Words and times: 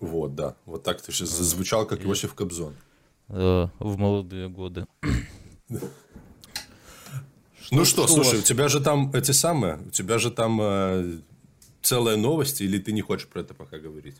Вот, 0.00 0.34
да. 0.34 0.54
Вот 0.64 0.82
так 0.82 1.00
ты 1.02 1.12
сейчас 1.12 1.30
звучал, 1.30 1.86
как 1.86 2.04
Иосиф 2.04 2.34
Кобзон. 2.34 2.74
Э, 3.28 3.68
в 3.78 3.98
молодые 3.98 4.48
годы. 4.48 4.86
Ну 7.70 7.84
что, 7.84 8.06
слушай, 8.06 8.38
у 8.38 8.42
тебя 8.42 8.68
же 8.68 8.80
там 8.80 9.10
эти 9.12 9.32
самые, 9.32 9.78
у 9.86 9.90
тебя 9.90 10.16
же 10.16 10.30
там 10.30 10.58
э, 10.58 11.18
целая 11.82 12.16
новость, 12.16 12.62
или 12.62 12.78
ты 12.78 12.92
не 12.92 13.02
хочешь 13.02 13.28
про 13.28 13.40
это 13.40 13.52
пока 13.52 13.76
говорить? 13.78 14.16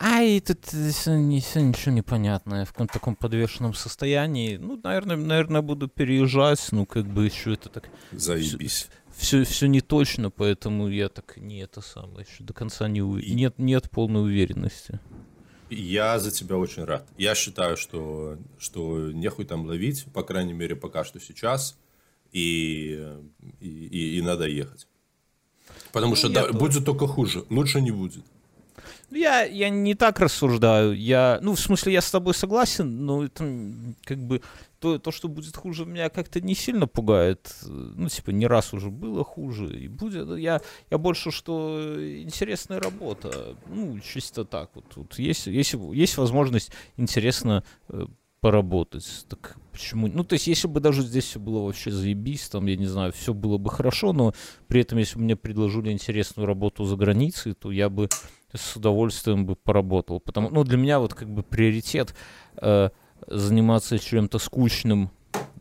Ай, 0.00 0.40
тут 0.40 0.64
все, 0.64 1.16
не, 1.16 1.40
все 1.40 1.60
ничего 1.60 1.92
непонятное, 1.92 2.64
в 2.64 2.72
каком-то 2.72 2.92
таком 2.94 3.16
подвешенном 3.16 3.74
состоянии. 3.74 4.56
Ну, 4.56 4.78
наверное, 4.80 5.16
наверное, 5.16 5.60
буду 5.60 5.88
переезжать, 5.88 6.64
ну, 6.70 6.86
как 6.86 7.06
бы 7.06 7.24
еще 7.24 7.54
это 7.54 7.68
так... 7.68 7.90
Заебись. 8.12 8.88
Все, 9.16 9.42
все 9.42 9.66
не 9.66 9.80
точно, 9.80 10.30
поэтому 10.30 10.88
я 10.88 11.08
так 11.08 11.36
не 11.36 11.58
это 11.58 11.80
самое, 11.80 12.24
еще 12.30 12.44
до 12.44 12.52
конца 12.52 12.86
не... 12.86 13.02
У... 13.02 13.16
Нет, 13.16 13.54
нет 13.58 13.90
полной 13.90 14.22
уверенности. 14.22 15.00
Я 15.68 16.20
за 16.20 16.30
тебя 16.30 16.56
очень 16.56 16.84
рад. 16.84 17.04
Я 17.18 17.34
считаю, 17.34 17.76
что, 17.76 18.38
что 18.60 19.10
нехуй 19.10 19.46
там 19.46 19.66
ловить, 19.66 20.06
по 20.14 20.22
крайней 20.22 20.52
мере, 20.52 20.76
пока 20.76 21.02
что 21.02 21.18
сейчас, 21.18 21.76
и, 22.30 23.18
и, 23.60 23.68
и, 23.68 24.18
и 24.18 24.22
надо 24.22 24.46
ехать. 24.46 24.86
Потому 25.92 26.10
ну, 26.10 26.16
что 26.16 26.28
да, 26.28 26.52
будет 26.52 26.84
только 26.84 27.08
хуже, 27.08 27.44
лучше 27.50 27.80
не 27.80 27.90
будет. 27.90 28.24
Я, 29.10 29.44
я 29.44 29.70
не 29.70 29.94
так 29.94 30.20
рассуждаю. 30.20 30.96
Я, 30.96 31.38
ну, 31.42 31.54
в 31.54 31.60
смысле, 31.60 31.94
я 31.94 32.00
с 32.00 32.10
тобой 32.10 32.34
согласен, 32.34 33.06
но 33.06 33.24
это 33.24 33.44
как 34.04 34.18
бы 34.18 34.42
то, 34.80 34.98
то, 34.98 35.10
что 35.10 35.28
будет 35.28 35.56
хуже, 35.56 35.86
меня 35.86 36.08
как-то 36.08 36.40
не 36.40 36.54
сильно 36.54 36.86
пугает. 36.86 37.54
Ну, 37.64 38.08
типа, 38.08 38.30
не 38.30 38.46
раз 38.46 38.74
уже 38.74 38.90
было 38.90 39.24
хуже, 39.24 39.74
и 39.78 39.88
будет. 39.88 40.36
Я, 40.38 40.60
я 40.90 40.98
больше, 40.98 41.30
что 41.30 41.96
интересная 42.20 42.80
работа. 42.80 43.56
Ну, 43.66 43.98
чисто 44.00 44.44
так 44.44 44.70
вот. 44.74 44.84
вот 44.96 45.18
есть, 45.18 45.46
есть, 45.46 45.74
есть 45.92 46.16
возможность 46.18 46.70
интересно 46.96 47.64
э, 47.88 48.06
поработать. 48.40 49.24
Так 49.28 49.56
почему? 49.72 50.08
Ну, 50.08 50.22
то 50.22 50.34
есть, 50.34 50.46
если 50.46 50.68
бы 50.68 50.80
даже 50.80 51.02
здесь 51.02 51.24
все 51.24 51.40
было 51.40 51.64
вообще 51.64 51.90
заебись, 51.90 52.48
там, 52.48 52.66
я 52.66 52.76
не 52.76 52.86
знаю, 52.86 53.12
все 53.12 53.34
было 53.34 53.58
бы 53.58 53.70
хорошо, 53.70 54.12
но 54.12 54.34
при 54.68 54.82
этом, 54.82 54.98
если 54.98 55.16
бы 55.16 55.22
мне 55.22 55.36
предложили 55.36 55.90
интересную 55.90 56.46
работу 56.46 56.84
за 56.84 56.96
границей, 56.96 57.54
то 57.54 57.70
я 57.70 57.88
бы 57.88 58.08
с 58.54 58.76
удовольствием 58.76 59.46
бы 59.46 59.56
поработал. 59.56 60.20
Потому, 60.20 60.50
ну, 60.50 60.64
для 60.64 60.78
меня 60.78 60.98
вот 61.00 61.14
как 61.14 61.28
бы 61.28 61.42
приоритет 61.42 62.14
э, 62.56 62.90
заниматься 63.26 63.98
чем-то 63.98 64.38
скучным, 64.38 65.10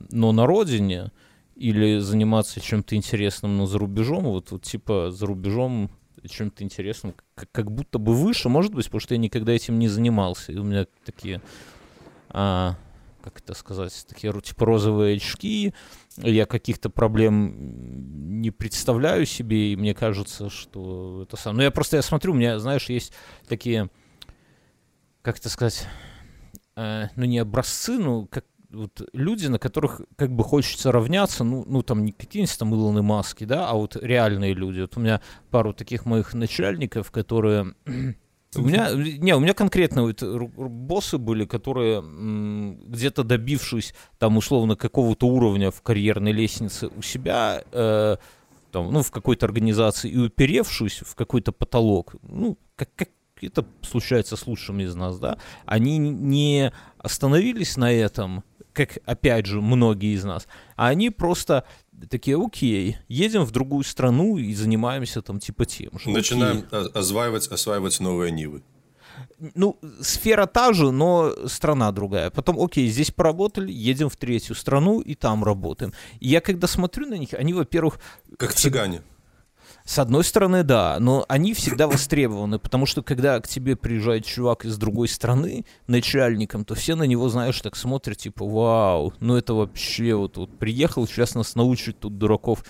но 0.09 0.31
на 0.31 0.45
родине, 0.45 1.11
или 1.55 1.99
заниматься 1.99 2.61
чем-то 2.61 2.95
интересным, 2.95 3.57
но 3.57 3.65
за 3.65 3.79
рубежом, 3.79 4.25
вот, 4.25 4.51
вот 4.51 4.61
типа 4.61 5.09
за 5.11 5.25
рубежом 5.25 5.89
чем-то 6.29 6.63
интересным, 6.63 7.13
как, 7.35 7.51
как 7.51 7.71
будто 7.71 7.99
бы 7.99 8.13
выше, 8.13 8.49
может 8.49 8.73
быть, 8.73 8.85
потому 8.85 8.99
что 8.99 9.13
я 9.13 9.17
никогда 9.17 9.53
этим 9.53 9.79
не 9.79 9.87
занимался, 9.87 10.51
и 10.51 10.57
у 10.57 10.63
меня 10.63 10.85
такие, 11.05 11.41
а, 12.29 12.75
как 13.29 13.39
это 13.39 13.53
сказать, 13.53 14.05
такие 14.07 14.33
типа 14.41 14.65
розовые 14.65 15.17
очки, 15.17 15.73
я 16.17 16.45
каких-то 16.45 16.89
проблем 16.89 18.41
не 18.41 18.51
представляю 18.51 19.25
себе, 19.25 19.73
и 19.73 19.75
мне 19.75 19.93
кажется, 19.93 20.49
что 20.49 21.23
это 21.23 21.35
сам. 21.35 21.57
Ну, 21.57 21.63
я 21.63 21.71
просто 21.71 21.97
я 21.97 22.01
смотрю, 22.01 22.31
у 22.31 22.35
меня, 22.35 22.57
знаешь, 22.59 22.89
есть 22.89 23.13
такие, 23.47 23.89
как 25.21 25.39
это 25.39 25.49
сказать, 25.49 25.85
э, 26.75 27.07
ну, 27.15 27.25
не 27.25 27.39
образцы, 27.39 27.97
ну, 27.97 28.27
как 28.27 28.45
вот 28.69 29.01
люди, 29.13 29.47
на 29.47 29.59
которых 29.59 30.01
как 30.15 30.31
бы 30.31 30.43
хочется 30.43 30.91
равняться, 30.91 31.43
ну, 31.43 31.63
ну 31.67 31.81
там 31.83 32.05
не 32.05 32.11
какие-нибудь 32.11 32.57
там 32.57 32.73
Илоны 32.73 33.01
Маски, 33.01 33.43
да, 33.43 33.69
а 33.69 33.73
вот 33.73 33.95
реальные 33.95 34.53
люди. 34.53 34.81
Вот 34.81 34.97
у 34.97 34.99
меня 34.99 35.21
пару 35.51 35.73
таких 35.73 36.05
моих 36.05 36.33
начальников, 36.33 37.11
которые 37.11 37.75
у 38.57 38.61
меня, 38.61 38.91
не, 38.93 39.35
у 39.35 39.39
меня 39.39 39.53
конкретно 39.53 40.03
вот 40.03 40.21
боссы 40.21 41.17
были, 41.17 41.45
которые 41.45 42.01
где-то 42.01 43.23
добившись 43.23 43.93
там 44.17 44.37
условно 44.37 44.75
какого-то 44.75 45.27
уровня 45.27 45.71
в 45.71 45.81
карьерной 45.81 46.31
лестнице 46.31 46.89
у 46.95 47.01
себя, 47.01 47.63
э, 47.71 48.17
там, 48.71 48.91
ну, 48.91 49.01
в 49.01 49.11
какой-то 49.11 49.45
организации 49.45 50.09
и 50.09 50.17
уперевшись 50.17 51.01
в 51.05 51.15
какой-то 51.15 51.51
потолок, 51.51 52.15
ну, 52.23 52.57
как, 52.75 52.89
как 52.95 53.09
это 53.41 53.65
случается 53.81 54.35
с 54.35 54.47
лучшими 54.47 54.83
из 54.83 54.95
нас, 54.95 55.19
да, 55.19 55.37
они 55.65 55.97
не 55.97 56.71
остановились 56.97 57.77
на 57.77 57.91
этом, 57.91 58.43
как, 58.77 58.99
опять 59.05 59.47
же, 59.47 59.59
многие 59.59 60.13
из 60.13 60.23
нас, 60.23 60.47
а 60.75 60.87
они 60.87 61.09
просто 61.09 61.63
такие, 62.09 62.37
окей, 62.37 62.97
едем 63.07 63.43
в 63.43 63.51
другую 63.51 63.83
страну 63.83 64.37
и 64.37 64.53
занимаемся 64.53 65.21
там 65.21 65.39
типа 65.39 65.65
тем 65.65 65.97
же. 65.99 66.11
Начинаем 66.11 66.63
окей. 66.71 66.91
осваивать, 66.93 67.47
осваивать 67.47 67.99
новые 67.99 68.31
нивы. 68.31 68.61
Ну, 69.55 69.79
сфера 70.01 70.45
та 70.45 70.73
же, 70.73 70.91
но 70.91 71.33
страна 71.47 71.91
другая. 71.91 72.29
Потом, 72.29 72.59
окей, 72.59 72.87
здесь 72.87 73.09
поработали, 73.09 73.71
едем 73.71 74.09
в 74.09 74.15
третью 74.15 74.55
страну 74.55 74.99
и 74.99 75.15
там 75.15 75.43
работаем. 75.43 75.91
И 76.19 76.27
я 76.27 76.39
когда 76.39 76.67
смотрю 76.67 77.07
на 77.07 77.15
них, 77.15 77.33
они, 77.33 77.53
во-первых... 77.53 77.99
Как 78.37 78.53
цыгане. 78.53 79.01
С 79.87 79.99
одной 79.99 80.25
стороны, 80.25 80.63
да, 80.63 80.97
но 80.99 81.23
они 81.29 81.53
всегда 81.53 81.87
востребованы, 81.87 82.59
потому 82.59 82.85
что 82.85 83.01
когда 83.01 83.39
к 83.39 83.47
тебе 83.47 83.77
приезжает 83.77 84.25
чувак 84.25 84.65
из 84.65 84.77
другой 84.77 85.07
страны 85.07 85.63
начальником, 85.87 86.65
то 86.65 86.75
все 86.75 86.95
на 86.95 87.03
него, 87.03 87.29
знаешь, 87.29 87.61
так 87.61 87.77
смотрят, 87.77 88.17
типа, 88.17 88.45
вау, 88.45 89.13
ну 89.21 89.37
это 89.37 89.53
вообще 89.53 90.13
вот, 90.13 90.35
вот 90.35 90.59
приехал, 90.59 91.07
сейчас 91.07 91.35
нас 91.35 91.55
научит 91.55 92.01
тут 92.01 92.17
дураков 92.17 92.65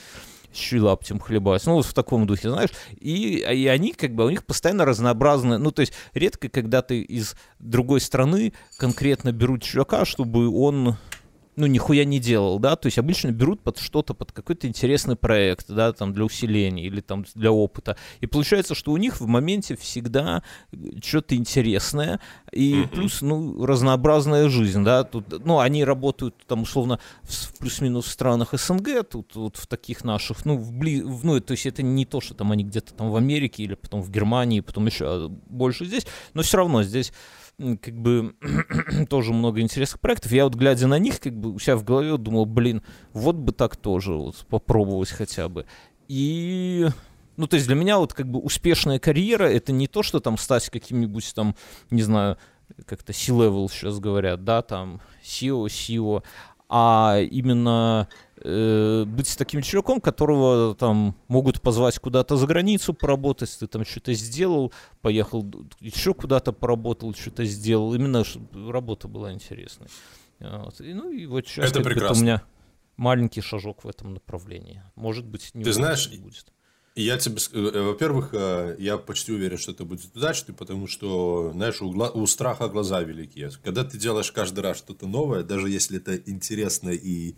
щелаптем 0.53 1.19
хлебать. 1.19 1.65
Ну, 1.65 1.73
вот 1.73 1.85
в 1.87 1.93
таком 1.93 2.27
духе, 2.27 2.49
знаешь. 2.49 2.69
И, 2.99 3.39
и 3.39 3.67
они, 3.67 3.93
как 3.93 4.13
бы, 4.13 4.25
у 4.25 4.29
них 4.29 4.45
постоянно 4.45 4.85
разнообразные... 4.85 5.57
Ну, 5.57 5.71
то 5.71 5.81
есть, 5.81 5.93
редко, 6.13 6.49
когда 6.49 6.81
ты 6.81 7.01
из 7.01 7.35
другой 7.59 7.99
страны 7.99 8.53
конкретно 8.77 9.31
берут 9.31 9.63
чувака, 9.63 10.05
чтобы 10.05 10.49
он 10.49 10.97
ну, 11.57 11.65
нихуя 11.65 12.05
не 12.05 12.19
делал, 12.19 12.59
да, 12.59 12.75
то 12.75 12.85
есть 12.85 12.99
обычно 12.99 13.31
берут 13.31 13.61
под 13.61 13.79
что-то, 13.79 14.13
под 14.13 14.31
какой-то 14.31 14.67
интересный 14.67 15.15
проект, 15.15 15.65
да, 15.69 15.91
там, 15.91 16.13
для 16.13 16.23
усиления 16.23 16.85
или 16.85 17.01
там 17.01 17.25
для 17.33 17.51
опыта, 17.51 17.97
и 18.21 18.27
получается, 18.27 18.75
что 18.75 18.91
у 18.91 18.97
них 18.97 19.19
в 19.19 19.25
моменте 19.25 19.75
всегда 19.75 20.43
что-то 21.03 21.35
интересное, 21.35 22.19
и 22.51 22.85
плюс, 22.91 23.21
ну, 23.21 23.65
разнообразная 23.65 24.49
жизнь, 24.49 24.83
да, 24.83 25.03
тут, 25.03 25.43
ну, 25.43 25.59
они 25.59 25.83
работают 25.83 26.35
там, 26.45 26.61
условно, 26.61 26.99
в 27.23 27.57
плюс-минус 27.57 28.05
странах 28.05 28.53
СНГ, 28.53 29.03
тут 29.09 29.35
вот 29.35 29.57
в 29.57 29.65
таких 29.65 30.03
наших, 30.03 30.45
ну, 30.45 30.57
в 30.57 30.71
бли... 30.71 31.01
ну, 31.01 31.39
то 31.41 31.51
есть 31.53 31.65
это 31.65 31.81
не 31.81 32.05
то, 32.05 32.21
что 32.21 32.35
там 32.35 32.51
они 32.51 32.63
где-то 32.63 32.93
там 32.93 33.09
в 33.09 33.15
Америке 33.15 33.63
или 33.63 33.73
потом 33.73 34.03
в 34.03 34.11
Германии, 34.11 34.59
потом 34.59 34.85
еще 34.85 35.27
больше 35.29 35.85
здесь, 35.85 36.05
но 36.35 36.43
все 36.43 36.57
равно 36.57 36.83
здесь 36.83 37.11
как 37.57 37.97
бы 37.97 38.35
тоже 39.09 39.33
много 39.33 39.61
интересных 39.61 39.99
проектов. 39.99 40.31
Я 40.31 40.43
вот 40.45 40.55
глядя 40.55 40.87
на 40.87 40.99
них, 40.99 41.19
как 41.19 41.33
бы 41.33 41.53
у 41.53 41.59
себя 41.59 41.75
в 41.75 41.83
голове 41.83 42.17
думал, 42.17 42.45
блин, 42.45 42.83
вот 43.13 43.35
бы 43.35 43.51
так 43.51 43.75
тоже 43.75 44.13
вот 44.13 44.45
попробовать 44.47 45.09
хотя 45.09 45.49
бы. 45.49 45.65
И 46.07 46.87
ну, 47.35 47.47
то 47.47 47.55
есть 47.55 47.67
для 47.67 47.75
меня 47.75 47.99
вот 47.99 48.13
как 48.13 48.29
бы 48.29 48.39
успешная 48.39 48.99
карьера 48.99 49.45
это 49.45 49.71
не 49.71 49.87
то, 49.87 50.03
что 50.03 50.19
там 50.19 50.37
стать 50.37 50.69
каким-нибудь 50.69 51.33
там, 51.35 51.55
не 51.89 52.01
знаю, 52.01 52.37
как-то 52.85 53.13
C-level 53.13 53.69
сейчас 53.69 53.99
говорят, 53.99 54.43
да, 54.43 54.61
там 54.61 55.01
SEO, 55.23 55.65
SEO, 55.65 56.23
а 56.69 57.19
именно 57.19 58.07
э, 58.47 59.05
быть 59.05 59.37
таким 59.37 59.61
чуваком, 59.61 59.99
которого 59.99 60.75
там 60.75 61.15
могут 61.27 61.61
позвать 61.61 61.99
куда-то 61.99 62.37
за 62.37 62.47
границу 62.47 62.93
поработать, 62.93 63.55
ты 63.59 63.67
там 63.67 63.85
что-то 63.85 64.13
сделал, 64.13 64.71
поехал 65.01 65.45
еще 65.79 66.13
куда-то 66.13 66.53
поработал, 66.53 67.13
что-то 67.13 67.45
сделал, 67.45 67.93
именно 67.93 68.23
чтобы 68.23 68.71
работа 68.71 69.07
была 69.07 69.33
интересной. 69.33 69.87
Вот. 70.39 70.79
И, 70.81 70.93
ну 70.93 71.09
и 71.09 71.25
вот 71.25 71.47
сейчас 71.47 71.71
это, 71.71 71.81
это 71.89 72.13
у 72.13 72.15
меня 72.15 72.43
маленький 72.95 73.41
шажок 73.41 73.83
в 73.83 73.87
этом 73.87 74.13
направлении. 74.13 74.83
Может 74.95 75.25
быть, 75.25 75.51
не 75.53 75.63
Ты 75.63 75.73
знаешь, 75.73 76.09
будет. 76.09 76.53
Я 76.95 77.17
тебе, 77.17 77.37
э, 77.53 77.81
во-первых, 77.81 78.29
э, 78.33 78.75
я 78.79 78.97
почти 78.97 79.31
уверен, 79.31 79.59
что 79.59 79.71
это 79.71 79.85
будет 79.85 80.15
удачный, 80.15 80.55
потому 80.55 80.87
что, 80.87 81.51
знаешь, 81.53 81.79
у, 81.79 81.89
у 81.89 82.27
страха 82.27 82.69
глаза 82.69 83.01
великие. 83.03 83.51
Когда 83.63 83.83
ты 83.83 83.99
делаешь 83.99 84.31
каждый 84.31 84.61
раз 84.61 84.77
что-то 84.77 85.05
новое, 85.05 85.43
даже 85.43 85.69
если 85.69 85.97
это 85.97 86.15
интересно 86.15 86.89
и, 86.89 87.35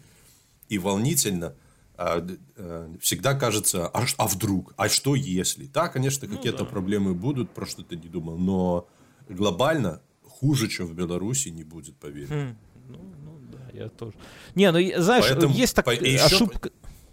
и 0.70 0.78
волнительно, 0.78 1.56
а, 1.98 2.26
э, 2.56 2.96
всегда 3.02 3.34
кажется, 3.34 3.88
а, 3.88 4.06
а 4.18 4.28
вдруг, 4.28 4.74
а 4.78 4.88
что 4.88 5.16
если? 5.16 5.66
Да, 5.66 5.90
конечно, 5.90 6.28
ну 6.28 6.36
какие-то 6.36 6.60
да. 6.60 6.66
проблемы 6.66 7.14
будут, 7.14 7.52
про 7.52 7.66
что 7.66 7.84
ты 7.84 7.98
не 7.98 8.08
думал, 8.08 8.38
но 8.38 8.88
глобально 9.28 10.02
хуже, 10.24 10.70
чем 10.70 10.88
в 10.88 10.94
Беларуси, 10.94 11.50
не 11.50 11.64
будет, 11.64 11.98
поверь. 11.98 12.28
Хм, 12.30 12.58
ну, 12.88 13.00
ну 13.26 13.40
да, 13.52 13.70
я 13.74 13.90
тоже. 13.90 14.14
Не, 14.56 14.72
ну 14.72 14.80
знаешь, 15.02 15.26
Поэтому, 15.28 15.54
есть 15.54 15.76
такая 15.76 15.98
по, 15.98 16.26
ошибка. 16.26 16.70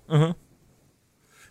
Еще... 0.08 0.24
Угу. 0.24 0.36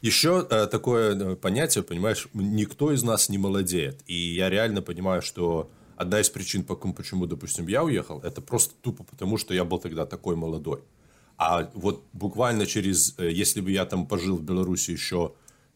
Еще 0.01 0.47
э, 0.49 0.67
такое 0.67 1.15
э, 1.15 1.35
понятие, 1.35 1.83
понимаешь, 1.83 2.27
никто 2.33 2.91
из 2.91 3.03
нас 3.03 3.27
не 3.27 3.37
молодеет. 3.37 4.03
И 4.05 4.35
я 4.35 4.49
реально 4.49 4.81
понимаю, 4.81 5.21
что 5.21 5.71
одна 5.97 6.19
из 6.19 6.29
причин, 6.29 6.63
почему, 6.63 7.25
допустим, 7.25 7.67
я 7.67 7.83
уехал, 7.83 8.19
это 8.19 8.41
просто 8.41 8.75
тупо 8.81 9.03
потому, 9.03 9.37
что 9.37 9.53
я 9.53 9.65
был 9.65 9.79
тогда 9.79 10.05
такой 10.05 10.35
молодой. 10.35 10.83
А 11.37 11.69
вот 11.73 12.03
буквально 12.13 12.65
через, 12.65 13.15
э, 13.17 13.29
если 13.31 13.61
бы 13.61 13.71
я 13.71 13.85
там 13.85 14.07
пожил 14.07 14.37
в 14.37 14.43
Беларуси 14.43 14.91
еще 14.91 15.33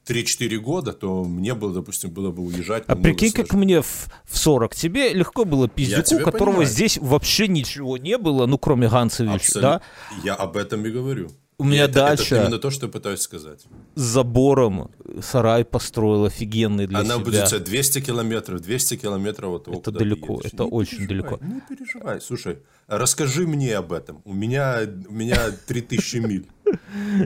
3-4 0.07 0.57
года, 0.57 0.93
то 0.93 1.23
мне 1.23 1.53
было, 1.53 1.73
допустим, 1.73 2.09
было 2.09 2.31
бы 2.31 2.43
уезжать. 2.43 2.83
А 2.87 2.95
прикинь, 2.95 3.29
сложнее. 3.29 3.45
как 3.45 3.53
мне 3.53 3.81
в, 3.81 4.07
в 4.25 4.37
40. 4.37 4.75
Тебе 4.75 5.13
легко 5.13 5.45
было 5.45 5.67
пиздюку, 5.67 6.23
которого 6.23 6.57
понимаю. 6.57 6.65
здесь 6.67 6.97
вообще 6.97 7.47
ничего 7.47 7.97
не 7.97 8.17
было, 8.17 8.45
ну, 8.45 8.57
кроме 8.57 8.87
Ганцевича, 8.87 9.35
Абсолют... 9.35 9.61
да? 9.61 9.81
Я 10.23 10.35
об 10.35 10.57
этом 10.57 10.85
и 10.85 10.89
говорю. 10.89 11.29
У 11.59 11.65
меня 11.65 11.83
это, 11.83 11.93
дача... 11.95 12.35
Это 12.35 12.45
именно 12.45 12.57
то, 12.57 12.71
что 12.71 12.85
я 12.85 12.91
пытаюсь 12.91 13.19
сказать. 13.19 13.65
С 13.95 14.01
забором 14.01 14.89
сарай 15.21 15.65
построил 15.65 16.23
офигенный 16.23 16.87
для 16.87 16.99
Она 16.99 17.15
себя. 17.15 17.25
будет 17.25 17.63
200 17.63 18.01
километров, 18.01 18.61
200 18.61 18.95
километров 18.95 19.55
от 19.55 19.67
Это 19.67 19.91
далеко, 19.91 20.39
это 20.41 20.63
не 20.63 20.69
очень 20.69 21.05
далеко. 21.05 21.37
Не 21.41 21.59
переживай, 21.59 22.21
слушай, 22.21 22.59
расскажи 22.87 23.45
мне 23.45 23.75
об 23.75 23.91
этом. 23.91 24.21
У 24.23 24.33
меня, 24.33 24.79
у 25.09 25.13
меня 25.13 25.51
3000 25.67 26.17
миль. 26.17 26.47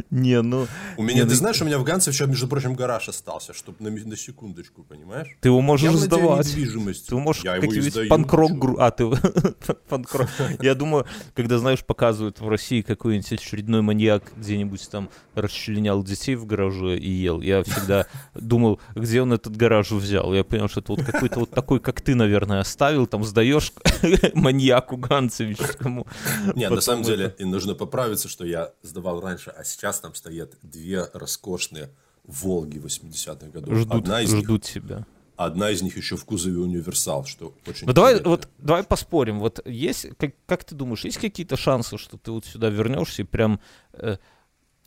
Не, 0.09 0.41
ну... 0.41 0.67
У 0.97 1.03
меня, 1.03 1.25
ты 1.25 1.35
знаешь, 1.35 1.61
у 1.61 1.65
меня 1.65 1.77
в 1.77 1.83
Ганце 1.83 2.11
еще, 2.11 2.25
между 2.25 2.47
прочим, 2.47 2.75
гараж 2.75 3.09
остался, 3.09 3.53
чтобы 3.53 3.77
на, 3.89 4.15
секундочку, 4.15 4.83
понимаешь? 4.83 5.27
Ты 5.41 5.49
его 5.49 5.61
можешь 5.61 5.91
я 5.91 5.97
сдавать. 5.97 6.47
недвижимость. 6.47 7.07
Ты 7.07 7.15
можешь 7.15 7.43
какие-нибудь 7.43 8.09
панкрок... 8.09 8.51
А, 8.79 8.91
ты 8.91 9.09
панкрок. 9.89 10.29
Я 10.61 10.75
думаю, 10.75 11.05
когда, 11.35 11.57
знаешь, 11.57 11.83
показывают 11.83 12.39
в 12.39 12.47
России 12.47 12.81
какой-нибудь 12.81 13.31
очередной 13.33 13.81
маньяк 13.81 14.23
где-нибудь 14.37 14.89
там 14.89 15.09
расчленял 15.35 16.03
детей 16.03 16.35
в 16.35 16.45
гараже 16.45 16.97
и 16.97 17.09
ел, 17.09 17.41
я 17.41 17.63
всегда 17.63 18.07
думал, 18.33 18.79
где 18.95 19.21
он 19.21 19.33
этот 19.33 19.55
гараж 19.55 19.91
взял. 19.91 20.33
Я 20.33 20.43
понял, 20.43 20.67
что 20.67 20.79
это 20.81 20.93
вот 20.93 21.03
какой-то 21.03 21.39
вот 21.39 21.51
такой, 21.51 21.79
как 21.79 22.01
ты, 22.01 22.15
наверное, 22.15 22.59
оставил, 22.59 23.07
там 23.07 23.23
сдаешь 23.23 23.73
маньяку 24.33 24.97
Ганцевичскому. 24.97 26.07
Нет, 26.55 26.71
на 26.71 26.81
самом 26.81 27.03
деле, 27.03 27.35
и 27.37 27.45
нужно 27.45 27.75
поправиться, 27.75 28.29
что 28.29 28.45
я 28.45 28.71
сдавал 28.81 29.21
раньше 29.21 29.32
раньше, 29.33 29.49
а 29.51 29.63
сейчас 29.63 29.99
там 29.99 30.15
стоят 30.15 30.53
две 30.61 31.05
роскошные 31.13 31.89
Волги 32.23 32.77
80-х 32.77 33.47
годов. 33.47 33.77
Ждут, 33.77 34.03
Одна 34.03 34.21
из 34.21 34.29
ждут 34.29 34.63
них, 34.63 34.73
тебя. 34.73 35.05
Одна 35.35 35.71
из 35.71 35.81
них 35.81 35.97
еще 35.97 36.15
в 36.15 36.23
кузове 36.25 36.59
универсал, 36.59 37.25
что 37.25 37.53
очень. 37.65 37.87
Ну 37.87 37.93
давай 37.93 38.21
вот 38.21 38.47
давай 38.59 38.83
поспорим. 38.83 39.39
Вот 39.39 39.59
есть 39.67 40.07
как, 40.17 40.33
как 40.45 40.63
ты 40.63 40.75
думаешь, 40.75 41.03
есть 41.03 41.17
какие-то 41.17 41.57
шансы, 41.57 41.97
что 41.97 42.17
ты 42.17 42.31
вот 42.31 42.45
сюда 42.45 42.69
вернешься 42.69 43.23
и 43.23 43.25
прям 43.25 43.59
э, 43.93 44.17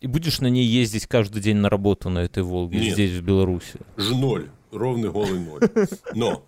и 0.01 0.07
будешь 0.07 0.41
на 0.41 0.47
ней 0.47 0.65
ездить 0.65 1.07
каждый 1.07 1.43
день 1.43 1.57
на 1.57 1.69
работу 1.69 2.09
на 2.09 2.21
этой 2.21 2.43
Волге 2.43 2.79
Нет. 2.79 2.95
здесь 2.95 3.13
в 3.19 3.23
Беларуси? 3.23 3.81
Ж 3.97 4.11
ноль, 4.15 4.49
ровный 4.71 5.11
голый 5.11 5.41
ноль. 5.41 5.61
Но 6.15 6.45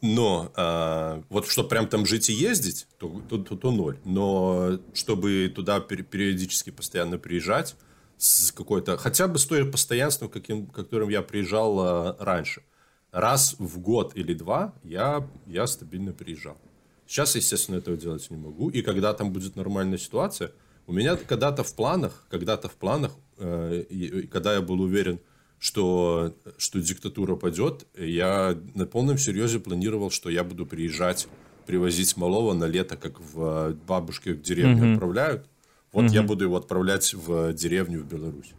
но 0.00 0.52
э, 0.56 1.22
вот 1.28 1.48
чтобы 1.48 1.68
прям 1.68 1.88
там 1.88 2.06
жить 2.06 2.30
и 2.30 2.32
ездить, 2.32 2.86
то, 2.98 3.22
то, 3.28 3.38
то, 3.38 3.56
то 3.56 3.70
ноль. 3.70 3.98
Но 4.04 4.78
чтобы 4.94 5.52
туда 5.54 5.80
периодически 5.80 6.70
постоянно 6.70 7.18
приезжать 7.18 7.76
с 8.16 8.52
какой-то, 8.52 8.96
хотя 8.96 9.26
бы 9.26 9.38
с 9.38 9.46
той 9.46 9.64
постоянством, 9.64 10.28
каким, 10.28 10.66
которым 10.66 11.08
я 11.08 11.22
приезжал 11.22 11.80
э, 11.80 12.16
раньше. 12.20 12.62
Раз 13.10 13.56
в 13.58 13.78
год 13.78 14.12
или 14.16 14.34
два 14.34 14.74
я, 14.84 15.28
я 15.46 15.66
стабильно 15.66 16.12
приезжал. 16.12 16.58
Сейчас, 17.06 17.34
естественно, 17.36 17.76
этого 17.76 17.96
делать 17.96 18.28
не 18.30 18.36
могу. 18.36 18.68
И 18.68 18.82
когда 18.82 19.14
там 19.14 19.32
будет 19.32 19.56
нормальная 19.56 19.98
ситуация, 19.98 20.52
у 20.86 20.92
меня 20.92 21.16
когда-то 21.16 21.64
в 21.64 21.74
планах, 21.74 22.26
когда-то 22.30 22.68
в 22.68 22.74
планах, 22.74 23.12
э, 23.38 23.84
когда 24.30 24.54
я 24.54 24.60
был 24.60 24.80
уверен, 24.80 25.18
что, 25.58 26.34
что 26.56 26.80
диктатура 26.80 27.36
падет, 27.36 27.86
я 27.96 28.56
на 28.74 28.86
полном 28.86 29.18
серьезе 29.18 29.58
планировал, 29.58 30.10
что 30.10 30.30
я 30.30 30.44
буду 30.44 30.66
приезжать, 30.66 31.28
привозить 31.66 32.16
малого 32.16 32.54
на 32.54 32.64
лето, 32.64 32.96
как 32.96 33.20
в 33.20 33.74
бабушке 33.86 34.34
в 34.34 34.42
деревню 34.42 34.84
mm-hmm. 34.84 34.94
отправляют. 34.94 35.46
Вот 35.92 36.06
mm-hmm. 36.06 36.14
я 36.14 36.22
буду 36.22 36.44
его 36.44 36.56
отправлять 36.56 37.12
в 37.14 37.52
деревню 37.52 38.00
в 38.00 38.06
Беларусь. 38.06 38.52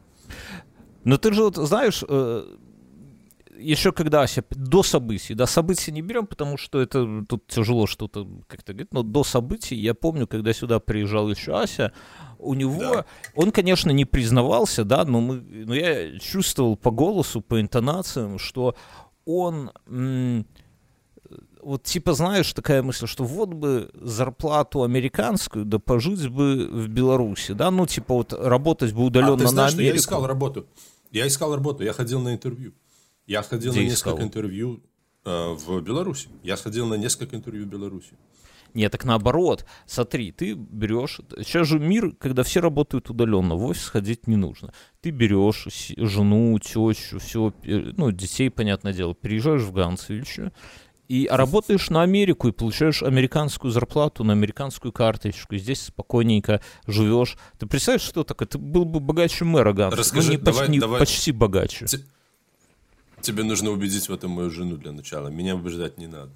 Но 1.04 1.18
ты 1.18 1.34
же 1.34 1.44
вот 1.44 1.56
знаешь, 1.56 2.04
э, 2.08 2.44
еще 3.60 3.92
когда 3.92 4.22
Ася, 4.22 4.44
до 4.50 4.84
событий, 4.84 5.34
да, 5.34 5.46
событий 5.46 5.92
не 5.92 6.02
берем, 6.02 6.28
потому 6.28 6.58
что 6.58 6.80
это 6.82 7.26
тут 7.28 7.48
тяжело 7.48 7.88
что-то 7.88 8.28
как-то 8.48 8.74
говорить, 8.74 8.94
но 8.94 9.04
до 9.04 9.24
событий, 9.24 9.76
я 9.76 9.94
помню, 9.94 10.28
когда 10.28 10.54
сюда 10.54 10.80
приезжал 10.80 11.30
еще 11.30 11.58
Ася, 11.58 11.92
у 12.38 12.54
него, 12.54 12.80
да. 12.80 13.06
он, 13.36 13.52
конечно, 13.52 13.92
не 13.92 14.06
признавался, 14.06 14.84
да, 14.84 15.04
но, 15.06 15.20
мы, 15.20 15.36
но 15.42 15.76
я 15.76 16.18
чувствовал 16.20 16.78
по 16.78 16.92
голосу, 16.92 17.42
по 17.42 17.60
интонациям, 17.60 18.40
что 18.40 18.76
он, 19.26 19.72
м- 19.88 20.46
вот 21.62 21.84
типа, 21.84 22.14
знаешь, 22.14 22.54
такая 22.54 22.82
мысль, 22.82 23.08
что 23.08 23.24
вот 23.26 23.50
бы 23.54 23.92
зарплату 23.94 24.84
американскую, 24.84 25.66
да 25.66 25.80
пожить 25.80 26.28
бы 26.30 26.68
в 26.72 26.88
Беларуси, 26.88 27.54
да, 27.54 27.70
ну, 27.72 27.86
типа, 27.86 28.14
вот 28.14 28.34
работать 28.34 28.94
бы 28.94 29.04
удаленно 29.04 29.34
а, 29.34 29.38
ты 29.38 29.48
знаешь, 29.48 29.74
на 29.74 29.80
Америку. 29.80 29.98
Что 30.02 30.12
я 30.12 30.18
искал 30.18 30.28
работу, 30.28 30.66
я 31.12 31.28
искал 31.28 31.56
работу, 31.56 31.84
я 31.84 31.94
ходил 31.94 32.22
на 32.22 32.34
интервью. 32.34 32.74
Я 33.30 33.44
ходил 33.44 33.72
Где 33.72 33.82
на 33.82 33.84
несколько 33.86 34.10
искал? 34.10 34.22
интервью 34.24 34.82
э, 35.24 35.54
в 35.54 35.82
Беларуси. 35.82 36.30
Я 36.42 36.58
сходил 36.58 36.88
на 36.88 36.96
несколько 36.96 37.36
интервью 37.36 37.66
в 37.66 37.68
Беларуси. 37.68 38.14
Нет, 38.74 38.92
так 38.92 39.06
наоборот. 39.06 39.66
Смотри, 39.86 40.32
ты 40.32 40.54
берешь... 40.54 41.22
Сейчас 41.38 41.68
же 41.68 41.78
мир, 41.78 42.16
когда 42.20 42.42
все 42.42 42.60
работают 42.60 43.12
удаленно, 43.12 43.54
в 43.54 43.66
офис 43.66 43.88
ходить 43.88 44.26
не 44.26 44.36
нужно. 44.36 44.74
Ты 45.02 45.12
берешь 45.12 45.68
жену, 45.96 46.58
тещу, 46.58 47.20
все, 47.20 47.54
э, 47.64 47.92
ну, 47.98 48.12
детей, 48.12 48.50
понятное 48.50 48.94
дело, 48.94 49.14
приезжаешь 49.14 49.62
в 49.62 49.74
Ганцевича, 49.74 50.52
и 51.08 51.28
работаешь 51.32 51.92
на 51.92 52.02
Америку 52.02 52.48
и 52.48 52.52
получаешь 52.52 53.04
американскую 53.04 53.70
зарплату 53.70 54.24
на 54.24 54.34
американскую 54.34 54.92
карточку. 54.92 55.54
И 55.54 55.60
здесь 55.60 55.84
спокойненько 55.84 56.62
живешь. 56.88 57.38
Ты 57.60 57.68
представляешь, 57.68 58.02
что 58.02 58.24
такое? 58.24 58.48
Ты 58.48 58.58
был 58.58 58.86
бы 58.86 59.00
богаче 59.00 59.46
мэра 59.46 59.74
Ганса. 59.74 59.96
Ну, 59.96 60.00
Расскажи, 60.00 60.28
ну, 60.28 60.34
не, 60.34 60.38
давай, 60.38 60.66
почти, 60.66 60.80
давай. 60.80 61.00
почти 61.00 61.32
богаче. 61.32 61.86
Тебе 63.22 63.44
нужно 63.44 63.72
убедить 63.72 64.08
в 64.10 64.14
этом 64.14 64.32
мою 64.32 64.50
жену 64.50 64.78
для 64.78 64.92
начала. 64.92 65.28
Меня 65.28 65.56
убеждать 65.56 65.98
не 65.98 66.08
надо. 66.08 66.32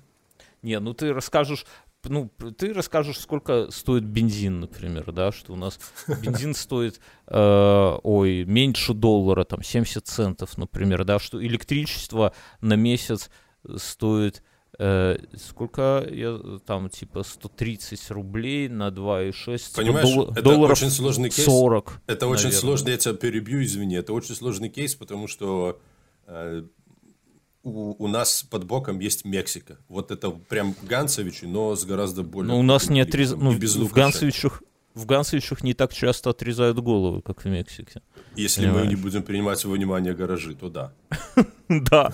Не, 0.62 0.80
ну 0.80 0.94
ты 0.94 1.14
расскажешь, 1.14 1.66
ну, 2.06 2.30
ты 2.58 2.74
расскажешь, 2.74 3.20
сколько 3.20 3.70
стоит 3.72 4.04
бензин, 4.04 4.60
например, 4.62 5.12
да, 5.12 5.32
что 5.32 5.54
у 5.54 5.56
нас 5.56 5.80
бензин 6.08 6.54
стоит, 6.56 7.00
э, 7.28 7.98
ой, 8.04 8.46
меньше 8.46 8.94
доллара, 8.94 9.44
там, 9.44 9.64
70 9.64 10.06
центов, 10.08 10.58
например, 10.58 11.04
да, 11.06 11.20
что 11.20 11.44
электричество 11.44 12.34
на 12.62 12.76
месяц 12.76 13.30
стоит, 13.78 14.42
э, 14.80 15.18
сколько, 15.38 16.06
я, 16.12 16.40
там, 16.66 16.90
типа, 16.90 17.24
130 17.24 18.12
рублей 18.12 18.68
на 18.70 18.90
2,6, 18.90 19.58
типа, 19.70 19.82
Понимаешь, 19.82 20.14
дол- 20.14 20.32
это 20.32 20.42
долларов 20.42 20.78
очень 20.78 20.90
сложный 20.92 21.30
кейс. 21.30 21.46
40, 21.46 22.02
Это 22.08 22.26
наверное. 22.26 22.48
очень 22.48 22.58
сложный, 22.58 22.92
я 22.94 22.98
тебя 22.98 23.14
перебью, 23.16 23.64
извини, 23.64 23.96
это 23.96 24.14
очень 24.14 24.36
сложный 24.36 24.70
кейс, 24.70 24.96
потому 24.96 25.28
что 25.28 25.80
у, 27.64 28.04
у 28.04 28.08
нас 28.08 28.44
под 28.44 28.66
боком 28.66 29.00
есть 29.00 29.26
Мексика. 29.26 29.78
Вот 29.88 30.12
это 30.12 30.32
прям 30.32 30.76
Ганцевичи, 30.84 31.46
но 31.46 31.76
с 31.76 31.86
гораздо 31.86 32.24
более... 32.24 32.50
Но 32.52 32.60
у 32.60 32.64
нас 32.64 32.90
не 32.90 33.02
отрезают... 33.02 33.42
Ну, 33.42 33.52
в 33.52 33.92
Ганцевичах, 33.92 34.62
в 34.94 35.06
Ганцевичах 35.06 35.64
не 35.64 35.74
так 35.74 35.94
часто 35.94 36.30
отрезают 36.30 36.80
головы, 36.80 37.22
как 37.22 37.44
в 37.44 37.48
Мексике. 37.48 38.02
Если 38.36 38.62
Понимаешь? 38.62 38.86
мы 38.86 38.90
не 38.90 38.96
будем 38.96 39.24
принимать 39.24 39.64
во 39.66 39.72
внимание 39.72 40.14
гаражи, 40.14 40.56
то 40.56 40.70
да. 40.70 40.94
Да. 41.70 42.14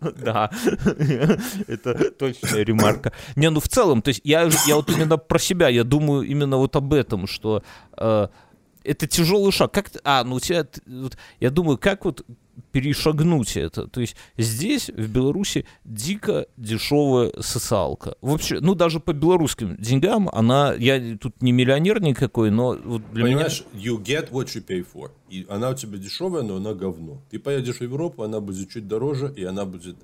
Да. 0.16 0.50
Это 1.66 2.10
точная 2.10 2.62
ремарка. 2.62 3.12
Не, 3.34 3.50
ну 3.50 3.60
в 3.60 3.68
целом, 3.68 4.02
то 4.02 4.08
есть 4.08 4.20
я, 4.24 4.48
вот 4.74 4.90
именно 4.90 5.16
про 5.16 5.38
себя, 5.38 5.68
я 5.68 5.84
думаю 5.84 6.22
именно 6.22 6.56
вот 6.56 6.76
об 6.76 6.92
этом, 6.92 7.26
что 7.26 7.62
э, 7.96 8.28
это 8.84 9.06
тяжелый 9.06 9.50
шаг. 9.52 9.72
Как, 9.72 9.90
а, 10.04 10.22
ну 10.24 10.36
у 10.36 10.40
тебя, 10.40 10.66
я 11.40 11.50
думаю, 11.50 11.78
как 11.78 12.04
вот 12.04 12.24
перешагнуть 12.72 13.56
это. 13.56 13.86
То 13.86 14.00
есть 14.00 14.16
здесь, 14.36 14.88
в 14.90 15.08
Беларуси, 15.08 15.66
дико 15.84 16.46
дешевая 16.56 17.32
социалка. 17.40 18.16
Вообще, 18.20 18.60
ну 18.60 18.74
даже 18.74 19.00
по 19.00 19.12
белорусским 19.12 19.76
деньгам 19.76 20.28
она, 20.32 20.74
я 20.74 21.16
тут 21.16 21.42
не 21.42 21.52
миллионер 21.52 22.00
никакой, 22.00 22.50
но 22.50 22.76
вот 22.84 23.02
для 23.12 23.24
Понимаешь, 23.24 23.64
меня... 23.72 23.84
you 23.84 24.02
get 24.02 24.30
what 24.30 24.46
you 24.46 24.64
pay 24.64 24.86
for. 24.94 25.10
И 25.28 25.46
она 25.48 25.70
у 25.70 25.74
тебя 25.74 25.98
дешевая, 25.98 26.42
но 26.42 26.56
она 26.56 26.74
говно. 26.74 27.22
Ты 27.30 27.38
поедешь 27.38 27.78
в 27.78 27.80
Европу, 27.82 28.22
она 28.22 28.40
будет 28.40 28.70
чуть 28.70 28.86
дороже, 28.86 29.32
и 29.36 29.44
она 29.44 29.64
будет 29.64 29.96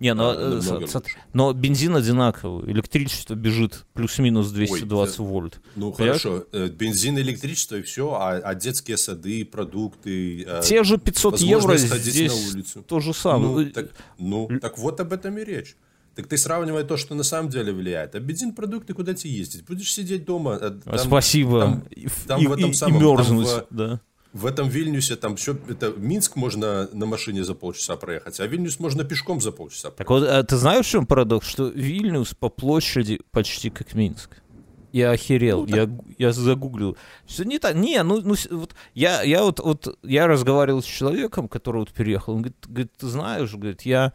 не, 0.00 0.12
но, 0.14 0.30
а, 0.30 0.60
э, 0.60 1.00
но 1.32 1.52
бензин 1.52 1.94
одинаковый, 1.94 2.70
электричество 2.72 3.34
бежит 3.34 3.86
плюс-минус 3.92 4.50
220 4.50 5.20
Ой, 5.20 5.26
вольт. 5.26 5.60
Ну 5.76 5.92
Понимаешь? 5.92 6.22
хорошо, 6.22 6.46
э, 6.52 6.68
бензин, 6.68 7.18
электричество 7.18 7.76
и 7.76 7.82
все, 7.82 8.12
а, 8.12 8.38
а 8.38 8.54
детские 8.54 8.96
сады, 8.96 9.44
продукты... 9.44 10.42
Э, 10.42 10.60
Те 10.64 10.82
же 10.82 10.98
500 10.98 11.38
евро 11.40 11.76
здесь 11.76 12.32
на 12.32 12.50
улицу. 12.50 12.82
то 12.82 13.00
же 13.00 13.14
самое. 13.14 13.66
Ну 13.66 13.70
так, 13.70 13.90
ну, 14.18 14.48
так 14.60 14.78
вот 14.78 15.00
об 15.00 15.12
этом 15.12 15.38
и 15.38 15.44
речь. 15.44 15.76
Так 16.16 16.28
ты 16.28 16.38
сравнивай 16.38 16.84
то, 16.84 16.96
что 16.96 17.14
на 17.14 17.24
самом 17.24 17.50
деле 17.50 17.72
влияет. 17.72 18.14
А 18.14 18.20
бензин 18.20 18.52
продукты, 18.52 18.94
куда 18.94 19.14
тебе 19.14 19.32
ездить? 19.32 19.64
Будешь 19.64 19.92
сидеть 19.92 20.24
дома. 20.24 20.58
Там, 20.58 20.98
Спасибо. 20.98 21.60
Там, 21.60 21.84
там 22.26 22.40
и, 22.40 22.46
в 22.46 22.52
этом 22.52 22.70
и, 22.70 22.74
самом, 22.74 22.96
и 22.96 23.00
мерзнуть, 23.00 23.48
там 23.48 23.58
в, 23.58 23.66
да 23.70 24.00
в 24.34 24.46
этом 24.46 24.68
Вильнюсе 24.68 25.14
там 25.14 25.36
все, 25.36 25.56
это 25.68 25.92
Минск 25.96 26.34
можно 26.34 26.88
на 26.92 27.06
машине 27.06 27.44
за 27.44 27.54
полчаса 27.54 27.96
проехать, 27.96 28.40
а 28.40 28.46
Вильнюс 28.46 28.80
можно 28.80 29.04
пешком 29.04 29.40
за 29.40 29.52
полчаса 29.52 29.90
проехать. 29.90 29.98
Так 29.98 30.10
вот, 30.10 30.24
а 30.24 30.42
ты 30.42 30.56
знаешь, 30.56 30.86
в 30.86 30.90
чем 30.90 31.06
парадокс? 31.06 31.46
Что 31.46 31.68
Вильнюс 31.68 32.34
по 32.34 32.48
площади 32.48 33.20
почти 33.30 33.70
как 33.70 33.94
Минск. 33.94 34.42
Я 34.90 35.12
охерел, 35.12 35.66
ну, 35.66 35.76
я, 35.76 35.90
я 36.18 36.32
загуглил. 36.32 36.96
Все 37.26 37.44
не 37.44 37.58
так, 37.58 37.76
не, 37.76 38.02
ну, 38.02 38.20
ну 38.22 38.34
вот 38.50 38.74
я, 38.94 39.22
я 39.22 39.42
вот, 39.42 39.60
вот, 39.60 39.98
я 40.02 40.26
разговаривал 40.26 40.82
с 40.82 40.86
человеком, 40.86 41.48
который 41.48 41.78
вот 41.78 41.92
переехал, 41.92 42.34
он 42.34 42.42
говорит, 42.42 42.66
говорит 42.66 42.92
ты 42.96 43.06
знаешь, 43.06 43.54
говорит, 43.54 43.82
я, 43.82 44.12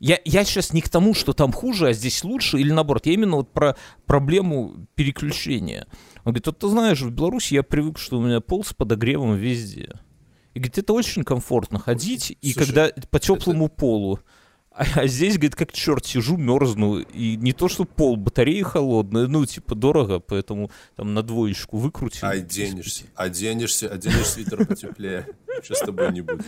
я, 0.00 0.18
я 0.24 0.44
сейчас 0.44 0.72
не 0.72 0.82
к 0.82 0.88
тому, 0.88 1.14
что 1.14 1.32
там 1.32 1.52
хуже, 1.52 1.88
а 1.88 1.92
здесь 1.92 2.22
лучше, 2.24 2.58
или 2.58 2.72
наоборот, 2.72 3.06
я 3.06 3.12
именно 3.12 3.36
вот 3.36 3.52
про 3.52 3.76
проблему 4.06 4.86
переключения. 4.94 5.86
Он 6.30 6.32
говорит, 6.32 6.46
вот 6.46 6.58
ты 6.60 6.68
знаешь, 6.68 7.00
в 7.00 7.10
Беларуси 7.10 7.54
я 7.54 7.64
привык, 7.64 7.98
что 7.98 8.18
у 8.18 8.22
меня 8.22 8.40
пол 8.40 8.62
с 8.62 8.72
подогревом 8.72 9.34
везде. 9.34 9.98
И 10.54 10.60
говорит, 10.60 10.78
это 10.78 10.92
очень 10.92 11.24
комфортно 11.24 11.80
ходить, 11.80 12.36
и 12.40 12.52
когда 12.52 12.92
по 13.10 13.18
теплому 13.18 13.66
это... 13.66 13.74
полу. 13.74 14.20
А, 14.70 14.84
а 14.94 15.06
здесь, 15.08 15.34
говорит, 15.34 15.56
как 15.56 15.72
черт, 15.72 16.06
сижу, 16.06 16.36
мерзну, 16.36 17.00
и 17.00 17.34
не 17.34 17.52
то, 17.52 17.68
что 17.68 17.84
пол, 17.84 18.16
батареи 18.16 18.62
холодные, 18.62 19.26
ну, 19.26 19.44
типа, 19.44 19.74
дорого, 19.74 20.20
поэтому 20.20 20.70
там 20.94 21.14
на 21.14 21.24
двоечку 21.24 21.78
выкрутил. 21.78 22.28
Оденешься, 22.28 23.06
оденешься, 23.16 23.88
оденешь 23.88 24.26
свитер 24.26 24.64
потеплее. 24.64 25.26
Сейчас 25.64 25.78
с 25.78 25.80
тобой 25.80 26.12
не 26.12 26.20
будет. 26.20 26.46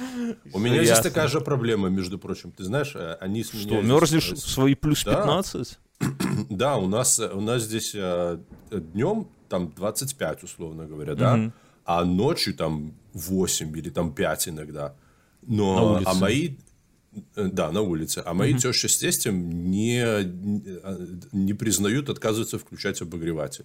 У 0.53 0.61
меня 0.61 0.85
здесь 0.85 1.01
такая 1.01 1.27
же 1.27 1.41
проблема, 1.41 1.89
между 1.89 2.21
прочим. 2.21 2.53
Ты 2.53 2.63
знаешь, 2.63 2.93
э, 2.95 3.17
они 3.21 3.43
с 3.43 3.53
меня... 3.53 3.65
Что, 3.65 3.83
мерзнешь 3.83 4.31
в 4.31 4.49
свои 4.49 4.77
плюс 4.77 5.03
15? 5.03 5.81
Да, 6.49 6.79
у 6.79 6.89
нас, 6.89 7.21
у 7.21 7.41
нас 7.41 7.63
здесь 7.63 7.93
э, 7.95 8.39
днем 8.71 9.29
там 9.53 9.71
25, 9.77 10.45
условно 10.45 10.87
говоря, 10.87 11.15
да, 11.15 11.53
а 11.85 12.05
ночью 12.05 12.55
там 12.55 12.95
8 13.13 13.79
или 13.79 13.91
там 13.91 14.15
5 14.15 14.49
иногда. 14.49 14.95
Но, 15.47 16.01
а 16.07 16.15
мои, 16.15 16.55
э, 17.37 17.51
да, 17.53 17.71
на 17.71 17.83
улице. 17.83 18.23
А 18.25 18.33
мои 18.33 18.53
угу. 18.53 18.61
теща 18.61 18.89
с 18.89 18.97
тестем 18.97 19.71
не, 19.71 20.05
не 21.33 21.55
признают, 21.55 22.09
отказываются 22.09 22.59
включать 22.59 23.03
обогреватель. 23.03 23.65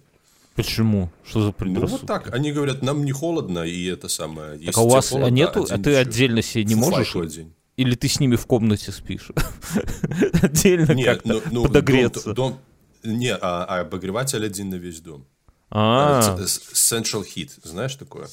Почему? 0.54 1.10
Что 1.24 1.42
за 1.42 1.52
предрассудки? 1.52 1.92
Ну, 1.92 1.98
вот 1.98 2.24
так. 2.24 2.34
Они 2.34 2.52
говорят, 2.52 2.82
нам 2.82 3.04
не 3.04 3.12
холодно, 3.12 3.60
и 3.60 3.84
это 3.86 4.08
самое... 4.08 4.58
Так 4.58 4.76
а 4.76 4.82
у 4.82 4.88
вас 4.88 5.08
холодно, 5.08 5.34
нету? 5.34 5.66
А 5.70 5.78
ты 5.78 5.94
отдельно 5.94 6.42
себе 6.42 6.64
не 6.64 6.74
можешь? 6.74 7.14
День. 7.34 7.54
Или 7.76 7.94
ты 7.94 8.08
с 8.08 8.20
ними 8.20 8.36
в 8.36 8.46
комнате 8.46 8.92
спишь? 8.92 9.30
Отдельно 10.42 11.02
как-то 11.04 11.34
ну, 11.34 11.42
ну, 11.52 11.62
подогреться. 11.62 12.34
Дом, 12.34 12.34
дом, 12.34 12.58
не, 13.04 13.32
а, 13.32 13.64
а 13.64 13.80
обогреватель 13.80 14.44
один 14.44 14.70
на 14.70 14.74
весь 14.74 15.00
дом. 15.00 15.24
А, 15.70 16.36
Central 16.38 17.24
Heat, 17.24 17.50
знаешь 17.62 17.94
такое? 17.96 18.28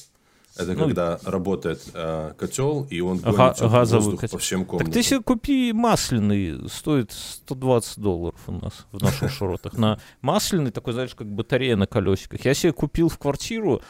Это 0.58 0.72
ну, 0.72 0.86
когда 0.86 1.20
работает 1.26 1.82
э, 1.94 2.34
котел, 2.38 2.88
и 2.90 3.02
он 3.02 3.18
гонит 3.18 3.60
га- 3.60 3.68
газовый 3.68 4.18
котел. 4.18 4.38
по 4.38 4.42
всем 4.42 4.64
комнатам. 4.66 4.88
Так 4.88 4.94
ты 4.94 5.04
себе 5.04 5.20
купи 5.22 5.74
масляный, 5.74 6.70
стоит 6.70 7.12
120 7.12 8.00
долларов 8.00 8.40
у 8.48 8.54
нас 8.54 8.86
в 8.94 9.04
наших 9.04 9.32
широтах. 9.38 9.74
На 9.74 10.00
масляный 10.22 10.72
такой, 10.72 10.94
знаешь, 10.94 11.14
как 11.14 11.28
батарея 11.28 11.76
на 11.76 11.88
колесиках. 11.88 12.46
Я 12.46 12.54
себе 12.54 12.72
купил 12.72 13.10
в 13.10 13.18
квартиру, 13.18 13.82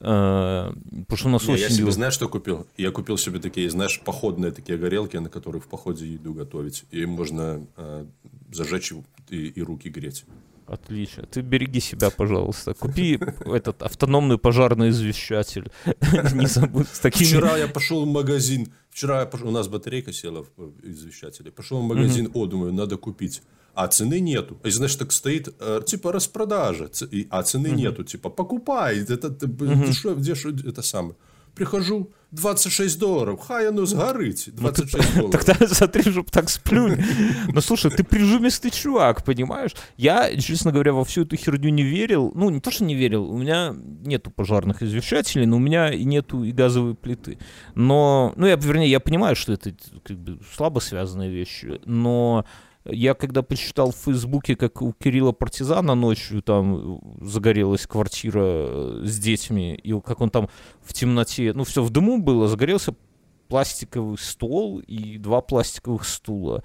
потому 0.00 1.16
что 1.16 1.28
у 1.28 1.30
нас 1.30 1.46
Не, 1.46 1.54
осенью... 1.54 1.70
Я 1.70 1.76
себе, 1.76 1.92
знаешь, 1.92 2.14
что 2.14 2.28
купил? 2.28 2.66
Я 2.76 2.90
купил 2.90 3.16
себе 3.16 3.38
такие, 3.38 3.70
знаешь, 3.70 4.02
походные 4.04 4.50
такие 4.50 4.76
горелки, 4.76 5.16
на 5.18 5.28
которые 5.28 5.62
в 5.62 5.68
походе 5.68 6.04
еду 6.04 6.34
готовить. 6.34 6.84
И 6.90 7.06
можно 7.06 7.64
э, 7.76 8.06
зажечь 8.50 8.92
и, 9.28 9.36
и 9.36 9.62
руки 9.62 9.88
греть. 9.88 10.24
Отлично. 10.68 11.22
Ты 11.22 11.40
береги 11.40 11.80
себя, 11.80 12.10
пожалуйста. 12.10 12.74
Купи 12.74 13.18
этот 13.46 13.82
автономный 13.82 14.36
пожарный 14.36 14.90
извещатель. 14.90 15.70
Не 16.34 16.46
забудь 16.46 16.88
с 16.92 16.98
такими... 17.00 17.28
Вчера 17.28 17.56
я 17.56 17.68
пошел 17.68 18.04
в 18.04 18.08
магазин. 18.08 18.72
Вчера 18.90 19.26
пошел... 19.26 19.48
У 19.48 19.50
нас 19.50 19.68
батарейка 19.68 20.12
села 20.12 20.44
в 20.56 20.72
извещателе. 20.82 21.50
Пошел 21.50 21.80
в 21.80 21.84
магазин. 21.84 22.30
О, 22.34 22.46
думаю, 22.46 22.72
надо 22.72 22.96
купить. 22.96 23.42
А 23.74 23.88
цены 23.88 24.20
нету. 24.20 24.58
И 24.64 24.70
знаешь, 24.70 24.96
так 24.96 25.12
стоит, 25.12 25.48
э, 25.60 25.80
типа, 25.86 26.12
распродажа. 26.12 26.90
А 27.30 27.42
цены 27.42 27.68
нету. 27.68 28.04
Типа, 28.04 28.28
покупай. 28.28 28.98
Это 28.98 29.30
дешевле, 29.30 30.70
это 30.70 30.82
самое. 30.82 31.14
Прихожу, 31.54 32.12
26 32.30 32.98
долларов. 32.98 33.40
Хай 33.40 33.68
оно 33.68 33.86
сгорить. 33.86 34.54
26 34.54 35.16
ну, 35.16 35.22
долларов. 35.22 35.44
Тогда 35.44 35.66
смотри, 35.74 36.02
чтобы 36.02 36.30
так 36.30 36.50
сплюнь. 36.50 36.98
Ну, 37.52 37.60
слушай, 37.60 37.90
ты 37.90 38.04
прижимистый 38.04 38.70
чувак, 38.70 39.24
понимаешь? 39.24 39.74
Я, 39.96 40.36
честно 40.36 40.70
говоря, 40.70 40.92
во 40.92 41.04
всю 41.04 41.22
эту 41.22 41.36
херню 41.36 41.70
не 41.70 41.82
верил. 41.82 42.30
Ну, 42.34 42.50
не 42.50 42.60
то, 42.60 42.70
что 42.70 42.84
не 42.84 42.94
верил. 42.94 43.30
У 43.30 43.38
меня 43.38 43.74
нету 43.74 44.30
пожарных 44.30 44.82
извещателей, 44.82 45.46
но 45.46 45.56
у 45.56 45.60
меня 45.60 45.90
и 45.92 46.04
нету 46.04 46.44
и 46.44 46.52
газовой 46.52 46.94
плиты. 46.94 47.38
Но, 47.74 48.34
ну, 48.36 48.46
я, 48.46 48.56
вернее, 48.56 48.90
я 48.90 49.00
понимаю, 49.00 49.34
что 49.34 49.52
это 49.54 49.74
как 50.04 50.18
бы 50.18 50.38
слабо 50.54 50.80
связанные 50.80 51.30
вещи, 51.30 51.80
но 51.86 52.44
я 52.88 53.14
когда 53.14 53.42
почитал 53.42 53.92
в 53.92 53.96
Фейсбуке, 53.96 54.56
как 54.56 54.82
у 54.82 54.92
Кирилла 54.92 55.32
Партизана 55.32 55.94
ночью 55.94 56.42
там 56.42 57.00
загорелась 57.20 57.86
квартира 57.86 58.42
э, 58.42 59.02
с 59.04 59.18
детьми, 59.18 59.74
и 59.74 59.98
как 60.00 60.20
он 60.20 60.30
там 60.30 60.48
в 60.82 60.92
темноте, 60.92 61.52
ну 61.54 61.64
все 61.64 61.82
в 61.82 61.90
дыму 61.90 62.20
было, 62.20 62.48
загорелся 62.48 62.94
пластиковый 63.48 64.18
стол 64.18 64.80
и 64.80 65.18
два 65.18 65.40
пластиковых 65.40 66.04
стула. 66.04 66.62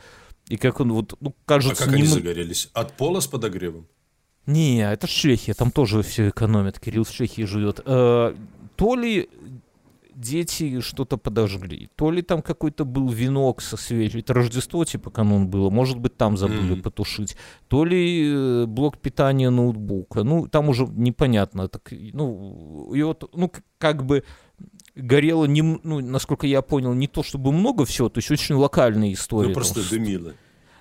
И 0.50 0.58
как 0.58 0.80
он 0.80 0.92
вот, 0.92 1.15
ну, 1.22 1.34
кажется... 1.46 1.84
А 1.84 1.86
как 1.86 1.96
не... 1.96 2.01
они 2.01 2.08
загорелись? 2.08 2.70
От 2.74 2.94
пола 2.94 3.22
с 3.22 3.27
подогревом? 3.27 3.88
Не, 4.46 4.80
это 4.80 5.08
Чехия, 5.08 5.53
там 5.53 5.72
тоже 5.72 6.01
все 6.01 6.30
экономят. 6.30 6.80
Кирилл 6.80 7.06
в 7.06 7.12
Чехии 7.12 7.44
живет. 7.44 7.80
Э, 7.86 8.36
то 8.75 8.96
ли 8.96 9.30
дети 10.24 10.80
что-то 10.80 11.18
подожгли. 11.18 11.89
То 11.96 12.12
ли 12.12 12.22
там 12.22 12.42
какой-то 12.42 12.86
был 12.86 13.10
венок 13.10 13.62
со 13.62 13.77
свечей. 13.77 14.22
Это 14.22 14.34
Рождество, 14.34 14.86
типа, 14.86 15.12
канун 15.12 15.48
было. 15.48 15.70
Может 15.70 16.00
быть, 16.00 16.18
там 16.18 16.38
забыли 16.38 16.75
mm-hmm. 16.75 16.82
потушить. 16.82 17.36
То 17.68 17.86
ли 17.86 18.32
э, 18.34 18.65
блок 18.65 18.98
питания 18.98 19.50
ноутбука. 19.50 20.24
Ну, 20.24 20.48
там 20.48 20.70
уже 20.70 20.86
непонятно. 20.86 21.68
Так, 21.68 21.92
ну, 21.92 22.92
и 22.94 23.03
вот, 23.03 23.30
ну, 23.36 23.51
как 23.77 24.06
бы 24.06 24.24
горело, 24.96 25.46
не, 25.46 25.62
ну, 25.62 26.00
насколько 26.00 26.48
я 26.48 26.62
понял, 26.62 26.94
не 26.94 27.08
то 27.08 27.24
чтобы 27.24 27.51
много 27.51 27.86
всего, 27.86 28.10
то 28.10 28.20
есть 28.20 28.32
очень 28.32 28.56
локальные 28.56 29.13
истории. 29.13 29.50
Ну, 29.50 29.53
просто 29.53 29.88
дымило. 29.89 30.34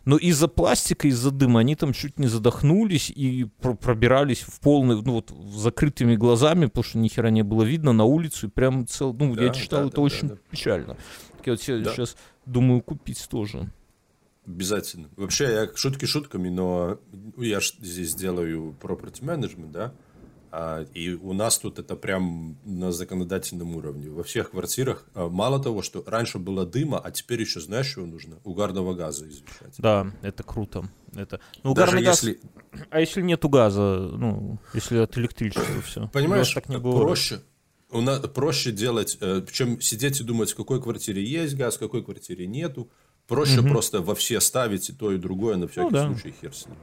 Но 0.04 0.16
из-за 0.16 0.48
пластика, 0.48 1.06
из-за 1.08 1.30
дыма 1.30 1.60
они 1.60 1.76
там 1.76 1.92
чуть 1.92 2.18
не 2.18 2.26
задохнулись 2.26 3.10
и 3.10 3.44
про 3.60 3.74
пробирались 3.74 4.40
в 4.40 4.60
полный, 4.60 5.00
ну 5.00 5.12
вот, 5.12 5.30
закрытыми 5.54 6.16
глазами, 6.16 6.66
потому 6.66 6.84
что 6.84 6.98
ни 6.98 7.08
хера 7.08 7.30
не 7.30 7.42
было 7.42 7.62
видно 7.62 7.92
на 7.92 8.04
улицу. 8.04 8.48
И 8.48 8.50
прям 8.50 8.86
цел... 8.86 9.12
Ну, 9.12 9.34
да, 9.34 9.44
я 9.44 9.50
читал, 9.50 9.82
да, 9.82 9.86
это 9.86 9.96
да, 9.96 10.02
очень 10.02 10.28
да, 10.28 10.34
да. 10.34 10.40
печально. 10.50 10.96
Так 11.38 11.46
я 11.46 11.52
вот 11.52 11.84
да. 11.84 11.92
сейчас 11.92 12.16
думаю 12.46 12.82
купить 12.82 13.26
тоже. 13.28 13.70
Обязательно. 14.44 15.08
Вообще, 15.16 15.44
я 15.44 15.70
шутки 15.76 16.04
шутками, 16.04 16.48
но 16.48 16.98
я 17.36 17.60
здесь 17.60 18.14
делаю 18.14 18.76
property 18.80 19.22
management, 19.22 19.70
да, 19.70 19.94
и 20.94 21.14
у 21.14 21.32
нас 21.32 21.58
тут 21.58 21.78
это 21.78 21.96
прям 21.96 22.58
на 22.64 22.92
законодательном 22.92 23.74
уровне. 23.74 24.10
Во 24.10 24.22
всех 24.22 24.50
квартирах 24.50 25.06
а, 25.14 25.28
мало 25.28 25.62
того, 25.62 25.80
что 25.80 26.04
раньше 26.06 26.38
было 26.38 26.66
дыма, 26.66 26.98
а 26.98 27.10
теперь 27.10 27.40
еще 27.40 27.60
знаешь, 27.60 27.86
что 27.86 28.04
нужно? 28.04 28.36
Угарного 28.44 28.92
газа 28.92 29.26
извещать. 29.26 29.74
Да, 29.78 30.12
это 30.20 30.42
круто. 30.42 30.84
Это... 31.14 31.40
Ну, 31.62 31.72
угарный 31.72 32.02
газ... 32.02 32.22
если... 32.22 32.40
А 32.90 33.00
если 33.00 33.22
нету 33.22 33.48
газа, 33.48 34.10
ну, 34.12 34.58
если 34.74 34.98
от 34.98 35.16
электричества 35.16 35.80
все? 35.80 36.08
Понимаешь, 36.08 36.52
так 36.52 36.68
не 36.68 36.78
проще. 36.78 37.40
У 37.88 38.00
нас 38.00 38.20
проще 38.20 38.72
делать, 38.72 39.18
э, 39.20 39.42
чем 39.50 39.80
сидеть 39.80 40.20
и 40.20 40.24
думать, 40.24 40.50
в 40.50 40.56
какой 40.56 40.82
квартире 40.82 41.22
есть 41.22 41.54
газ, 41.56 41.76
в 41.76 41.78
какой 41.78 42.02
квартире 42.02 42.46
нету. 42.46 42.90
Проще 43.26 43.60
угу. 43.60 43.68
просто 43.68 44.00
во 44.00 44.14
все 44.14 44.40
ставить 44.40 44.88
и 44.88 44.92
то, 44.92 45.12
и 45.12 45.18
другое, 45.18 45.56
на 45.56 45.68
всякий 45.68 45.84
ну, 45.84 45.90
да. 45.90 46.06
случай 46.06 46.34
хер 46.40 46.54
с 46.54 46.66
ним. 46.66 46.76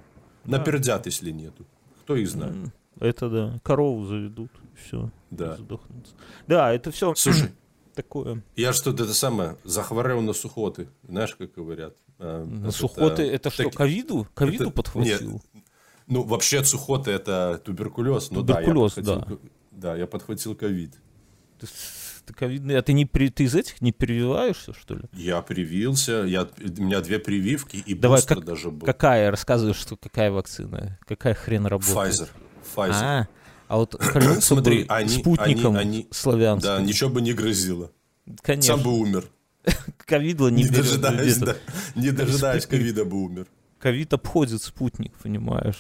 Напердят, 0.46 1.04
да. 1.04 1.08
если 1.08 1.32
нету. 1.32 1.66
Кто 2.04 2.16
их 2.16 2.30
знает. 2.30 2.56
Это 3.00 3.30
да. 3.30 3.60
Корову 3.64 4.06
заведут, 4.06 4.52
все. 4.76 5.10
Да. 5.32 5.56
Задохнутся. 5.56 6.14
Да, 6.48 6.74
это 6.74 6.92
все. 6.92 7.16
Слушай, 7.16 7.52
такое. 7.96 8.44
Я 8.56 8.74
что-то 8.74 9.04
это 9.04 9.14
самое 9.14 9.58
захворел 9.64 10.22
на 10.22 10.34
сухоты. 10.34 10.90
Знаешь, 11.08 11.36
как 11.36 11.54
говорят? 11.54 11.96
А, 12.18 12.44
на 12.46 12.68
это, 12.68 12.72
сухоты 12.72 13.24
это 13.24 13.50
что, 13.50 13.70
ковиду? 13.70 14.28
Ковиду 14.34 14.66
это... 14.66 14.74
подхватил? 14.74 15.32
Нет. 15.34 15.64
Ну, 16.08 16.24
вообще 16.24 16.64
сухоты 16.64 17.12
это 17.12 17.62
туберкулез. 17.64 18.32
Ну, 18.32 18.42
туберкулез, 18.42 18.96
да. 18.96 19.02
Я 19.02 19.18
подхватил, 19.20 19.40
да. 19.42 19.50
да, 19.72 19.96
я 19.96 20.08
подхватил 20.08 20.56
ковид. 20.56 20.96
Ты, 21.60 21.68
ты 22.26 22.34
ковидный, 22.34 22.78
а 22.78 22.82
ты, 22.82 22.94
не, 22.94 23.06
ты 23.06 23.44
из 23.44 23.56
этих 23.56 23.80
не 23.82 23.92
прививаешься, 23.92 24.74
что 24.74 24.96
ли? 24.96 25.04
Я 25.14 25.42
привился, 25.42 26.24
я, 26.24 26.44
у 26.44 26.82
меня 26.82 27.02
две 27.02 27.20
прививки 27.20 27.78
и 27.78 27.94
Давай, 27.94 28.24
как, 28.24 28.44
даже 28.44 28.72
был. 28.72 28.86
Какая? 28.86 29.30
Рассказывай, 29.30 29.74
что 29.74 29.96
какая 29.98 30.32
вакцина? 30.32 30.98
Какая 31.08 31.34
хрен 31.34 31.66
работает? 31.66 31.96
Pfizer. 31.96 32.30
Pfizer. 32.76 32.94
А, 32.94 33.28
а 33.68 33.78
вот 33.78 33.96
Смотри, 34.42 34.86
они, 34.90 35.10
спутником 35.10 35.76
они, 35.76 35.98
они, 35.98 36.08
славянским. 36.12 36.70
Да, 36.70 36.82
ничего 36.82 37.10
бы 37.10 37.22
не 37.22 37.34
грозило. 37.34 37.92
Конечно. 38.42 38.76
Сам 38.76 38.84
бы 38.84 38.92
умер. 38.92 39.26
Ковида 40.06 40.50
не, 40.50 40.64
не 40.64 40.70
дожидаясь, 40.70 41.38
да, 41.38 41.56
не 41.96 42.12
дожидаясь 42.12 42.66
ковида 42.66 43.06
бы 43.06 43.18
умер. 43.18 43.48
Ковид 43.80 44.14
обходит 44.14 44.62
спутник, 44.62 45.14
понимаешь? 45.18 45.80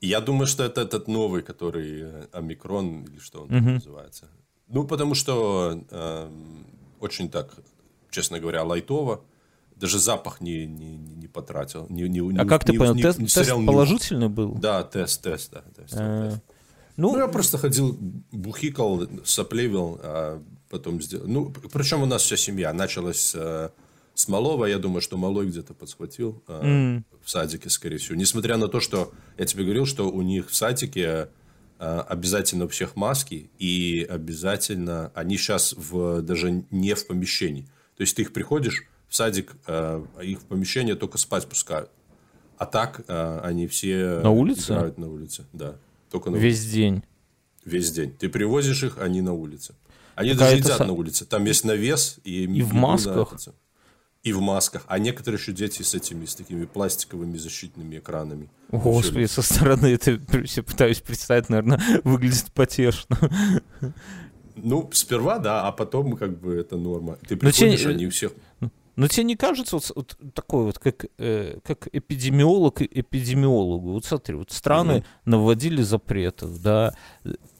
Я 0.00 0.20
думаю, 0.20 0.46
что 0.46 0.64
это 0.64 0.82
этот 0.82 1.08
новый, 1.08 1.42
который 1.42 2.02
э, 2.02 2.26
омикрон 2.32 3.04
или 3.04 3.18
что 3.18 3.42
он 3.42 3.54
угу. 3.54 3.70
называется. 3.70 4.28
Ну, 4.68 4.84
потому 4.84 5.14
что 5.14 5.82
э, 5.90 6.30
очень 7.00 7.30
так, 7.30 7.54
честно 8.10 8.38
говоря, 8.38 8.64
лайтово. 8.64 9.24
Даже 9.76 9.98
запах 9.98 10.40
не, 10.40 10.66
не, 10.66 10.96
не 10.96 11.26
потратил. 11.26 11.86
Не, 11.88 12.08
не, 12.08 12.20
а 12.20 12.44
не, 12.44 12.48
как 12.48 12.66
не, 12.66 12.72
ты 12.72 12.78
понял, 12.78 12.94
не, 12.94 13.02
тест, 13.02 13.18
не 13.18 13.26
тест 13.26 13.50
положительный 13.50 14.28
был? 14.28 14.54
Да, 14.54 14.82
тест, 14.84 15.22
тест, 15.22 15.52
да. 15.52 15.62
Тест, 15.76 15.94
а, 15.96 16.30
тест. 16.30 16.42
Ну, 16.96 17.12
ну, 17.12 17.18
я 17.18 17.28
просто 17.28 17.58
ходил, 17.58 17.98
бухикал, 18.30 19.08
соплевил, 19.24 19.98
а 20.02 20.42
потом 20.70 21.02
сделал. 21.02 21.26
Ну, 21.26 21.52
причем 21.72 22.02
у 22.02 22.06
нас 22.06 22.22
вся 22.22 22.36
семья 22.36 22.72
началась 22.72 23.34
э, 23.34 23.70
с 24.14 24.28
малого. 24.28 24.66
Я 24.66 24.78
думаю, 24.78 25.00
что 25.00 25.16
малой 25.16 25.46
где-то 25.46 25.74
подсхватил 25.74 26.42
э, 26.46 26.62
mm. 26.62 27.02
в 27.22 27.30
садике, 27.30 27.68
скорее 27.68 27.98
всего. 27.98 28.16
Несмотря 28.16 28.56
на 28.56 28.68
то, 28.68 28.78
что 28.80 29.12
я 29.38 29.44
тебе 29.44 29.64
говорил, 29.64 29.86
что 29.86 30.08
у 30.08 30.22
них 30.22 30.50
в 30.50 30.54
садике 30.54 31.28
э, 31.78 32.00
обязательно 32.08 32.66
у 32.66 32.68
всех 32.68 32.94
маски, 32.94 33.50
и 33.58 34.06
обязательно 34.08 35.10
они 35.14 35.36
сейчас 35.36 35.74
в, 35.76 36.22
даже 36.22 36.64
не 36.70 36.94
в 36.94 37.06
помещении. 37.08 37.66
То 37.96 38.02
есть 38.02 38.16
ты 38.16 38.22
их 38.22 38.32
приходишь 38.32 38.84
в 39.14 39.16
садик, 39.16 39.54
э, 39.68 40.04
их 40.24 40.40
в 40.40 40.44
помещение 40.46 40.96
только 40.96 41.18
спать 41.18 41.46
пускают. 41.46 41.88
А 42.58 42.66
так 42.66 43.02
э, 43.06 43.40
они 43.44 43.68
все 43.68 44.18
на 44.18 44.30
улице? 44.30 44.72
играют 44.72 44.98
на 44.98 45.08
улице. 45.08 45.44
Да, 45.52 45.76
только 46.10 46.30
на 46.30 46.36
Весь 46.36 46.58
улице. 46.58 46.72
день? 46.72 47.04
Весь 47.64 47.92
день. 47.92 48.10
Ты 48.10 48.28
привозишь 48.28 48.82
их, 48.82 48.98
они 48.98 49.20
на 49.20 49.32
улице. 49.32 49.76
Они 50.16 50.30
так 50.30 50.38
даже 50.38 50.56
едят 50.56 50.78
са... 50.78 50.84
на 50.84 50.94
улице. 50.94 51.26
Там 51.26 51.44
есть 51.44 51.64
навес. 51.64 52.18
И, 52.24 52.42
и 52.42 52.62
в 52.62 52.74
масках? 52.74 53.36
И 54.24 54.32
в 54.32 54.40
масках. 54.40 54.82
А 54.88 54.98
некоторые 54.98 55.38
еще 55.38 55.52
дети 55.52 55.82
с 55.82 55.94
этими, 55.94 56.24
с 56.24 56.34
такими 56.34 56.64
пластиковыми 56.64 57.38
защитными 57.38 57.98
экранами. 57.98 58.50
Господи, 58.72 59.26
со 59.26 59.42
стороны 59.42 59.94
это 59.94 60.10
я 60.56 60.62
пытаюсь 60.64 61.00
представить, 61.00 61.48
наверное, 61.50 61.80
выглядит 62.02 62.50
потешно. 62.52 63.16
Ну, 64.56 64.90
сперва, 64.92 65.38
да, 65.38 65.68
а 65.68 65.70
потом 65.70 66.16
как 66.16 66.36
бы 66.40 66.56
это 66.56 66.76
норма. 66.76 67.16
Ты 67.28 67.36
приходишь, 67.36 67.82
те... 67.82 67.88
они 67.90 68.08
у 68.08 68.10
всех... 68.10 68.32
Но 68.96 69.08
тебе 69.08 69.24
не 69.24 69.36
кажется 69.36 69.76
вот, 69.76 69.92
вот 69.94 70.16
такой 70.34 70.64
вот, 70.64 70.78
как, 70.78 71.06
э, 71.18 71.58
как 71.64 71.88
эпидемиолог 71.92 72.82
эпидемиологу? 72.82 73.92
Вот 73.92 74.04
смотри, 74.04 74.36
вот 74.36 74.52
страны 74.52 74.92
mm-hmm. 74.92 75.04
наводили 75.24 75.82
запретов, 75.82 76.62
да, 76.62 76.94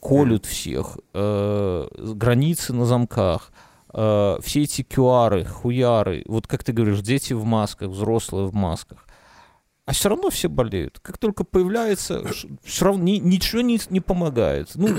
колют 0.00 0.46
всех, 0.46 0.98
э, 1.12 1.88
границы 1.96 2.72
на 2.72 2.86
замках, 2.86 3.52
э, 3.92 4.38
все 4.42 4.62
эти 4.62 4.82
QR, 4.82 5.44
хуяры, 5.44 6.22
вот 6.26 6.46
как 6.46 6.62
ты 6.62 6.72
говоришь, 6.72 7.00
дети 7.00 7.32
в 7.32 7.44
масках, 7.44 7.88
взрослые 7.90 8.46
в 8.46 8.54
масках. 8.54 9.06
А 9.86 9.92
все 9.92 10.08
равно 10.08 10.30
все 10.30 10.48
болеют. 10.48 10.98
Как 11.00 11.18
только 11.18 11.44
появляется, 11.44 12.24
все 12.62 12.84
равно 12.86 13.02
ни, 13.02 13.18
ничего 13.18 13.60
не, 13.60 13.78
не 13.90 14.00
помогает. 14.00 14.70
Ну, 14.76 14.96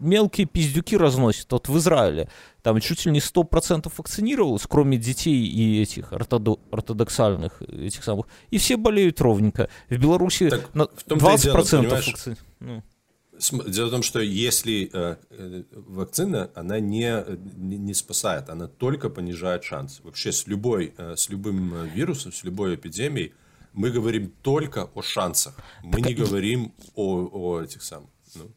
мелкие 0.00 0.46
пиздюки 0.46 0.96
разносят. 0.96 1.50
Вот 1.52 1.68
в 1.68 1.76
Израиле 1.78 2.28
там 2.62 2.80
чуть 2.80 3.04
ли 3.06 3.12
не 3.12 3.20
100% 3.20 3.92
вакцинировалось, 3.96 4.66
кроме 4.68 4.98
детей 4.98 5.46
и 5.46 5.82
этих 5.82 6.12
ортодо- 6.12 6.58
ортодоксальных 6.70 7.62
этих 7.62 8.02
самых. 8.04 8.26
И 8.50 8.58
все 8.58 8.76
болеют 8.76 9.20
ровненько. 9.20 9.68
В 9.88 9.96
Беларуси 9.96 10.50
так, 10.50 10.74
на 10.74 10.86
в 10.86 11.04
том 11.04 11.18
20% 11.18 11.80
дело, 11.82 12.36
ну. 12.60 12.82
Дело 13.66 13.88
в 13.88 13.90
том, 13.90 14.02
что 14.02 14.20
если 14.20 14.88
э, 14.92 15.16
э, 15.30 15.62
вакцина, 15.72 16.50
она 16.54 16.80
не, 16.80 17.24
не, 17.56 17.76
не 17.76 17.94
спасает, 17.94 18.48
она 18.48 18.66
только 18.66 19.10
понижает 19.10 19.62
шанс. 19.62 20.00
Вообще 20.02 20.32
с, 20.32 20.46
любой, 20.46 20.94
э, 20.96 21.16
с 21.16 21.28
любым 21.28 21.86
вирусом, 21.94 22.32
с 22.32 22.44
любой 22.44 22.76
эпидемией 22.76 23.34
мы 23.74 23.90
говорим 23.90 24.32
только 24.42 24.88
о 24.94 25.02
шансах. 25.02 25.54
Мы 25.82 26.00
так, 26.00 26.06
не 26.06 26.14
говорим 26.14 26.72
о, 26.94 27.28
о 27.30 27.62
этих 27.62 27.82
самых. 27.82 28.08
Ну. 28.34 28.50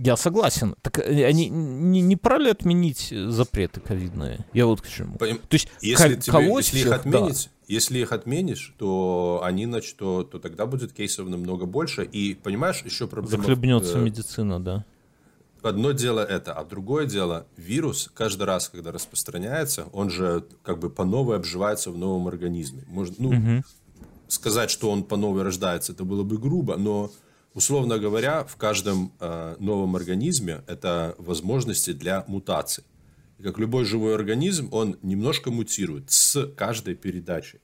Я 0.00 0.16
согласен. 0.16 0.76
Так 0.80 1.00
э, 1.00 1.24
они 1.24 1.48
не, 1.48 2.00
не 2.00 2.14
пора 2.14 2.38
ли 2.38 2.50
отменить 2.50 3.12
запреты 3.12 3.80
ковидные? 3.80 4.46
Я 4.52 4.66
вот 4.66 4.80
к 4.80 4.88
чему. 4.88 5.18
Поним... 5.18 5.38
То 5.38 5.54
есть, 5.54 5.68
если, 5.80 6.14
тебе, 6.14 6.56
если 6.56 6.78
их 6.78 6.92
отменить, 6.92 7.50
да. 7.50 7.64
если 7.66 7.98
их 7.98 8.12
отменишь, 8.12 8.74
то 8.78 9.40
они, 9.42 9.64
значит, 9.66 9.96
то, 9.96 10.22
то 10.22 10.38
тогда 10.38 10.66
будет 10.66 10.92
кейсов 10.92 11.28
намного 11.28 11.66
больше. 11.66 12.04
И 12.04 12.34
понимаешь, 12.34 12.82
еще 12.84 13.08
проблема. 13.08 13.38
Захлебнется 13.38 13.98
э, 13.98 14.02
медицина, 14.02 14.62
да. 14.62 14.84
Одно 15.62 15.90
дело 15.90 16.20
это, 16.20 16.52
а 16.52 16.64
другое 16.64 17.06
дело, 17.06 17.48
вирус 17.56 18.08
каждый 18.14 18.44
раз, 18.44 18.68
когда 18.68 18.92
распространяется, 18.92 19.88
он 19.92 20.10
же 20.10 20.44
как 20.62 20.78
бы 20.78 20.90
по 20.90 21.04
новой 21.04 21.34
обживается 21.34 21.90
в 21.90 21.98
новом 21.98 22.28
организме. 22.28 22.84
Может, 22.86 23.18
ну, 23.18 23.30
угу. 23.30 23.64
сказать, 24.28 24.70
что 24.70 24.92
он 24.92 25.02
по 25.02 25.16
новой 25.16 25.42
рождается, 25.42 25.90
это 25.90 26.04
было 26.04 26.22
бы 26.22 26.38
грубо, 26.38 26.76
но 26.76 27.10
Условно 27.54 27.98
говоря, 27.98 28.44
в 28.44 28.56
каждом 28.56 29.12
э, 29.20 29.56
новом 29.58 29.96
организме 29.96 30.62
это 30.66 31.14
возможности 31.18 31.92
для 31.92 32.24
мутаций. 32.28 32.84
И 33.38 33.42
как 33.42 33.58
любой 33.58 33.84
живой 33.84 34.14
организм, 34.14 34.68
он 34.72 34.98
немножко 35.02 35.50
мутирует 35.50 36.10
с 36.10 36.46
каждой 36.56 36.94
передачей. 36.94 37.60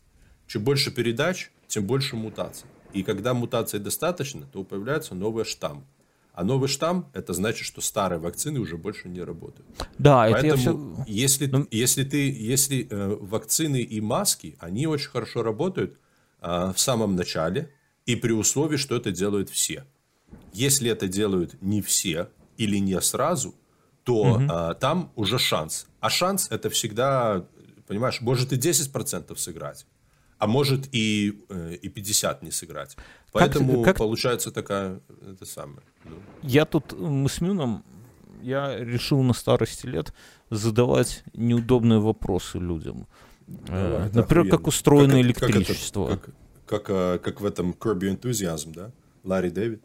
Чем 0.46 0.64
больше 0.64 0.90
передач, 0.90 1.50
тем 1.66 1.86
больше 1.86 2.16
мутаций. 2.16 2.66
И 2.92 3.02
когда 3.02 3.34
мутаций 3.34 3.80
достаточно, 3.80 4.46
то 4.52 4.62
появляется 4.62 5.14
новый 5.14 5.44
штамм. 5.44 5.84
А 6.32 6.42
новый 6.42 6.68
штамм 6.68 7.10
это 7.12 7.32
значит, 7.32 7.64
что 7.64 7.80
старые 7.80 8.18
вакцины 8.18 8.58
уже 8.58 8.76
больше 8.76 9.08
не 9.08 9.20
работают. 9.20 9.66
Да, 9.98 10.28
Поэтому, 10.28 10.38
это 10.38 10.46
я 10.46 10.56
все... 10.56 11.04
если, 11.06 11.46
ну... 11.46 11.66
если 11.70 12.04
ты, 12.04 12.30
если 12.30 12.88
э, 12.90 13.16
вакцины 13.20 13.80
и 13.80 14.00
маски, 14.00 14.56
они 14.58 14.86
очень 14.86 15.10
хорошо 15.10 15.42
работают 15.42 15.98
э, 16.40 16.72
в 16.74 16.80
самом 16.80 17.14
начале, 17.14 17.70
и 18.06 18.16
при 18.16 18.32
условии, 18.32 18.76
что 18.76 18.96
это 18.96 19.10
делают 19.10 19.50
все. 19.50 19.84
Если 20.52 20.90
это 20.90 21.08
делают 21.08 21.60
не 21.62 21.82
все 21.82 22.28
или 22.56 22.78
не 22.78 23.00
сразу, 23.00 23.54
то 24.04 24.14
угу. 24.14 24.44
а, 24.48 24.74
там 24.74 25.10
уже 25.16 25.38
шанс. 25.38 25.86
А 26.00 26.10
шанс 26.10 26.48
это 26.50 26.70
всегда, 26.70 27.46
понимаешь, 27.86 28.20
может 28.20 28.52
и 28.52 28.56
10% 28.56 29.36
сыграть, 29.36 29.86
а 30.38 30.46
может 30.46 30.88
и, 30.92 31.42
э, 31.48 31.76
и 31.80 31.88
50 31.88 32.42
не 32.42 32.50
сыграть. 32.50 32.96
Поэтому 33.32 33.82
как, 33.82 33.94
как... 33.94 33.96
получается 33.96 34.50
такая, 34.52 35.00
это 35.32 35.46
самое. 35.46 35.80
Ну. 36.04 36.16
Я 36.42 36.66
тут, 36.66 36.92
мы 36.92 37.28
с 37.28 37.40
Мюном, 37.40 37.82
я 38.42 38.76
решил 38.78 39.22
на 39.22 39.32
старости 39.32 39.86
лет 39.86 40.12
задавать 40.50 41.24
неудобные 41.32 41.98
вопросы 41.98 42.58
людям. 42.58 43.06
Давай, 43.46 44.10
Например, 44.12 44.40
охуенно. 44.40 44.50
как 44.50 44.66
устроено 44.66 45.14
как, 45.14 45.22
электричество. 45.22 46.08
Как, 46.08 46.24
как, 46.26 46.34
как, 46.66 46.86
а, 46.88 47.18
как 47.18 47.40
в 47.40 47.46
этом 47.46 47.72
Your 48.00 48.20
Enthusiasm, 48.20 48.72
да? 48.74 48.90
Ларри 49.22 49.50
Дэвид. 49.50 49.82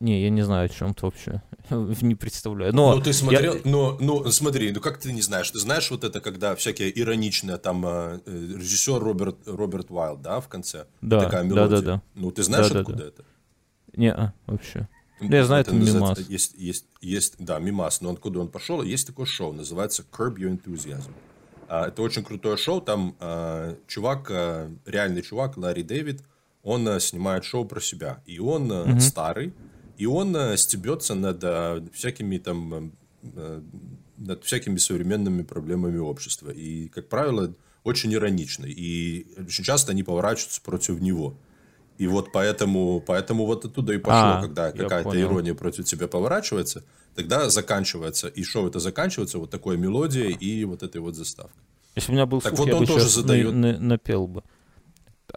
Не, 0.00 0.22
я 0.22 0.30
не 0.30 0.42
знаю, 0.42 0.66
о 0.66 0.68
чем 0.68 0.92
ты 0.92 1.06
вообще. 1.06 1.42
не 2.02 2.14
представляю. 2.14 2.74
Но 2.74 2.94
ну, 2.94 3.00
ты 3.00 3.12
смотрел, 3.12 3.54
я... 3.54 3.60
ну, 3.64 3.96
ну, 4.00 4.30
смотри, 4.30 4.70
ну 4.72 4.80
как 4.80 4.98
ты 4.98 5.12
не 5.12 5.22
знаешь? 5.22 5.50
Ты 5.50 5.58
знаешь 5.58 5.90
вот 5.90 6.04
это, 6.04 6.20
когда 6.20 6.54
всякие 6.56 6.98
ироничные, 7.00 7.56
там, 7.58 7.84
э, 7.86 8.20
режиссер 8.26 8.98
Роберт, 8.98 9.36
Роберт 9.46 9.90
Уайлд, 9.90 10.20
да, 10.20 10.40
в 10.40 10.48
конце? 10.48 10.86
Да, 11.00 11.20
Такая 11.20 11.44
мелодия. 11.44 11.68
да, 11.68 11.76
да, 11.76 11.82
да. 11.82 12.02
Ну, 12.14 12.30
ты 12.32 12.42
знаешь, 12.42 12.68
да, 12.68 12.80
откуда 12.80 12.98
да, 12.98 13.04
да. 13.04 13.08
это? 13.08 13.24
Не, 13.96 14.12
а, 14.12 14.34
вообще. 14.46 14.88
Да, 15.20 15.36
я 15.36 15.44
знаю, 15.44 15.62
это, 15.62 15.74
это 15.74 15.80
мимас. 15.80 16.18
Есть, 16.28 16.54
есть, 16.58 16.86
есть, 17.00 17.34
да, 17.38 17.58
мимас, 17.58 18.00
но 18.00 18.10
откуда 18.10 18.40
он 18.40 18.48
пошел? 18.48 18.82
Есть 18.82 19.06
такое 19.06 19.26
шоу, 19.26 19.52
называется 19.52 20.04
Curb 20.10 20.36
Your 20.36 20.50
Enthusiasm. 20.50 21.12
А, 21.68 21.88
это 21.88 22.02
очень 22.02 22.24
крутое 22.24 22.56
шоу. 22.56 22.80
Там 22.80 23.16
а, 23.20 23.76
чувак, 23.86 24.30
а, 24.30 24.70
реальный 24.86 25.22
чувак, 25.22 25.56
Ларри 25.56 25.82
Дэвид, 25.82 26.22
он 26.62 27.00
снимает 27.00 27.44
шоу 27.44 27.64
про 27.64 27.80
себя. 27.80 28.22
И 28.26 28.38
он 28.38 28.70
mm-hmm. 28.72 29.00
старый, 29.00 29.52
и 29.98 30.06
он 30.06 30.56
стебется 30.56 31.14
над 31.14 31.92
всякими 31.92 32.38
там 32.38 32.92
над 34.16 34.44
всякими 34.44 34.76
современными 34.76 35.42
проблемами 35.42 35.98
общества. 35.98 36.50
И, 36.50 36.88
как 36.88 37.08
правило, 37.08 37.54
очень 37.82 38.12
иронично. 38.14 38.64
И 38.64 39.26
очень 39.38 39.64
часто 39.64 39.92
они 39.92 40.02
поворачиваются 40.02 40.62
против 40.62 41.00
него. 41.00 41.36
И 41.98 42.06
вот 42.06 42.32
поэтому, 42.32 43.00
поэтому 43.00 43.46
вот 43.46 43.64
оттуда 43.64 43.92
и 43.92 43.98
пошло, 43.98 44.38
а, 44.38 44.42
когда 44.42 44.72
какая-то 44.72 45.20
ирония 45.20 45.54
против 45.54 45.84
тебя 45.84 46.08
поворачивается, 46.08 46.82
тогда 47.14 47.48
заканчивается, 47.48 48.28
и 48.28 48.42
шоу 48.42 48.66
это 48.66 48.80
заканчивается 48.80 49.38
вот 49.38 49.50
такой 49.50 49.76
мелодией 49.76 50.32
и 50.32 50.64
вот 50.64 50.82
этой 50.82 51.00
вот 51.00 51.14
заставкой. 51.14 51.62
Если 51.94 52.10
у 52.10 52.14
меня 52.14 52.26
был 52.26 52.40
так 52.40 52.56
слух, 52.56 52.66
вот 52.66 52.68
я 52.68 52.74
он 52.74 52.80
бы 52.80 52.86
тоже 52.86 53.08
задает... 53.08 53.52
на, 53.52 53.72
на, 53.72 53.78
напел 53.78 54.26
бы. 54.26 54.42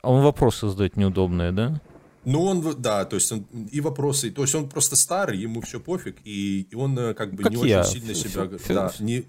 А 0.01 0.11
он 0.11 0.23
вопросы 0.23 0.67
задает 0.67 0.97
неудобные, 0.97 1.51
да? 1.51 1.79
Ну, 2.25 2.43
он, 2.43 2.75
да, 2.81 3.05
то 3.05 3.15
есть 3.15 3.31
он 3.31 3.45
и 3.71 3.79
вопросы, 3.79 4.31
то 4.31 4.41
есть 4.41 4.53
он 4.53 4.67
просто 4.67 4.95
старый, 4.95 5.37
ему 5.37 5.61
все 5.61 5.79
пофиг, 5.79 6.17
и, 6.25 6.67
и 6.69 6.75
он 6.75 6.97
э, 6.99 7.13
как 7.13 7.33
бы 7.33 7.43
как 7.43 7.53
не 7.53 7.69
я. 7.69 7.81
очень 7.81 7.91
сильно 7.91 8.13
себя... 8.13 8.49
Да, 8.67 8.91
не, 8.99 9.23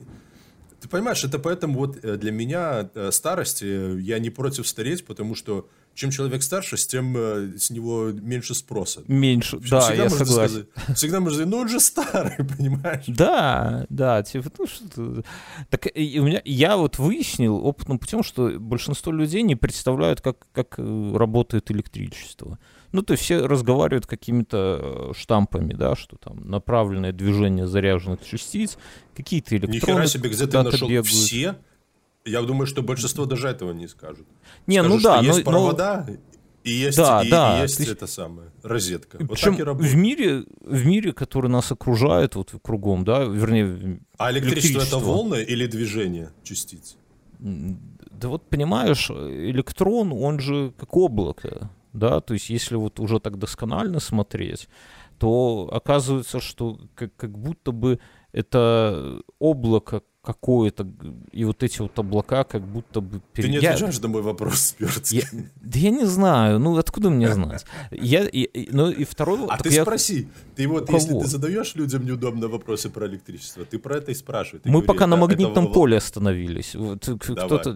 ты 0.80 0.88
понимаешь, 0.88 1.22
это 1.22 1.38
поэтому 1.38 1.78
вот 1.78 2.02
э, 2.02 2.16
для 2.16 2.32
меня 2.32 2.90
э, 2.94 3.10
старость, 3.12 3.62
я 3.62 4.18
не 4.18 4.30
против 4.30 4.66
стареть, 4.66 5.06
потому 5.06 5.34
что 5.34 5.68
чем 5.98 6.10
человек 6.12 6.44
старше, 6.44 6.76
с 6.76 6.86
тем 6.86 7.16
э, 7.16 7.58
с 7.58 7.70
него 7.70 8.12
меньше 8.12 8.54
спроса. 8.54 9.02
Меньше, 9.08 9.58
да, 9.58 9.80
всегда 9.80 10.04
я 10.04 10.10
согласен. 10.10 10.66
Сказать, 10.72 10.96
всегда 10.96 11.20
можно 11.20 11.34
сказать, 11.34 11.50
ну 11.50 11.56
он 11.58 11.68
же 11.68 11.80
старый, 11.80 12.36
понимаешь? 12.56 13.04
Да, 13.08 13.84
да, 13.88 14.22
типа, 14.22 14.48
ну 14.58 14.66
что 14.66 15.24
Так 15.70 15.88
и 15.92 16.20
у 16.20 16.24
меня, 16.24 16.40
я 16.44 16.76
вот 16.76 16.98
выяснил 16.98 17.56
опытным 17.66 17.98
путем, 17.98 18.22
что 18.22 18.48
большинство 18.60 19.10
людей 19.10 19.42
не 19.42 19.56
представляют, 19.56 20.20
как, 20.20 20.46
как 20.52 20.78
э, 20.78 21.12
работает 21.16 21.68
электричество. 21.72 22.60
Ну, 22.92 23.02
то 23.02 23.14
есть 23.14 23.24
все 23.24 23.44
разговаривают 23.44 24.06
какими-то 24.06 25.10
э, 25.10 25.18
штампами, 25.18 25.74
да, 25.74 25.96
что 25.96 26.16
там 26.16 26.48
направленное 26.48 27.12
движение 27.12 27.66
заряженных 27.66 28.24
частиц, 28.24 28.78
какие-то 29.16 29.56
электроны. 29.56 30.02
Нихера 30.02 30.06
себе, 30.06 30.30
где 30.30 30.46
ты 30.46 30.62
нашел 30.62 30.88
бегают. 30.88 31.08
все 31.08 31.56
я 32.24 32.42
думаю, 32.42 32.66
что 32.66 32.82
большинство 32.82 33.24
даже 33.24 33.48
этого 33.48 33.72
не 33.72 33.88
скажут. 33.88 34.26
Не, 34.66 34.80
Скажут, 34.80 34.96
ну 34.96 35.02
да, 35.02 35.14
что 35.18 35.22
но, 35.22 35.32
есть 35.34 35.44
провода, 35.44 36.04
но... 36.08 36.14
И 36.64 36.72
есть, 36.72 36.98
Да, 36.98 37.22
и, 37.22 37.30
да, 37.30 37.58
и 37.58 37.62
есть 37.62 37.78
есть- 37.78 37.90
это 37.90 38.06
самое, 38.06 38.50
розетка. 38.62 39.16
Вот 39.20 39.30
Причем 39.30 39.54
и 39.54 39.88
в 39.88 39.96
мире, 39.96 40.44
в 40.60 40.86
мире, 40.86 41.12
который 41.12 41.48
нас 41.50 41.72
окружает 41.72 42.34
вот 42.34 42.52
кругом, 42.62 43.04
да, 43.04 43.24
вернее, 43.24 44.00
А 44.18 44.30
электричество, 44.30 44.80
электричество. 44.80 44.96
это 44.98 45.04
волны 45.06 45.42
или 45.42 45.66
движение 45.66 46.30
частиц? 46.42 46.96
да 47.40 48.28
вот 48.28 48.50
понимаешь, 48.50 49.10
электрон, 49.10 50.12
он 50.12 50.40
же 50.40 50.72
как 50.76 50.96
облако, 50.96 51.70
да, 51.92 52.20
то 52.20 52.34
есть 52.34 52.50
если 52.50 52.74
вот 52.74 52.98
уже 52.98 53.20
так 53.20 53.38
досконально 53.38 54.00
смотреть, 54.00 54.68
то 55.18 55.70
оказывается, 55.72 56.40
что 56.40 56.78
как, 56.96 57.14
как 57.16 57.38
будто 57.38 57.70
бы 57.72 58.00
это 58.32 59.20
облако 59.38 60.02
какое-то, 60.28 60.86
и 61.32 61.44
вот 61.44 61.62
эти 61.62 61.80
вот 61.80 61.98
облака 61.98 62.44
как 62.44 62.62
будто 62.62 63.00
бы... 63.00 63.20
Ты 63.32 63.42
пере- 63.42 63.48
не 63.48 63.56
Я- 63.58 63.70
отвечаешь 63.70 63.98
на 64.00 64.08
мой 64.08 64.20
вопрос, 64.20 64.60
Спёртский. 64.60 65.18
я- 65.20 65.40
да 65.62 65.78
я 65.78 65.90
не 65.90 66.04
знаю, 66.06 66.58
ну 66.58 66.76
откуда 66.76 67.08
мне 67.08 67.32
знать? 67.32 67.64
Я, 67.90 68.28
и, 68.28 68.68
ну 68.70 68.90
и 68.90 69.04
второй... 69.04 69.38
А 69.44 69.56
так 69.56 69.62
ты 69.62 69.70
я- 69.74 69.82
спроси. 69.84 70.28
Ты 70.54 70.68
вот, 70.68 70.90
если 70.90 71.18
ты 71.18 71.26
задаешь 71.26 71.74
людям 71.76 72.04
неудобные 72.04 72.48
вопросы 72.48 72.90
про 72.90 73.06
электричество, 73.06 73.64
ты 73.64 73.78
про 73.78 73.96
это 73.96 74.10
и 74.10 74.14
спрашивай. 74.14 74.60
Ты 74.60 74.70
Мы 74.70 74.82
пока 74.82 75.06
на 75.06 75.16
магнитном 75.16 75.72
поле 75.72 75.96
остановились. 75.96 76.74
Вот, 76.74 77.08
кто-то, 77.20 77.74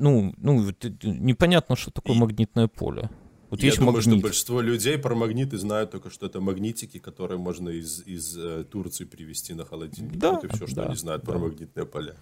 ну, 0.00 0.34
ну, 0.38 0.68
э, 0.68 0.72
непонятно, 1.04 1.76
что 1.76 1.90
такое 1.92 2.16
И- 2.16 2.18
магнитное 2.18 2.66
поле. 2.66 3.10
Вот 3.52 3.60
Я 3.60 3.66
есть 3.66 3.80
думаю, 3.80 4.00
что 4.00 4.08
магнит. 4.08 4.22
большинство 4.22 4.62
людей 4.62 4.96
про 4.96 5.14
магниты 5.14 5.58
знают 5.58 5.90
только, 5.90 6.08
что 6.08 6.24
это 6.24 6.40
магнитики, 6.40 6.98
которые 6.98 7.36
можно 7.36 7.68
из, 7.68 8.02
из 8.06 8.34
э, 8.38 8.64
Турции 8.64 9.04
привезти 9.04 9.52
на 9.52 9.66
холодильник. 9.66 10.16
Да, 10.16 10.32
вот 10.32 10.44
и 10.44 10.48
все, 10.48 10.66
что 10.66 10.76
да, 10.76 10.86
они 10.86 10.96
знают 10.96 11.22
да. 11.22 11.32
про 11.32 11.38
магнитные 11.38 11.84
поля. 11.84 12.14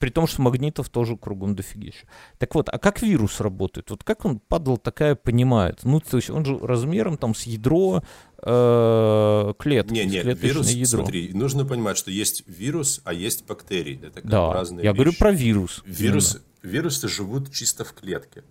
При 0.00 0.10
том, 0.10 0.26
что 0.26 0.42
магнитов 0.42 0.88
тоже 0.88 1.16
кругом 1.16 1.54
дофигища. 1.54 2.08
Так 2.38 2.56
вот, 2.56 2.68
а 2.68 2.80
как 2.80 3.02
вирус 3.02 3.40
работает? 3.40 3.88
Вот 3.90 4.02
как 4.02 4.24
он, 4.24 4.40
падал 4.40 4.76
такая, 4.76 5.14
понимает? 5.14 5.78
Ну, 5.84 6.00
то 6.00 6.16
есть 6.16 6.28
он 6.28 6.44
же 6.44 6.58
размером 6.58 7.18
там 7.18 7.36
с 7.36 7.44
ядро 7.44 8.02
э, 8.42 9.52
клетки. 9.56 9.92
Не, 9.92 10.06
не, 10.06 10.22
вирус, 10.22 10.70
ядро. 10.70 11.04
смотри, 11.04 11.32
нужно 11.34 11.64
понимать, 11.64 11.96
что 11.96 12.10
есть 12.10 12.42
вирус, 12.48 13.00
а 13.04 13.12
есть 13.12 13.46
бактерии. 13.46 14.00
Это 14.02 14.22
как 14.22 14.28
Да, 14.28 14.52
разные 14.52 14.82
я 14.82 14.92
говорю 14.92 15.10
вещи. 15.12 15.20
про 15.20 15.30
вирус. 15.30 15.84
Вирусы, 15.86 16.42
вирусы 16.64 17.06
живут 17.06 17.52
чисто 17.52 17.84
в 17.84 17.92
клетке. 17.92 18.42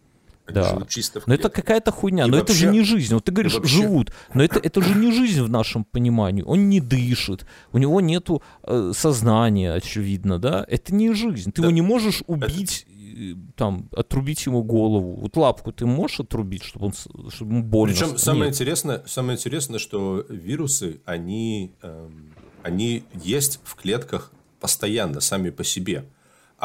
Они 0.45 0.55
Да. 0.55 0.69
живут 0.69 0.89
чисто 0.89 1.21
в 1.21 1.27
Но 1.27 1.33
это 1.33 1.49
какая-то 1.49 1.91
хуйня. 1.91 2.25
И 2.25 2.29
но 2.29 2.37
это 2.37 2.51
же 2.53 2.65
вообще- 2.65 2.79
не 2.79 2.83
жизнь. 2.85 3.13
Вот 3.13 3.23
ты 3.23 3.31
говоришь, 3.31 3.53
вообще- 3.53 3.75
живут. 3.83 4.11
Но 4.33 4.43
это, 4.43 4.59
это 4.59 4.81
же 4.81 4.93
не 4.95 5.11
жизнь 5.11 5.41
в 5.41 5.49
нашем 5.49 5.85
понимании. 5.85 6.41
Он 6.43 6.67
не 6.69 6.81
дышит. 6.81 7.45
У 7.71 7.77
него 7.77 8.01
нету 8.01 8.41
э, 8.63 8.91
сознания, 8.93 9.71
очевидно, 9.73 10.39
да? 10.39 10.65
Это 10.67 10.93
не 10.93 11.13
жизнь. 11.13 11.51
Ты 11.53 11.61
Да. 11.61 11.67
его 11.67 11.71
не 11.73 11.81
можешь 11.81 12.23
убить, 12.27 12.85
э, 12.89 13.35
там, 13.55 13.87
отрубить 13.95 14.45
ему 14.45 14.63
голову. 14.63 15.15
Вот 15.21 15.37
лапку 15.37 15.71
ты 15.71 15.85
можешь 15.85 16.19
отрубить, 16.19 16.63
чтобы, 16.63 16.87
он, 16.87 16.93
чтобы 17.31 17.51
ему 17.53 17.63
больно 17.63 17.95
Причем 17.95 18.17
самое 18.17 18.45
Нет. 18.45 18.53
интересное, 18.55 19.03
самое 19.05 19.37
интересное, 19.37 19.79
что 19.79 20.25
вирусы, 20.29 20.99
они, 21.05 21.73
эм, 21.83 22.33
они 22.63 23.03
есть 23.23 23.59
в 23.63 23.75
клетках 23.75 24.31
постоянно, 24.59 25.21
сами 25.21 25.51
по 25.51 25.63
себе. 25.63 26.03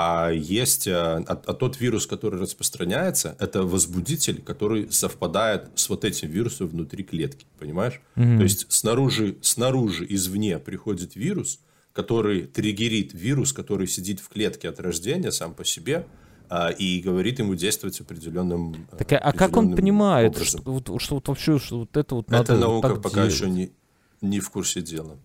А 0.01 0.31
есть, 0.31 0.87
э, 0.87 0.93
а, 0.93 1.25
а 1.27 1.55
тот 1.55 1.81
вирус, 1.81 2.07
который 2.07 2.41
распространяется, 2.41 3.37
это 3.41 3.65
возбудитель, 3.65 4.41
который 4.41 4.93
совпадает 4.93 5.71
с 5.75 5.89
вот 5.89 6.05
этим 6.05 6.31
вирусом 6.31 6.69
внутри 6.69 7.03
клетки, 7.03 7.47
понимаешь? 7.59 8.01
То 8.15 8.45
есть 8.45 8.67
снаружи, 8.69 9.39
снаружи, 9.43 10.07
извне 10.09 10.61
приходит 10.61 11.17
вирус, 11.17 11.59
который 11.93 12.43
триггерит 12.43 13.13
вирус, 13.13 13.53
который 13.53 13.89
сидит 13.89 14.21
в 14.21 14.29
клетке 14.29 14.69
от 14.69 14.79
рождения 14.79 15.33
сам 15.33 15.53
по 15.53 15.65
себе, 15.65 16.07
а, 16.49 16.69
и 16.69 17.01
говорит 17.01 17.41
ему 17.41 17.57
действовать 17.57 18.01
определенным 18.01 18.87
э, 18.93 18.99
Так, 18.99 19.13
а, 19.15 19.19
а 19.19 19.33
как 19.33 19.57
он 19.57 19.73
определенным 19.73 19.77
понимает, 19.77 20.37
образом. 20.37 20.61
что, 20.61 20.73
вот, 20.73 21.03
что 21.03 21.15
вот 21.17 21.27
вообще 21.27 21.59
что 21.59 21.81
вот 21.81 21.97
это 21.97 22.15
вот 22.15 22.29
Это 22.29 22.53
надо 22.53 22.57
наука 22.57 22.89
так 22.91 23.03
пока 23.03 23.15
делать? 23.23 23.35
еще 23.35 23.51
не, 23.51 23.73
не 24.21 24.39
в 24.39 24.49
курсе 24.51 24.81
дела. 24.81 25.19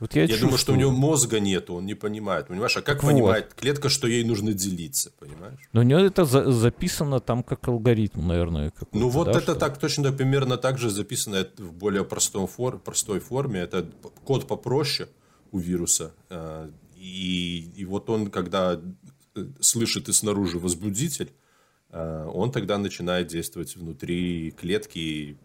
Вот 0.00 0.14
я, 0.16 0.24
Я 0.24 0.36
думаю, 0.38 0.58
что 0.58 0.72
у 0.72 0.74
чувствую. 0.74 0.78
него 0.78 0.90
мозга 0.90 1.40
нету, 1.40 1.74
он 1.74 1.86
не 1.86 1.94
понимает. 1.94 2.48
Понимаешь, 2.48 2.76
а 2.76 2.82
как 2.82 3.02
Вот. 3.02 3.12
понимает 3.12 3.54
клетка, 3.54 3.88
что 3.88 4.06
ей 4.08 4.24
нужно 4.24 4.52
делиться, 4.52 5.12
понимаешь? 5.18 5.60
Но 5.72 5.80
у 5.80 5.84
него 5.84 6.00
это 6.00 6.24
за- 6.24 6.50
записано 6.52 7.20
там 7.20 7.42
как 7.42 7.68
алгоритм, 7.68 8.26
наверное. 8.26 8.72
Ну 8.92 9.08
вот 9.08 9.26
да, 9.26 9.30
это 9.32 9.40
что- 9.40 9.54
так 9.54 9.78
точно 9.78 10.12
примерно 10.12 10.56
так 10.56 10.78
же 10.78 10.90
записано 10.90 11.46
в 11.58 11.72
более 11.72 12.04
простом 12.04 12.46
фор, 12.46 12.78
простой 12.78 13.20
форме. 13.20 13.60
Это 13.60 13.88
код 14.24 14.46
попроще 14.48 15.08
у 15.52 15.58
вируса. 15.58 16.12
э, 16.30 16.70
И, 16.98 17.70
и 17.76 17.84
вот 17.84 18.08
он, 18.10 18.30
когда 18.30 18.80
э, 19.36 19.44
слышит 19.60 20.08
и 20.08 20.12
снаружи 20.12 20.58
возбудитель, 20.58 21.28
э, 21.90 22.30
он 22.34 22.50
тогда 22.50 22.78
начинает 22.78 23.26
действовать 23.28 23.76
внутри 23.76 24.50
клетки, 24.52 25.36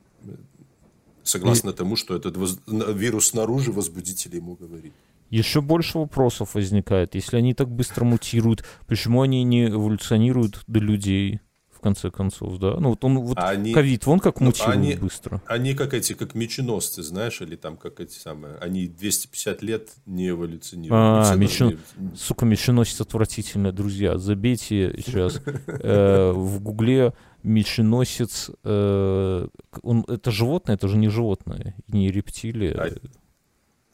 согласно 1.30 1.72
тому, 1.74 1.96
что 1.96 2.16
этот 2.16 2.38
воз- 2.38 2.60
вирус 2.68 3.28
снаружи 3.28 3.72
возбудитель 3.72 4.36
ему 4.36 4.56
говорит. 4.56 4.94
Еще 5.30 5.62
больше 5.62 6.00
вопросов 6.00 6.56
возникает. 6.56 7.14
Если 7.16 7.38
они 7.38 7.54
так 7.54 7.70
быстро 7.70 8.04
мутируют, 8.04 8.66
почему 8.88 9.22
они 9.22 9.44
не 9.44 9.68
эволюционируют 9.70 10.62
до 10.68 10.80
людей, 10.80 11.40
в 11.72 11.82
конце 11.82 12.10
концов, 12.12 12.58
да? 12.58 12.76
Ну 12.78 12.90
вот 12.90 13.06
он, 13.06 13.20
вот 13.20 13.38
они- 13.40 13.72
ковид, 13.74 14.06
вон 14.06 14.20
как 14.20 14.42
ну, 14.42 14.48
мутирует 14.48 14.76
они- 14.78 14.96
быстро. 14.96 15.42
Они 15.46 15.76
как 15.76 15.94
эти, 15.94 16.12
как 16.14 16.36
меченосцы, 16.36 17.04
знаешь, 17.04 17.40
или 17.42 17.56
там 17.56 17.78
как 17.78 18.02
эти 18.02 18.18
самые, 18.20 18.56
они 18.56 18.88
250 18.88 19.62
лет 19.62 19.90
не 20.06 20.30
эволюционируют. 20.30 21.28
А, 21.28 21.36
мечен- 21.38 21.78
должны- 21.96 22.18
Сука, 22.18 22.46
меченосец 22.46 23.00
отвратительно, 23.00 23.72
друзья. 23.72 24.18
Забейте 24.18 24.94
сейчас 25.06 25.40
э, 25.46 26.32
в 26.36 26.60
гугле 26.62 27.14
меченосец. 27.44 28.52
э, 28.64 29.48
он, 29.82 30.06
это 30.08 30.32
животное, 30.32 30.76
это 30.76 30.88
же 30.88 30.98
не 30.98 31.10
животное, 31.10 31.76
не 31.88 32.12
рептилия. 32.12 32.74
А, 32.78 32.90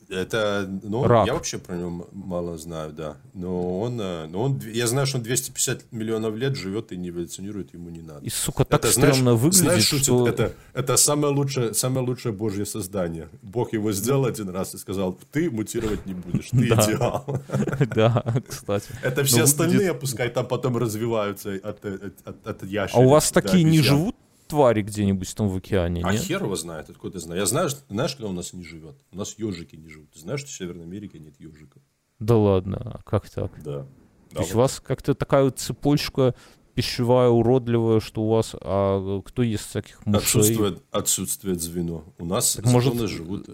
Это, 0.09 0.67
ну, 0.83 1.07
Рак. 1.07 1.27
я 1.27 1.33
вообще 1.33 1.57
про 1.57 1.75
него 1.75 2.07
мало 2.11 2.57
знаю, 2.57 2.91
да. 2.91 3.17
Но 3.33 3.79
он, 3.79 3.99
э, 3.99 4.27
но 4.27 4.43
он, 4.43 4.61
я 4.73 4.87
знаю, 4.87 5.07
что 5.07 5.17
он 5.17 5.23
250 5.23 5.91
миллионов 5.91 6.35
лет 6.35 6.55
живет 6.55 6.91
и 6.91 6.97
не 6.97 7.09
эволюционирует, 7.09 7.73
ему 7.73 7.89
не 7.89 8.01
надо. 8.01 8.23
И, 8.25 8.29
сука, 8.29 8.65
так 8.65 8.81
это, 8.81 8.93
знаешь, 8.93 9.15
стрёмно 9.15 9.35
выглядит, 9.35 9.63
знаешь, 9.63 9.85
шутят, 9.85 10.05
что... 10.05 10.27
это, 10.27 10.53
это 10.73 10.97
самое 10.97 11.33
лучшее, 11.33 11.73
самое 11.73 12.05
лучшее 12.05 12.33
божье 12.33 12.65
создание. 12.65 13.29
Бог 13.41 13.73
его 13.73 13.91
сделал 13.91 14.25
один 14.25 14.49
раз 14.49 14.75
и 14.75 14.77
сказал, 14.77 15.17
ты 15.31 15.49
мутировать 15.49 16.05
не 16.05 16.13
будешь, 16.13 16.49
ты 16.49 16.57
идеал. 16.67 17.25
Да, 17.95 18.23
кстати. 18.47 18.89
Это 19.01 19.23
все 19.23 19.43
остальные, 19.43 19.93
пускай 19.93 20.29
там 20.29 20.47
потом 20.47 20.77
развиваются 20.77 21.53
от, 21.63 21.83
от, 21.85 22.47
от 22.47 22.63
А 22.63 22.65
ящериц 22.65 23.05
у 23.05 23.09
вас 23.09 23.31
такие 23.31 23.63
не 23.63 23.81
живут 23.81 24.15
твари 24.47 24.81
где-нибудь 24.81 25.33
там 25.35 25.47
в 25.49 25.57
океане, 25.57 26.01
А 26.03 26.11
нет? 26.13 26.21
хер 26.21 26.43
его 26.43 26.55
знает, 26.55 26.89
откуда 26.89 27.19
знаю. 27.19 27.41
Я 27.41 27.45
знаю, 27.45 27.69
что- 27.69 27.81
знаешь, 27.89 28.15
кто 28.15 28.29
у 28.29 28.33
нас 28.33 28.53
не 28.53 28.63
живет? 28.63 28.95
У 29.11 29.17
нас 29.17 29.35
ежики 29.37 29.75
не 29.75 29.87
живут. 29.89 30.11
Ты 30.11 30.19
знаешь, 30.19 30.41
что 30.41 30.49
в 30.49 30.53
Северной 30.53 30.85
Америке 30.85 31.19
нет 31.19 31.39
ежиков? 31.39 31.81
Да 32.19 32.35
ладно, 32.37 32.77
а 32.95 32.99
как 33.03 33.29
так? 33.29 33.51
Да. 33.63 33.85
То 34.33 34.41
есть 34.41 34.53
у 34.53 34.57
вас 34.57 34.79
как-то 34.79 35.13
такая 35.15 35.43
вот 35.45 35.59
цепочка 35.59 36.35
пищевая, 36.73 37.29
уродливая, 37.29 37.99
что 38.01 38.23
у 38.23 38.29
вас, 38.29 38.53
а 38.59 39.21
кто 39.21 39.43
ест 39.43 39.69
всяких 39.69 40.05
мышей? 40.05 40.19
Отсутствует, 40.41 40.83
отсутствует 40.91 41.61
звено. 41.61 42.03
У 42.17 42.25
нас 42.25 42.55
Так 42.55 42.65
может, 42.65 42.95
живут 43.09 43.47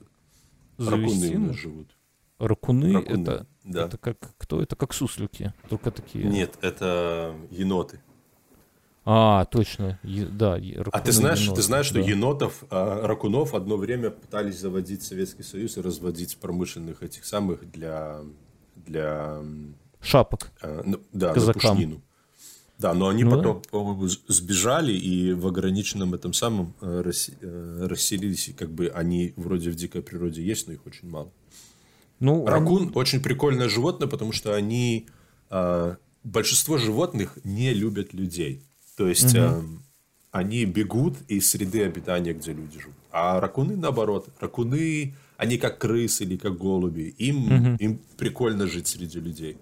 завести 0.77 1.27
ракуны 1.27 1.35
у 1.37 1.47
нас 1.47 1.55
живут. 1.55 1.97
Ракуны, 2.39 2.93
Ракуны, 2.93 3.21
это, 3.21 3.47
да. 3.63 3.85
это 3.85 3.97
как 3.99 4.17
кто? 4.37 4.61
Это 4.63 4.75
как 4.75 4.93
суслики, 4.95 5.53
только 5.69 5.91
такие. 5.91 6.25
Нет, 6.25 6.57
это 6.61 7.35
еноты. 7.51 8.01
А, 9.03 9.45
точно, 9.45 9.99
е- 10.03 10.25
да. 10.25 10.57
е- 10.57 10.75
А 10.79 10.83
ракуны 10.83 11.03
ты 11.05 11.11
знаешь, 11.11 11.41
еноты, 11.41 11.55
ты 11.55 11.61
знаешь, 11.63 11.85
что 11.87 11.95
да. 11.95 12.01
енотов, 12.01 12.63
а, 12.69 13.07
ракунов 13.07 13.55
одно 13.55 13.77
время 13.77 14.11
пытались 14.11 14.59
заводить 14.59 15.01
Советский 15.01 15.43
Союз 15.43 15.77
и 15.77 15.81
разводить 15.81 16.37
промышленных 16.37 17.01
этих 17.01 17.25
самых 17.25 17.69
для, 17.71 18.19
для 18.75 19.41
Шапок. 20.01 20.51
а, 20.61 20.83
ну, 20.85 20.99
да, 21.13 21.33
Казакам. 21.33 21.71
пушнину. 21.75 22.01
Да, 22.77 22.93
но 22.95 23.09
они 23.09 23.23
Ну 23.23 23.31
да. 23.31 23.37
потом, 23.37 23.61
по-моему, 23.71 24.07
с- 24.07 24.21
сбежали 24.27 24.91
и 24.93 25.33
в 25.33 25.45
ограниченном 25.47 26.13
этом 26.15 26.33
самом 26.33 26.73
э, 26.81 27.03
э, 27.41 27.85
расселились. 27.87 28.49
И 28.49 28.53
как 28.53 28.71
бы 28.71 28.87
они 28.87 29.33
вроде 29.35 29.69
в 29.69 29.75
дикой 29.75 30.01
природе 30.01 30.43
есть, 30.43 30.67
но 30.67 30.73
их 30.73 30.85
очень 30.87 31.07
мало. 31.09 31.31
Ну, 32.19 32.45
Ракун 32.45 32.91
очень 32.95 33.21
прикольное 33.21 33.67
животное, 33.69 34.07
потому 34.07 34.31
что 34.31 34.53
они 34.55 35.07
а, 35.49 35.97
большинство 36.23 36.77
животных 36.77 37.37
не 37.43 37.73
любят 37.73 38.13
людей. 38.13 38.63
То 39.01 39.07
есть 39.07 39.33
а, 39.35 39.63
они 40.29 40.63
бегут 40.65 41.17
из 41.27 41.49
среды 41.49 41.83
обитания, 41.83 42.33
где 42.33 42.53
люди 42.53 42.79
живут. 42.79 42.95
А 43.11 43.39
ракуны 43.39 43.75
наоборот. 43.75 44.29
Ракуны, 44.39 45.15
они 45.37 45.57
как 45.57 45.79
крысы 45.79 46.23
или 46.23 46.37
как 46.37 46.55
голуби. 46.55 47.15
Им, 47.17 47.75
им 47.77 47.99
прикольно 48.15 48.67
жить 48.67 48.85
среди 48.87 49.19
людей. 49.19 49.57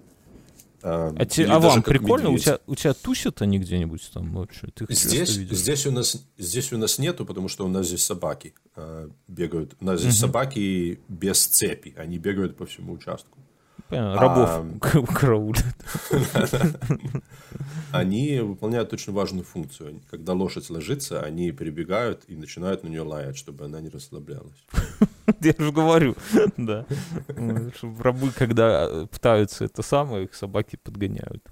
А, 0.83 1.15
А, 1.17 1.25
те- 1.25 1.45
а 1.45 1.57
вам 1.59 1.81
прикольно? 1.83 2.31
У 2.31 2.37
тебя, 2.37 2.59
у 2.67 2.75
тебя 2.75 2.93
тусят 2.93 3.41
они 3.41 3.59
где-нибудь 3.59 4.11
там 4.13 4.33
вообще? 4.33 4.67
Ты 4.75 4.85
Здесь, 4.89 5.29
здесь, 5.29 5.85
у 5.87 5.91
нас, 5.91 6.21
здесь 6.37 6.73
у 6.73 6.77
нас 6.77 6.99
нету, 6.99 7.25
потому 7.25 7.47
что 7.47 7.65
у 7.65 7.69
нас 7.69 7.87
здесь 7.87 8.03
собаки 8.03 8.53
а, 8.75 9.09
бегают. 9.29 9.77
У 9.79 9.85
нас 9.85 10.01
здесь 10.01 10.15
собаки 10.19 10.99
без 11.07 11.45
цепи. 11.47 11.93
Они 11.97 12.17
бегают 12.17 12.57
по 12.57 12.65
всему 12.65 12.91
участку. 12.91 13.38
Рабов 13.89 14.49
А, 14.49 15.05
караулят. 15.13 15.65
Они 17.91 18.39
выполняют 18.39 18.93
очень 18.93 19.13
важную 19.13 19.43
функцию. 19.43 20.01
Когда 20.11 20.33
лошадь 20.33 20.69
ложится, 20.69 21.21
они 21.21 21.51
прибегают 21.51 22.23
и 22.27 22.35
начинают 22.35 22.83
на 22.83 22.87
нее 22.87 23.01
лаять, 23.01 23.37
чтобы 23.37 23.65
она 23.65 23.81
не 23.81 23.89
расслаблялась. 23.89 24.63
Я 25.41 25.53
же 25.57 25.71
говорю, 25.71 26.15
да. 26.57 26.85
Чтоб 27.75 27.99
Рабы, 28.01 28.31
когда 28.31 28.87
э, 28.87 29.07
пытаются 29.07 29.65
это 29.65 29.81
самое, 29.81 30.25
их 30.25 30.35
собаки 30.35 30.77
подгоняют. 30.81 31.43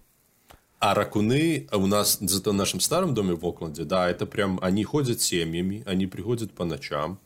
А 0.80 0.94
ракуны 0.94 1.68
у 1.74 1.88
нас 1.88 2.20
зато 2.22 2.52
в 2.52 2.54
нашем 2.54 2.80
старом 2.82 3.16
доме 3.16 3.34
в 3.34 3.44
Окленде, 3.44 3.84
да, 3.84 4.08
это 4.10 4.28
прям, 4.28 4.60
они 4.62 4.84
ходят 4.84 5.22
семьями, 5.22 5.84
они 5.88 6.06
приходят 6.06 6.54
по 6.54 6.66
ночам, 6.66 7.20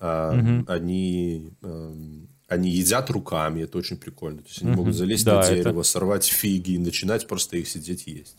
а, 0.00 0.30
они, 0.68 1.52
эм, 1.62 2.28
они 2.48 2.70
едят 2.70 3.10
руками, 3.10 3.62
это 3.62 3.78
очень 3.78 3.96
прикольно. 3.96 4.38
То 4.38 4.48
есть 4.48 4.62
они 4.62 4.72
могут 4.72 4.94
залезть 4.94 5.24
Да, 5.24 5.36
на 5.36 5.44
это- 5.44 5.54
дерево, 5.54 5.82
сорвать 5.82 6.26
фиги 6.26 6.72
и 6.72 6.78
начинать 6.78 7.26
просто 7.26 7.56
их 7.56 7.68
сидеть 7.68 8.06
есть. 8.06 8.36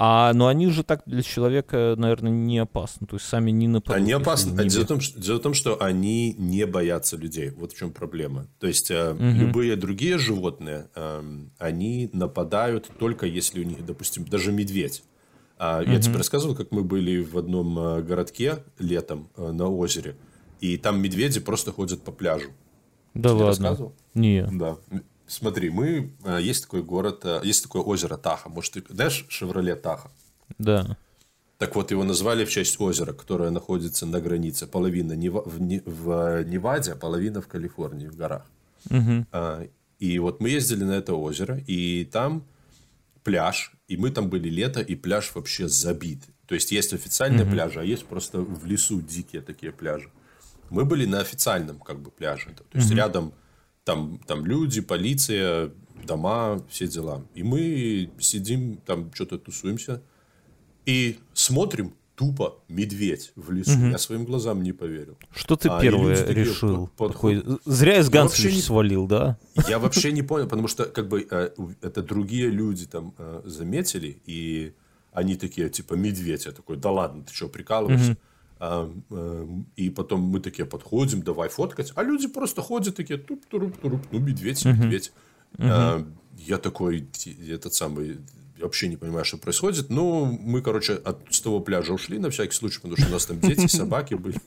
А, 0.00 0.32
но 0.32 0.46
они 0.46 0.70
же 0.70 0.84
так 0.84 1.02
для 1.06 1.22
человека, 1.24 1.94
наверное, 1.98 2.30
не 2.30 2.58
опасны. 2.58 3.04
То 3.08 3.16
есть 3.16 3.26
сами 3.26 3.50
не 3.50 3.66
нападут. 3.66 4.00
Они 4.00 4.12
опасны. 4.12 4.50
не 4.62 4.68
Дело, 4.68 4.84
в 4.84 4.86
том, 4.86 5.00
что, 5.00 5.20
дело 5.20 5.38
в 5.38 5.42
том, 5.42 5.54
что 5.54 5.82
они 5.82 6.34
не 6.38 6.66
боятся 6.66 7.16
людей. 7.16 7.50
Вот 7.50 7.72
в 7.72 7.76
чем 7.76 7.90
проблема. 7.90 8.46
То 8.60 8.68
есть 8.68 8.92
э, 8.92 9.16
любые 9.18 9.74
другие 9.74 10.18
животные, 10.18 10.86
эм, 10.94 11.50
они 11.58 12.10
нападают 12.12 12.88
только 13.00 13.26
если 13.26 13.60
у 13.60 13.64
них, 13.64 13.84
допустим, 13.84 14.24
даже 14.24 14.52
медведь. 14.52 15.02
А, 15.58 15.82
Я 15.82 16.00
тебе 16.00 16.16
рассказывал, 16.18 16.54
как 16.54 16.70
мы 16.70 16.84
были 16.84 17.20
в 17.20 17.36
одном 17.36 17.76
э, 17.76 18.02
городке 18.02 18.58
летом 18.78 19.28
э, 19.36 19.50
на 19.50 19.66
озере, 19.68 20.14
и 20.60 20.76
там 20.76 21.02
медведи 21.02 21.40
просто 21.40 21.72
ходят 21.72 22.02
по 22.02 22.12
пляжу. 22.12 22.50
Да 23.18 23.32
ладно. 23.32 23.46
рассказывал? 23.46 23.92
Не. 24.14 24.46
Да. 24.52 24.76
Смотри, 25.26 25.70
мы 25.70 26.12
э, 26.24 26.38
есть 26.40 26.62
такой 26.62 26.82
город, 26.82 27.20
э, 27.24 27.40
есть 27.44 27.62
такое 27.62 27.82
озеро 27.82 28.16
Таха. 28.16 28.48
Может, 28.48 28.72
ты 28.74 28.84
знаешь 28.88 29.26
Шевроле 29.28 29.74
Таха? 29.76 30.10
Да. 30.58 30.96
Так 31.58 31.74
вот, 31.76 31.90
его 31.90 32.04
назвали 32.04 32.44
в 32.44 32.50
честь 32.50 32.80
озера, 32.80 33.12
которое 33.12 33.50
находится 33.50 34.06
на 34.06 34.20
границе. 34.20 34.66
Половина 34.66 35.12
Нева- 35.14 35.42
в, 35.44 35.58
в 35.84 36.42
Неваде, 36.44 36.92
а 36.92 36.96
половина 36.96 37.40
в 37.42 37.46
Калифорнии, 37.48 38.06
в 38.06 38.16
горах. 38.16 38.46
А, 39.32 39.66
И 39.98 40.18
вот 40.20 40.40
мы 40.40 40.50
ездили 40.50 40.84
на 40.84 40.92
это 40.92 41.14
озеро, 41.14 41.58
и 41.66 42.04
там 42.04 42.44
пляж, 43.24 43.72
и 43.88 43.96
мы 43.96 44.10
там 44.10 44.30
были 44.30 44.48
лето, 44.48 44.80
и 44.80 44.94
пляж 44.94 45.32
вообще 45.34 45.68
забит. 45.68 46.20
То 46.46 46.54
есть 46.54 46.72
есть 46.72 46.92
официальные 46.94 47.44
пляжи, 47.44 47.80
а 47.80 47.84
есть 47.84 48.06
просто 48.06 48.40
в 48.40 48.64
лесу 48.64 49.02
дикие 49.02 49.42
такие 49.42 49.72
пляжи. 49.72 50.08
Мы 50.70 50.84
были 50.84 51.06
на 51.06 51.20
официальном 51.20 51.78
как 51.80 52.00
бы 52.00 52.10
пляже. 52.10 52.50
То 52.54 52.78
есть 52.78 52.90
рядом 52.92 53.32
там, 53.84 54.20
там 54.26 54.44
люди, 54.46 54.80
полиция, 54.80 55.70
дома, 56.04 56.62
все 56.68 56.86
дела. 56.86 57.24
И 57.34 57.42
мы 57.42 58.10
сидим, 58.18 58.76
там 58.86 59.10
что-то 59.14 59.38
тусуемся, 59.38 60.02
и 60.86 61.18
смотрим 61.32 61.94
тупо 62.14 62.58
медведь 62.68 63.32
в 63.36 63.50
лесу. 63.52 63.78
Я 63.90 63.98
своим 63.98 64.24
глазам 64.24 64.62
не 64.62 64.72
поверил. 64.72 65.16
Что 65.34 65.54
ты 65.56 65.68
А, 65.68 65.80
первое 65.80 66.16
такие 66.16 66.46
решил? 66.46 66.88
под- 66.96 67.12
Такой, 67.12 67.44
зря 67.64 67.98
из 68.00 68.08
Гансович 68.10 68.54
не- 68.56 68.60
свалил, 68.60 69.06
да? 69.06 69.38
Я 69.68 69.78
вообще 69.78 70.10
не 70.12 70.22
понял, 70.22 70.48
потому 70.48 70.66
что 70.68 70.84
как 70.86 71.08
бы 71.08 71.26
э, 71.30 71.50
это 71.80 72.02
другие 72.02 72.50
люди 72.50 72.86
там 72.86 73.14
э, 73.18 73.42
заметили, 73.44 74.20
и 74.26 74.72
они 75.12 75.36
такие, 75.36 75.68
типа, 75.70 75.94
медведь. 75.94 76.46
Я 76.46 76.52
такой, 76.52 76.76
да 76.76 76.90
ладно, 76.90 77.22
ты 77.24 77.32
что, 77.32 77.48
прикалываешься? 77.48 78.16
И 79.76 79.90
потом 79.90 80.20
мы 80.22 80.40
такие 80.40 80.66
подходим, 80.66 81.22
давай 81.22 81.48
фоткать. 81.48 81.92
А 81.94 82.02
люди 82.02 82.26
просто 82.28 82.62
ходят 82.62 82.96
такие, 82.96 83.18
туп 83.18 83.46
туруп 83.46 83.76
туруп 83.78 84.02
ну, 84.10 84.18
медведь, 84.18 84.64
медведь. 84.64 85.12
А, 85.58 86.04
я 86.36 86.58
такой, 86.58 87.00
«Ти- 87.12 87.36
этот 87.50 87.74
самый, 87.74 88.18
вообще 88.60 88.88
не 88.88 88.96
понимаю, 88.96 89.24
что 89.24 89.38
происходит. 89.38 89.90
Ну, 89.90 90.24
мы, 90.26 90.60
короче, 90.62 90.94
от, 90.94 91.18
с 91.30 91.40
того 91.40 91.60
пляжа 91.60 91.92
ушли 91.92 92.18
на 92.18 92.30
всякий 92.30 92.54
случай, 92.54 92.80
потому 92.80 92.96
что 92.96 93.08
у 93.08 93.12
нас 93.12 93.26
там 93.26 93.40
дети, 93.40 93.66
собаки 93.76 94.14
были. 94.14 94.38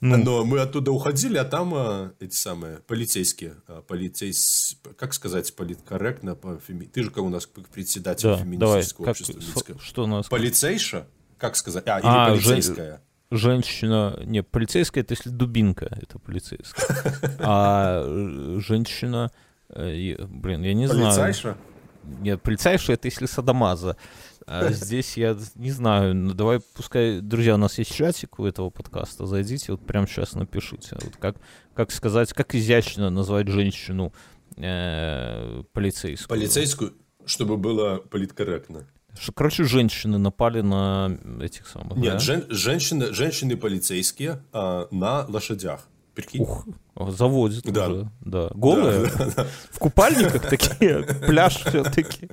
Но 0.00 0.44
мы 0.44 0.60
оттуда 0.60 0.92
уходили, 0.92 1.38
а 1.38 1.44
там 1.44 1.74
а, 1.74 2.12
эти 2.20 2.34
самые 2.34 2.78
полицейские, 2.86 3.56
а, 3.66 3.82
полицейс, 3.82 4.76
как 4.96 5.12
сказать 5.12 5.52
политкорректно, 5.56 6.36
по 6.36 6.60
феми- 6.64 6.86
ты 6.86 7.02
же 7.02 7.10
как 7.10 7.24
у 7.24 7.28
нас 7.28 7.46
председатель 7.46 8.28
Да, 8.28 8.36
феминистического 8.36 9.10
общества. 9.10 9.32
Минска. 9.40 9.78
что 9.80 10.04
у 10.04 10.06
нас? 10.06 10.28
Полицейша, 10.28 11.08
как 11.38 11.56
сказать, 11.56 11.84
а, 11.86 11.98
или 11.98 12.06
А, 12.06 12.34
жен- 12.34 12.44
полицейская. 12.44 13.00
Женщина... 13.30 14.18
Не, 14.24 14.42
полицейская, 14.42 15.02
это 15.04 15.12
если 15.12 15.28
дубинка, 15.30 15.86
это 16.00 16.18
полицейская. 16.18 17.12
А 17.40 18.02
э, 18.04 18.58
женщина... 18.60 19.30
э, 19.68 20.16
Блин, 20.26 20.62
я 20.62 20.72
не 20.74 20.86
знаю. 20.86 21.04
Полицайша? 21.06 21.56
Нет, 22.20 22.40
полицейша 22.40 22.94
это 22.94 23.06
если 23.08 23.26
садомаза. 23.26 23.96
А 24.46 24.68
здесь 24.72 25.18
я 25.18 25.36
не 25.56 25.70
знаю. 25.70 26.14
Ну, 26.14 26.32
давай, 26.32 26.60
пускай, 26.74 27.20
друзья, 27.20 27.56
у 27.56 27.58
нас 27.58 27.76
есть 27.78 27.94
чатик 27.94 28.38
у 28.38 28.46
этого 28.46 28.70
подкаста. 28.70 29.26
Зайдите, 29.26 29.72
вот 29.72 29.84
прямо 29.84 30.06
сейчас 30.06 30.32
напишите. 30.32 30.96
Вот 31.02 31.16
как, 31.18 31.36
как 31.74 31.90
сказать, 31.90 32.32
как 32.32 32.54
изящно 32.54 33.10
назвать 33.10 33.48
женщину 33.48 34.14
э, 34.56 35.62
полицейскую. 35.74 36.28
Полицейскую, 36.28 36.94
чтобы 37.26 37.58
было 37.58 37.98
политкорректно. 37.98 38.86
Короче, 39.34 39.64
женщины 39.64 40.18
напали 40.18 40.60
на 40.60 41.18
этих 41.40 41.66
самых. 41.66 41.96
Нет, 41.98 42.14
да? 42.14 42.18
жен- 42.18 42.46
женщины, 42.50 43.12
женщины 43.12 43.56
полицейские 43.56 44.42
а, 44.52 44.88
на 44.90 45.24
лошадях. 45.28 45.80
Прикинь? 46.14 46.42
Ух, 46.42 46.66
заводит 47.10 47.64
Да. 47.64 47.88
уже. 47.88 48.10
Да. 48.20 48.50
Голые? 48.54 49.06
В 49.70 49.78
купальниках 49.78 50.48
такие? 50.48 51.02
Пляж 51.26 51.56
все-таки? 51.64 52.28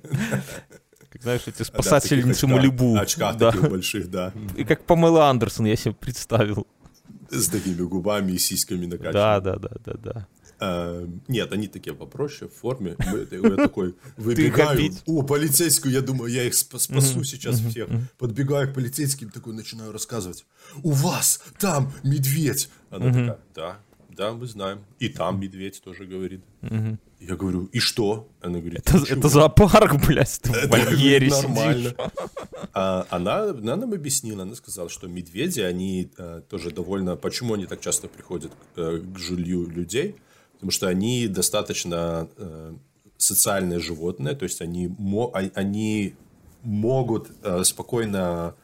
Как 1.09 1.21
знаешь, 1.21 1.41
эти 1.45 1.59
Да, 1.59 1.65
спасательницы 1.65 2.45
очках- 2.45 2.49
Малибу. 2.55 2.97
Очках 2.97 3.37
Да. 3.37 3.51
таких 3.51 3.69
больших, 3.69 4.09
да. 4.09 4.33
И 4.57 4.63
как 4.63 4.83
Памела 4.85 5.29
Андерсон, 5.29 5.65
я 5.67 5.75
себе 5.75 5.93
представил. 5.93 6.65
С 7.29 7.47
такими 7.47 7.81
губами 7.83 8.33
и 8.33 8.37
сиськами 8.37 8.85
накачанными. 8.85 9.13
Да, 9.13 9.39
да, 9.39 9.55
да, 9.57 9.69
да, 9.85 9.93
да. 10.03 10.27
А, 10.59 11.07
Нет, 11.27 11.51
они 11.51 11.67
такие 11.67 11.93
попроще, 11.95 12.49
в 12.49 12.59
форме. 12.59 12.95
Я 13.31 13.55
такой 13.55 13.95
выбегаю. 14.17 14.91
О, 15.05 15.23
полицейскую, 15.23 15.93
я 15.93 16.01
думаю, 16.01 16.31
я 16.31 16.43
их 16.43 16.53
спа- 16.53 16.79
спасу 16.79 17.23
сейчас 17.23 17.59
всех. 17.59 17.89
Подбегаю 18.17 18.69
к 18.71 18.73
полицейским, 18.73 19.29
такой 19.29 19.53
начинаю 19.53 19.91
рассказывать. 19.91 20.45
У 20.83 20.91
вас 20.91 21.41
там 21.59 21.91
медведь. 22.03 22.69
Она 22.89 23.07
такая, 23.07 23.39
да, 23.53 23.79
да, 24.09 24.31
мы 24.31 24.47
знаем. 24.47 24.79
И 24.99 25.09
там 25.09 25.39
медведь 25.39 25.81
тоже 25.83 26.05
говорит. 26.05 26.41
Я 27.19 27.35
говорю, 27.35 27.65
и 27.71 27.79
что? 27.79 28.29
Она 28.41 28.59
говорит, 28.59 28.81
Это, 28.85 28.97
это 29.13 29.29
зоопарк, 29.29 30.05
блядь, 30.07 30.39
ты 30.41 30.51
в 30.51 30.55
Это 30.55 30.67
вольере 30.67 31.29
нормально. 31.29 31.89
сидишь. 31.89 31.95
А, 32.73 33.07
она, 33.09 33.43
она 33.49 33.75
нам 33.77 33.93
объяснила, 33.93 34.43
она 34.43 34.53
сказала, 34.55 34.89
что 34.89 35.07
медведи, 35.07 35.61
они 35.61 36.11
э, 36.17 36.41
тоже 36.49 36.71
довольно... 36.71 37.15
Почему 37.15 37.53
они 37.53 37.65
так 37.65 37.79
часто 37.79 38.07
приходят 38.09 38.51
э, 38.75 39.01
к 39.01 39.17
жилью 39.17 39.65
людей? 39.67 40.15
Потому 40.55 40.71
что 40.71 40.87
они 40.87 41.27
достаточно 41.27 42.27
э, 42.37 42.73
социальные 43.17 43.79
животные, 43.79 44.35
то 44.35 44.43
есть 44.43 44.61
они, 44.61 44.95
а- 45.33 45.51
они 45.53 46.15
могут 46.63 47.29
э, 47.43 47.63
спокойно 47.63 48.55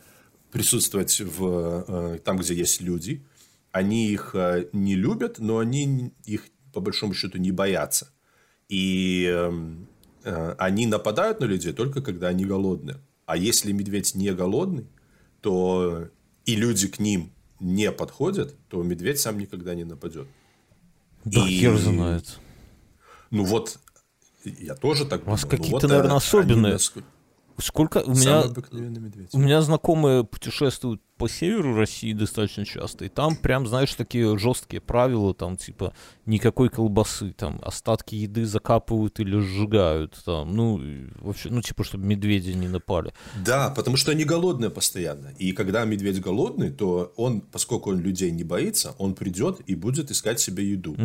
присутствовать 0.52 1.20
в, 1.20 1.86
э, 1.88 2.20
там, 2.24 2.38
где 2.38 2.56
есть 2.56 2.82
люди. 2.82 3.24
Они 3.72 4.08
их 4.08 4.36
не 4.74 4.96
любят, 4.96 5.40
но 5.40 5.60
они 5.60 6.12
их, 6.26 6.48
по 6.74 6.82
большому 6.82 7.14
счету, 7.14 7.38
не 7.38 7.52
боятся. 7.52 8.10
И 8.68 9.26
эм, 9.26 9.88
они 10.26 10.88
нападают 10.88 11.40
на 11.40 11.46
людей 11.46 11.72
только 11.72 12.02
когда 12.02 12.28
они 12.28 12.44
голодные. 12.44 12.98
А 13.26 13.38
если 13.38 13.72
медведь 13.72 14.14
не 14.14 14.34
голодный, 14.34 14.88
то 15.40 16.10
и 16.46 16.56
люди 16.56 16.90
к 16.90 17.00
ним 17.00 17.32
не 17.62 17.92
подходят, 17.92 18.56
то 18.68 18.84
медведь 18.84 19.20
сам 19.20 19.38
никогда 19.38 19.74
не 19.74 19.86
нападет. 19.86 20.28
Да 21.26 21.48
И- 21.48 21.60
хер 21.60 21.78
знает. 21.78 22.40
Ну 23.30 23.44
вот, 23.46 23.80
я 24.44 24.76
тоже 24.76 25.06
так 25.06 25.26
У 25.28 25.32
вас. 25.32 25.44
Ну 25.44 25.50
какие-то, 25.50 25.74
вот, 25.74 25.84
наверное, 25.90 26.14
э, 26.14 26.18
особенные. 26.18 26.64
они 26.66 26.74
нас- 26.74 26.94
Сколько 27.62 28.00
у 28.00 28.12
меня... 28.12 28.44
У 29.34 29.40
меня 29.40 29.62
знакомые 29.62 30.24
путешествуют 30.24 31.02
по 31.22 31.30
северу 31.30 31.76
России 31.76 32.14
достаточно 32.14 32.66
часто, 32.66 33.06
и 33.06 33.08
там 33.08 33.36
прям, 33.36 33.68
знаешь, 33.68 33.94
такие 33.94 34.36
жесткие 34.40 34.82
правила, 34.82 35.36
там, 35.36 35.56
типа, 35.56 35.94
никакой 36.26 36.70
колбасы, 36.70 37.32
там, 37.34 37.62
остатки 37.64 38.16
еды 38.16 38.44
закапывают 38.44 39.20
или 39.20 39.40
сжигают, 39.40 40.20
там, 40.26 40.56
ну, 40.56 40.82
вообще, 41.20 41.50
ну, 41.52 41.62
типа, 41.62 41.84
чтобы 41.84 42.06
медведи 42.06 42.50
не 42.54 42.68
напали. 42.68 43.14
Да, 43.46 43.70
потому 43.70 43.98
что 43.98 44.10
они 44.10 44.24
голодные 44.24 44.72
постоянно. 44.72 45.32
И 45.38 45.52
когда 45.52 45.86
медведь 45.86 46.20
голодный, 46.20 46.72
то 46.72 47.14
он, 47.18 47.42
поскольку 47.42 47.92
он 47.92 48.00
людей 48.00 48.32
не 48.32 48.44
боится, 48.44 48.96
он 48.98 49.14
придет 49.14 49.62
и 49.68 49.76
будет 49.76 50.10
искать 50.10 50.40
себе 50.40 50.68
еду. 50.72 50.96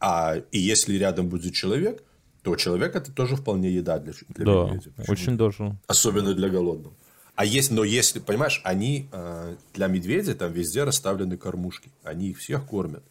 А 0.00 0.36
и 0.52 0.58
если 0.58 0.96
рядом 0.96 1.28
будет 1.28 1.52
человек, 1.52 2.02
то 2.46 2.54
человек 2.54 2.94
это 2.94 3.10
тоже 3.10 3.34
вполне 3.34 3.70
еда 3.72 3.98
для, 3.98 4.12
для 4.28 4.44
да, 4.46 4.64
медведя. 4.66 4.90
Почему 4.96 5.12
очень 5.12 5.36
даже. 5.36 5.76
Особенно 5.88 6.32
для 6.32 6.48
голодного. 6.48 6.94
А 7.34 7.44
есть, 7.44 7.72
но 7.72 7.82
если, 7.82 8.20
понимаешь, 8.20 8.60
они 8.64 9.08
э, 9.10 9.56
для 9.74 9.88
медведя 9.88 10.34
там 10.36 10.52
везде 10.52 10.84
расставлены 10.84 11.36
кормушки. 11.36 11.90
Они 12.04 12.28
их 12.30 12.38
всех 12.38 12.64
кормят. 12.66 13.02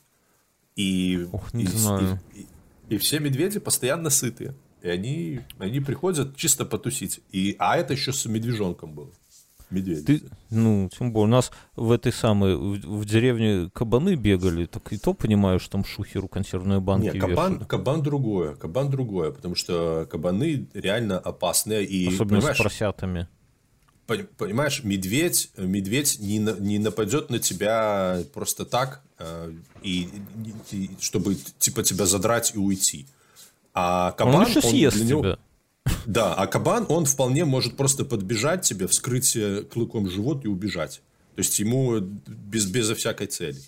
И, 0.77 1.27
Ох, 1.33 1.53
не 1.53 1.65
и- 1.65 1.67
знаю. 1.67 2.19
и- 2.33 2.45
И 2.87 2.97
все 2.97 3.19
медведи 3.19 3.59
постоянно 3.59 4.09
сытые. 4.09 4.53
И 4.81 4.87
они, 4.87 5.41
они 5.57 5.81
приходят 5.81 6.37
чисто 6.37 6.63
потусить. 6.65 7.19
И, 7.33 7.55
а 7.59 7.75
это 7.77 7.91
еще 7.93 8.13
с 8.13 8.25
медвежонком 8.25 8.93
был. 8.93 9.11
Медведь. 9.71 10.05
Ты, 10.05 10.21
ну, 10.51 10.89
тем 10.97 11.11
более, 11.11 11.27
у 11.27 11.31
нас 11.37 11.51
в 11.75 11.91
этой 11.91 12.13
самой, 12.13 12.55
в, 12.55 12.99
в 12.99 13.05
деревне 13.05 13.69
кабаны 13.73 14.15
бегали, 14.15 14.65
так 14.67 14.93
и 14.93 14.97
то 14.97 15.13
понимаю, 15.13 15.59
что 15.59 15.71
там 15.71 15.85
шухеру 15.85 16.27
консервные 16.27 16.79
банки 16.79 17.05
Нет, 17.05 17.19
кабан, 17.19 17.53
вешали. 17.53 17.67
кабан 17.67 18.03
другое, 18.03 18.55
кабан 18.55 18.89
другое, 18.89 19.31
потому 19.31 19.55
что 19.55 20.07
кабаны 20.09 20.67
реально 20.73 21.17
опасные. 21.17 21.83
И, 21.85 22.07
Особенно 22.13 22.41
с 22.41 22.57
поросятами. 22.57 23.27
Пон- 24.07 24.27
Понимаешь, 24.37 24.83
медведь, 24.83 25.49
медведь 25.57 26.19
не, 26.19 26.37
не 26.37 26.77
нападет 26.77 27.31
на 27.31 27.39
тебя 27.39 28.19
просто 28.35 28.63
так, 28.65 29.01
э, 29.17 29.51
и, 29.81 30.07
и- 30.71 30.91
чтобы 30.99 31.35
типа 31.57 31.81
тебя 31.81 32.05
задрать 32.05 32.51
и 32.53 32.59
уйти. 32.59 33.07
А 33.73 34.11
кабан, 34.11 34.35
Он 34.35 34.45
еще 34.47 34.59
он 34.59 34.69
съест 34.69 34.97
для 34.97 35.05
него- 35.05 35.21
тебя. 35.21 35.37
Да, 36.05 36.33
а 36.33 36.47
кабан, 36.47 36.85
он 36.89 37.05
вполне 37.05 37.45
может 37.45 37.77
просто 37.77 38.05
подбежать 38.05 38.61
тебе, 38.61 38.87
вскрыть 38.87 39.35
э, 39.35 39.63
клыком 39.63 40.09
живот 40.09 40.45
и 40.45 40.47
убежать. 40.47 41.01
То 41.35 41.39
есть 41.39 41.59
ему 41.59 41.99
без, 41.99 42.65
безо 42.65 42.95
всякой 42.95 43.27
цели. 43.27 43.59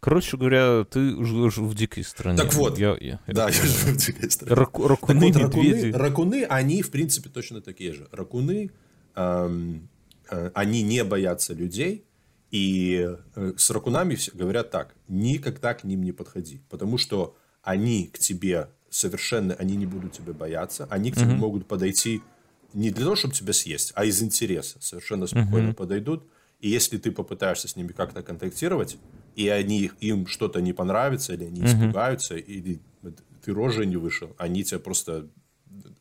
Короче 0.00 0.36
говоря, 0.36 0.84
ты 0.84 1.00
живешь 1.24 1.56
в 1.58 1.74
дикой 1.74 2.04
стране. 2.04 2.38
Так 2.38 2.52
вот, 2.54 2.78
Я- 2.78 2.96
я- 3.00 3.20
Да, 3.26 3.46
я 3.46 3.52
живу 3.52 3.92
в 3.92 3.96
дикой 3.96 4.30
стране. 4.30 4.54
Так 4.54 4.78
ракуны, 4.78 5.26
вот, 5.26 5.36
ракуны, 5.36 5.62
медведи. 5.68 5.94
ракуны, 5.96 6.44
они, 6.44 6.82
в 6.82 6.90
принципе, 6.90 7.28
точно 7.28 7.60
такие 7.60 7.92
же. 7.92 8.08
Ракуны, 8.12 8.70
эм, 9.14 9.88
э, 10.30 10.50
они 10.54 10.82
не 10.82 11.04
боятся 11.04 11.52
людей, 11.54 12.04
и 12.50 13.08
э, 13.34 13.52
с 13.56 13.70
ракунами 13.70 14.14
все 14.14 14.30
говорят 14.32 14.70
так, 14.70 14.94
никогда 15.08 15.74
к 15.74 15.84
ним 15.84 16.02
не 16.02 16.12
подходи, 16.12 16.60
потому 16.70 16.98
что 16.98 17.36
они 17.62 18.06
к 18.06 18.18
тебе 18.18 18.68
совершенно, 18.94 19.54
они 19.54 19.74
не 19.76 19.86
будут 19.86 20.12
тебя 20.12 20.32
бояться, 20.32 20.86
они 20.88 21.10
к 21.10 21.16
тебе 21.16 21.34
могут 21.34 21.66
подойти 21.66 22.22
не 22.72 22.90
для 22.90 23.04
того, 23.04 23.16
чтобы 23.16 23.34
тебя 23.34 23.52
съесть, 23.52 23.92
а 23.96 24.04
из 24.04 24.22
интереса, 24.22 24.80
совершенно 24.80 25.26
спокойно 25.26 25.74
подойдут, 25.74 26.24
и 26.60 26.68
если 26.68 26.96
ты 26.98 27.10
попытаешься 27.10 27.66
с 27.66 27.74
ними 27.74 27.88
как-то 27.88 28.22
контактировать, 28.22 28.96
и 29.34 29.48
они, 29.48 29.90
им 30.00 30.26
что-то 30.28 30.60
не 30.60 30.72
понравится, 30.72 31.34
или 31.34 31.44
они 31.44 31.64
испугаются, 31.64 32.36
или 32.36 32.80
ты 33.44 33.52
рожей 33.52 33.86
не 33.86 33.96
вышел, 33.96 34.34
они 34.38 34.62
тебя 34.62 34.78
просто 34.78 35.28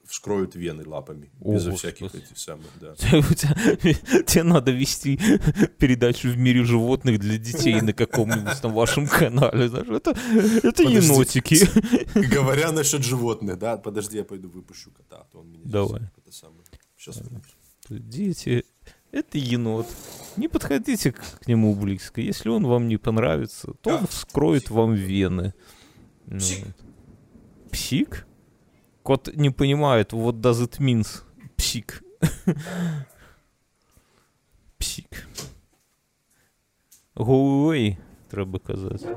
вскроют 0.05 0.55
вены 0.55 0.83
лапами, 0.85 1.31
О, 1.41 1.53
безо 1.53 1.71
Господи. 1.71 1.93
всяких 1.95 2.15
этих 2.15 2.37
самых, 2.37 2.67
да. 2.79 2.95
Тебе 4.23 4.43
надо 4.43 4.71
вести 4.71 5.19
передачу 5.77 6.29
в 6.29 6.37
мире 6.37 6.63
животных 6.63 7.19
для 7.19 7.37
детей 7.37 7.81
на 7.81 7.93
каком-нибудь 7.93 8.61
там 8.61 8.73
вашем 8.73 9.07
канале. 9.07 9.65
Это, 9.65 10.15
это 10.63 10.83
енотики. 10.83 11.57
Говоря 12.33 12.71
насчет 12.71 13.03
животных, 13.03 13.57
да, 13.57 13.77
подожди, 13.77 14.17
я 14.17 14.23
пойду 14.23 14.49
выпущу 14.49 14.91
кота, 14.91 15.21
а 15.21 15.25
то 15.31 15.39
он 15.39 15.51
меня 15.51 15.63
Давай. 15.65 16.01
сейчас 16.97 17.21
Дети, 17.89 18.65
это 19.11 19.37
енот. 19.37 19.87
Не 20.37 20.47
подходите 20.47 21.11
к, 21.11 21.47
нему 21.47 21.75
близко. 21.75 22.21
Если 22.21 22.49
он 22.49 22.65
вам 22.65 22.87
не 22.87 22.97
понравится, 22.97 23.73
то 23.81 23.97
он 23.97 24.07
вскроет 24.07 24.69
вам 24.69 24.93
вены. 24.93 25.53
Ну, 26.25 26.39
Псик. 27.71 28.25
Кот 29.03 29.29
не 29.35 29.49
понимает, 29.49 30.13
what 30.13 30.39
does 30.39 30.61
it 30.65 30.79
means? 30.79 31.23
Псик. 31.57 32.01
Псик. 34.77 35.27
Go 37.15 37.25
away, 37.25 37.97
треба 38.29 38.59
казати. 38.59 39.07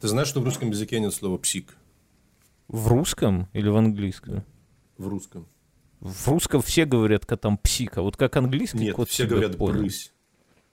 Ты 0.00 0.08
знаешь, 0.08 0.28
что 0.28 0.40
в 0.40 0.44
русском 0.44 0.70
языке 0.70 1.00
нет 1.00 1.14
слова 1.14 1.38
псик? 1.38 1.74
В 2.68 2.88
русском 2.88 3.48
или 3.54 3.68
в 3.68 3.76
английском? 3.76 4.44
В 4.98 5.08
русском. 5.08 5.46
В 6.00 6.28
русском 6.28 6.60
все 6.60 6.84
говорят 6.84 7.24
котам 7.24 7.56
псик, 7.56 7.96
а 7.98 8.02
вот 8.02 8.16
как 8.16 8.36
английский 8.36 8.78
Нет, 8.78 8.94
кот 8.96 9.08
все 9.08 9.26
говорят 9.26 9.56
понял. 9.56 9.78
брысь. 9.80 10.12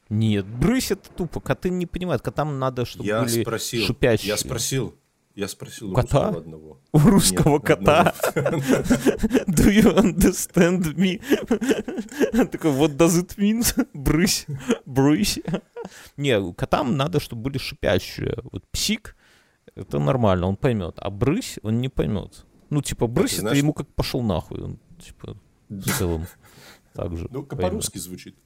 Нет, 0.10 0.46
брысь 0.46 0.92
это 0.92 1.10
тупо. 1.10 1.40
Коты 1.40 1.70
не 1.70 1.86
понимают. 1.86 2.22
Котам 2.22 2.60
надо, 2.60 2.84
чтобы 2.86 3.06
Я 3.08 3.22
были 3.24 3.42
спросил, 3.42 3.86
шипящие. 3.86 4.28
я 4.28 4.38
спросил, 4.38 4.94
я 5.36 5.48
спросил 5.48 5.92
у 5.92 5.96
Кота? 5.96 6.28
русского 6.28 6.38
одного. 6.42 6.82
У 6.92 7.00
русского 7.00 7.54
Нет, 7.54 7.64
кота. 7.64 8.14
Do 8.36 9.70
you 9.70 9.96
understand 9.96 10.96
me? 10.96 11.22
Он 12.34 12.48
Такой, 12.50 12.72
what 12.72 12.96
does 12.96 13.20
it 13.20 13.36
mean? 13.38 13.64
Брысь, 13.94 14.46
брысь. 14.86 15.40
Не, 16.18 16.54
котам 16.54 16.98
надо, 16.98 17.20
чтобы 17.20 17.44
были 17.44 17.58
шипящие. 17.58 18.38
Вот 18.52 18.64
псик, 18.72 19.16
это 19.76 20.00
нормально, 20.00 20.48
он 20.48 20.56
поймет. 20.56 20.96
А 20.98 21.10
брысь, 21.10 21.58
он 21.64 21.82
не 21.82 21.90
поймет. 21.90 22.46
Ну, 22.70 22.82
типа, 22.82 23.08
брысь, 23.08 23.40
это 23.40 23.56
ему 23.56 23.74
как 23.74 23.88
пошел 23.94 24.22
нахуй. 24.22 24.62
Он, 24.62 24.80
типа, 25.00 25.38
в 25.70 25.98
целом, 25.98 26.28
так 26.94 27.18
же. 27.18 27.28
Ну, 27.32 27.44
по-русски 27.44 27.98
звучит. 27.98 28.38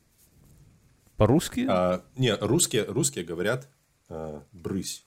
По-русски? 1.18 1.66
А, 1.68 2.06
не, 2.16 2.34
русские, 2.36 2.84
русские 2.84 3.26
говорят 3.26 3.70
а, 4.08 4.44
брысь. 4.54 5.07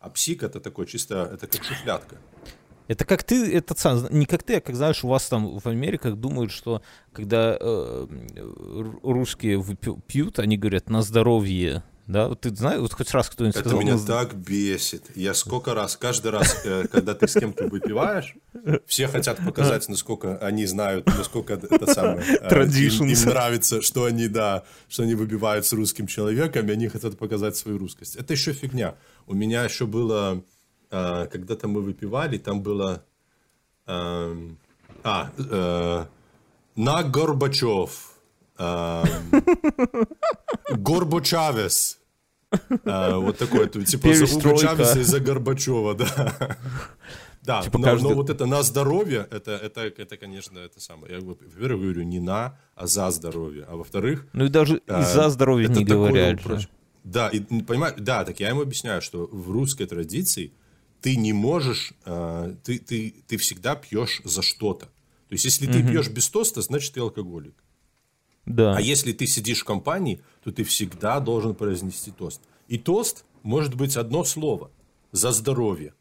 А 0.00 0.10
псик 0.10 0.42
это 0.42 0.60
такой 0.60 0.86
чисто, 0.86 1.28
это 1.32 1.46
как 1.46 1.64
шуфлятка. 1.64 2.16
Это 2.86 3.04
как 3.04 3.22
ты, 3.22 3.54
это 3.54 3.74
не 4.10 4.24
как 4.24 4.42
ты, 4.42 4.56
а 4.56 4.60
как 4.60 4.74
знаешь, 4.74 5.04
у 5.04 5.08
вас 5.08 5.28
там 5.28 5.58
в 5.58 5.66
Америках 5.66 6.16
думают, 6.16 6.50
что 6.50 6.80
когда 7.12 7.56
э, 7.60 8.06
русские 9.02 9.62
пьют, 10.06 10.38
они 10.38 10.56
говорят 10.56 10.88
на 10.88 11.02
здоровье, 11.02 11.82
да? 12.08 12.26
Вот 12.28 12.40
ты 12.40 12.54
знаешь, 12.54 12.80
вот 12.80 12.92
хоть 12.92 13.10
раз 13.12 13.28
кто-нибудь 13.28 13.54
Это 13.54 13.68
сказал 13.68 13.80
меня 13.80 13.94
«на 13.94 14.00
зд- 14.00 14.06
так 14.06 14.34
бесит. 14.34 15.04
Я 15.14 15.34
сколько 15.34 15.74
раз, 15.74 15.96
каждый 15.96 16.30
раз, 16.32 16.62
э, 16.64 16.86
когда 16.90 17.14
ты 17.14 17.28
с 17.28 17.34
кем-то 17.34 17.68
выпиваешь, 17.68 18.34
все 18.86 19.06
хотят 19.06 19.38
показать, 19.44 19.88
насколько 19.88 20.38
они 20.38 20.66
знают, 20.66 21.06
насколько 21.06 21.52
это 21.54 21.86
самое. 21.92 22.24
э, 22.40 22.48
Им, 23.04 23.06
им 23.06 23.24
нравится, 23.26 23.80
что 23.82 24.04
они, 24.04 24.26
да, 24.28 24.64
что 24.88 25.04
они 25.04 25.14
выбивают 25.14 25.64
с 25.66 25.72
русским 25.72 26.06
человеком, 26.06 26.68
и 26.68 26.72
они 26.72 26.88
хотят 26.88 27.16
показать 27.18 27.56
свою 27.56 27.78
русскость. 27.78 28.16
Это 28.16 28.32
еще 28.32 28.52
фигня. 28.52 28.94
У 29.26 29.34
меня 29.34 29.64
еще 29.64 29.86
было, 29.86 30.42
э, 30.90 31.26
когда-то 31.30 31.68
мы 31.68 31.82
выпивали, 31.82 32.38
там 32.38 32.62
было... 32.62 33.04
эм, 33.86 34.58
а, 35.04 35.30
э, 35.38 36.06
на 36.76 37.02
Горбачев. 37.02 38.07
Эм, 38.58 40.06
Горбачавес. 40.78 41.98
А, 42.84 43.18
вот 43.18 43.36
такой, 43.38 43.68
типа 43.68 44.14
за 44.14 44.24
Уго. 44.24 44.56
Чавеса 44.58 45.00
и 45.00 45.02
за 45.02 45.20
Горбачева, 45.20 45.94
да. 45.94 46.56
Да, 47.42 47.62
Типа 47.62 47.78
но, 47.78 47.84
каждый- 47.84 48.08
но 48.10 48.14
вот 48.14 48.28
это 48.30 48.44
на 48.46 48.62
здоровье, 48.62 49.26
это, 49.30 49.52
это, 49.52 49.80
это, 49.82 50.16
конечно, 50.18 50.58
это 50.58 50.80
самое. 50.80 51.14
Я, 51.14 51.20
во-первых, 51.20 51.80
говорю 51.82 52.02
не 52.02 52.20
на, 52.20 52.58
а 52.74 52.86
за 52.86 53.10
здоровье. 53.10 53.64
А 53.68 53.76
во-вторых, 53.76 54.26
Ну 54.34 54.44
и 54.44 54.48
даже 54.48 54.82
а, 54.86 55.00
из-за 55.02 55.30
здоровья 55.30 55.64
это 55.70 55.78
не 55.78 55.86
такое 55.86 56.08
говорят 56.08 56.40
упрощ- 56.40 56.58
же. 56.60 56.68
Да, 57.04 57.28
и, 57.28 57.40
м, 57.50 57.64
понимаю, 57.64 57.94
да, 57.96 58.24
так 58.24 58.38
я 58.40 58.50
ему 58.50 58.60
объясняю, 58.62 59.00
что 59.00 59.26
в 59.32 59.50
русской 59.50 59.86
традиции 59.86 60.52
ты 61.00 61.16
не 61.16 61.32
можешь, 61.32 61.92
а, 62.04 62.54
ты, 62.64 62.78
ты, 62.78 63.14
ты 63.26 63.36
всегда 63.38 63.76
пьешь 63.76 64.20
за 64.24 64.42
что-то. 64.42 64.86
То 64.86 65.32
есть, 65.34 65.44
если 65.46 65.66
ты 65.66 65.82
пьешь 65.88 66.08
без 66.08 66.28
тоста, 66.28 66.60
значит, 66.60 66.92
ты 66.94 67.00
алкоголик. 67.00 67.54
Да. 68.48 68.74
А 68.76 68.80
если 68.80 69.12
ты 69.12 69.26
сидишь 69.26 69.60
в 69.60 69.64
компании, 69.64 70.20
то 70.42 70.50
ты 70.50 70.64
всегда 70.64 71.20
должен 71.20 71.54
произнести 71.54 72.10
тост. 72.10 72.40
И 72.68 72.78
тост 72.78 73.24
может 73.42 73.74
быть 73.74 73.96
одно 73.96 74.24
слово 74.24 74.70
за 75.12 75.32
здоровье. 75.32 75.94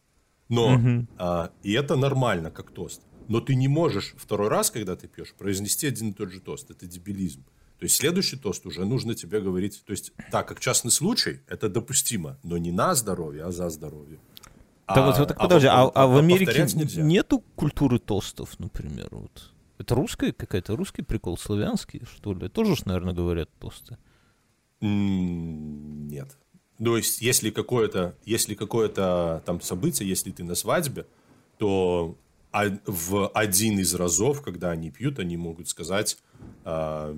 Но 0.50 0.80
а, 1.18 1.52
и 1.62 1.74
это 1.74 1.96
нормально, 1.96 2.52
как 2.52 2.72
тост. 2.72 3.02
Но 3.28 3.42
ты 3.42 3.56
не 3.56 3.68
можешь 3.68 4.16
второй 4.18 4.48
раз, 4.48 4.72
когда 4.72 4.96
ты 4.96 5.08
пьешь, 5.08 5.34
произнести 5.38 5.88
один 5.88 6.12
и 6.12 6.14
тот 6.14 6.32
же 6.32 6.40
тост. 6.40 6.72
Это 6.72 6.86
дебилизм. 6.86 7.44
То 7.80 7.84
есть 7.84 7.96
следующий 7.96 8.38
тост 8.38 8.66
уже 8.66 8.86
нужно 8.86 9.14
тебе 9.14 9.40
говорить. 9.42 9.84
То 9.86 9.92
есть, 9.92 10.14
так, 10.32 10.48
как 10.48 10.60
частный 10.60 10.92
случай, 10.92 11.42
это 11.48 11.70
допустимо, 11.70 12.38
но 12.44 12.58
не 12.58 12.72
на 12.72 12.96
здоровье, 12.96 13.44
а 13.44 13.52
за 13.52 13.70
здоровье. 13.70 14.20
Да 14.88 15.06
вот, 15.06 15.20
вот 15.20 15.28
так 15.28 15.38
подожди, 15.38 15.68
а, 15.68 15.86
пов- 15.86 15.92
а 15.96 16.08
в 16.08 16.18
Америке 16.18 16.66
нельзя. 16.74 17.02
нету 17.02 17.44
культуры 17.56 18.00
тостов, 18.00 18.58
например, 18.58 19.10
вот? 19.12 19.52
Это 19.78 19.96
русская 19.96 20.32
какая-то, 20.32 20.76
русский 20.76 21.04
прикол, 21.04 21.38
славянский, 21.38 22.02
что 22.06 22.34
ли? 22.34 22.50
Тоже 22.50 22.76
ж, 22.76 22.86
наверное, 22.86 23.14
говорят 23.14 23.50
тосты. 23.60 23.98
Нет. 24.82 26.38
То 26.84 26.98
есть, 26.98 27.22
если 27.22 27.50
какое-то, 27.50 28.16
если 28.24 28.54
какое-то 28.54 29.42
там 29.46 29.62
событие, 29.62 30.08
если 30.08 30.32
ты 30.32 30.44
на 30.44 30.56
свадьбе, 30.56 31.08
то 31.58 32.18
а- 32.52 32.78
в 32.86 33.30
один 33.30 33.80
из 33.80 33.94
разов, 33.96 34.42
когда 34.42 34.72
они 34.72 34.92
пьют, 34.92 35.20
они 35.20 35.38
могут 35.38 35.68
сказать 35.68 36.18
а, 36.64 37.16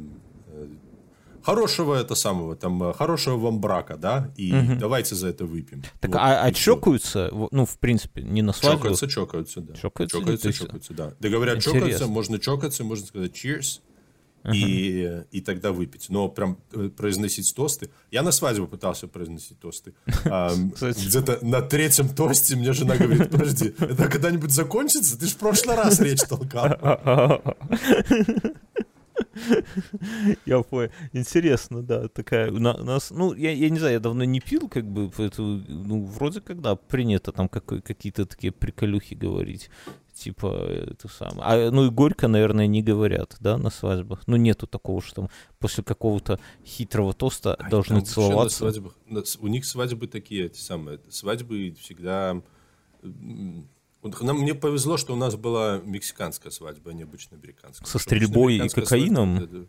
хорошего 1.44 1.96
это 1.96 2.16
самого, 2.16 2.56
там, 2.56 2.82
э, 2.84 2.94
хорошего 2.94 3.38
вам 3.38 3.60
брака, 3.60 3.98
да, 3.98 4.32
и 4.38 4.52
давайте 4.80 5.16
за 5.16 5.28
это 5.30 5.46
выпьем. 5.46 5.84
Так, 6.00 6.12
Вот, 6.12 6.18
а, 6.18 6.44
а 6.44 6.52
чокаются, 6.52 7.30
ну, 7.52 7.66
в 7.66 7.78
принципе, 7.80 8.22
не 8.24 8.42
на 8.42 8.54
свадьбу. 8.54 8.78
Чокаются, 8.80 9.08
чокаются, 9.08 9.62
да. 9.62 9.74
Чокаются, 9.76 10.18
чокаются, 10.20 10.48
есть- 10.48 10.60
чокаются, 10.60 10.94
да. 10.94 11.14
Да 11.20 11.30
говорят, 11.30 11.58
Интересно. 11.58 11.80
чокаются, 11.80 12.08
можно 12.08 12.40
чокаться, 12.40 12.84
можно 12.84 13.06
сказать 13.06 13.32
cheers. 13.34 13.82
и, 14.54 15.24
и 15.32 15.42
тогда 15.42 15.74
выпить. 15.74 16.06
Но 16.10 16.30
прям 16.30 16.60
э, 16.72 16.88
произносить 16.88 17.54
тосты... 17.54 17.90
Я 18.10 18.22
на 18.22 18.32
свадьбу 18.32 18.68
пытался 18.68 19.06
произносить 19.08 19.60
тосты. 19.60 19.94
Где-то 20.24 21.40
на 21.42 21.62
третьем 21.62 22.08
тосте 22.08 22.56
мне 22.56 22.72
жена 22.72 22.96
говорит, 22.96 23.32
подожди, 23.32 23.74
это 23.78 24.08
когда-нибудь 24.08 24.52
закончится? 24.52 25.20
Ты 25.20 25.26
же 25.26 25.34
в 25.34 25.38
прошлый 25.38 25.76
раз 25.76 26.00
речь 26.00 26.22
толкал. 26.22 26.70
Я 30.46 30.62
понял. 30.62 30.92
Интересно, 31.14 31.82
да, 31.82 32.08
такая 32.08 32.52
у 32.52 32.60
нас, 32.60 33.12
ну, 33.12 33.34
я, 33.34 33.52
я 33.52 33.70
не 33.70 33.80
знаю, 33.80 33.94
я 33.94 34.00
давно 34.00 34.24
не 34.24 34.40
пил, 34.40 34.68
как 34.70 34.86
бы, 34.86 35.10
поэтому, 35.10 35.64
ну, 35.68 36.06
вроде 36.06 36.42
когда 36.42 36.76
принято 36.76 37.32
там 37.32 37.50
какие-то 37.50 38.26
такие 38.26 38.52
приколюхи 38.52 39.14
говорить, 39.14 39.70
типа, 40.14 40.48
это 40.92 41.08
самое. 41.08 41.42
А, 41.42 41.72
ну, 41.72 41.86
и 41.86 41.90
горько, 41.90 42.28
наверное, 42.28 42.68
не 42.68 42.82
говорят, 42.82 43.38
да, 43.40 43.58
на 43.58 43.70
свадьбах. 43.70 44.28
Ну, 44.28 44.36
нету 44.36 44.68
такого, 44.68 45.02
что 45.02 45.16
там 45.16 45.30
после 45.60 45.84
какого-то 45.84 46.40
хитрого 46.66 47.14
тоста 47.14 47.56
а 47.56 47.70
должны 47.70 48.02
целоваться. 48.02 48.66
На 48.66 48.72
свадьбах, 48.72 48.98
у 49.40 49.48
них 49.48 49.66
свадьбы 49.66 50.08
такие, 50.08 50.46
эти 50.46 50.60
самые, 50.60 51.00
свадьбы 51.10 51.76
всегда 51.80 52.42
нам, 54.02 54.39
мне 54.39 54.54
повезло, 54.54 54.97
что 54.97 55.14
у 55.14 55.18
нас 55.18 55.36
была 55.36 55.80
мексиканская 55.84 56.52
свадьба, 56.52 56.91
а 56.91 56.93
не 56.93 57.04
обычно 57.04 57.38
американская. 57.38 57.88
Со 57.88 58.00
стрельбой 58.00 58.58
и 58.58 58.70
кокаином? 58.70 59.38
Свадьба, 59.38 59.68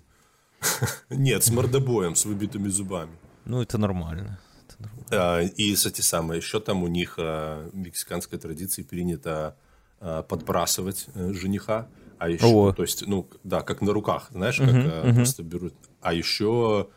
Нет, 1.11 1.45
с 1.45 1.51
мордобоем, 1.51 2.15
с 2.15 2.25
выбитыми 2.25 2.69
зубами. 2.69 3.13
Ну, 3.45 3.63
это 3.63 3.79
нормально. 3.79 4.39
А, 5.11 5.41
и, 5.41 5.75
кстати, 5.75 6.01
самое, 6.01 6.39
еще 6.39 6.61
там 6.61 6.83
у 6.83 6.89
них 6.89 7.15
а, 7.19 7.69
в 7.71 7.77
мексиканской 7.77 8.39
традиции 8.39 8.83
принято 8.83 9.57
а, 10.01 10.23
подбрасывать 10.23 11.07
э, 11.15 11.33
жениха. 11.33 11.89
А 12.19 12.29
еще, 12.29 12.47
О. 12.47 12.73
то 12.73 12.83
есть, 12.83 13.07
ну, 13.07 13.29
да, 13.45 13.63
как 13.63 13.81
на 13.81 13.93
руках, 13.93 14.29
знаешь, 14.31 14.59
как 14.59 15.05
угу, 15.05 15.15
просто 15.15 15.43
берут. 15.43 15.75
А 16.01 16.13
еще 16.13 16.89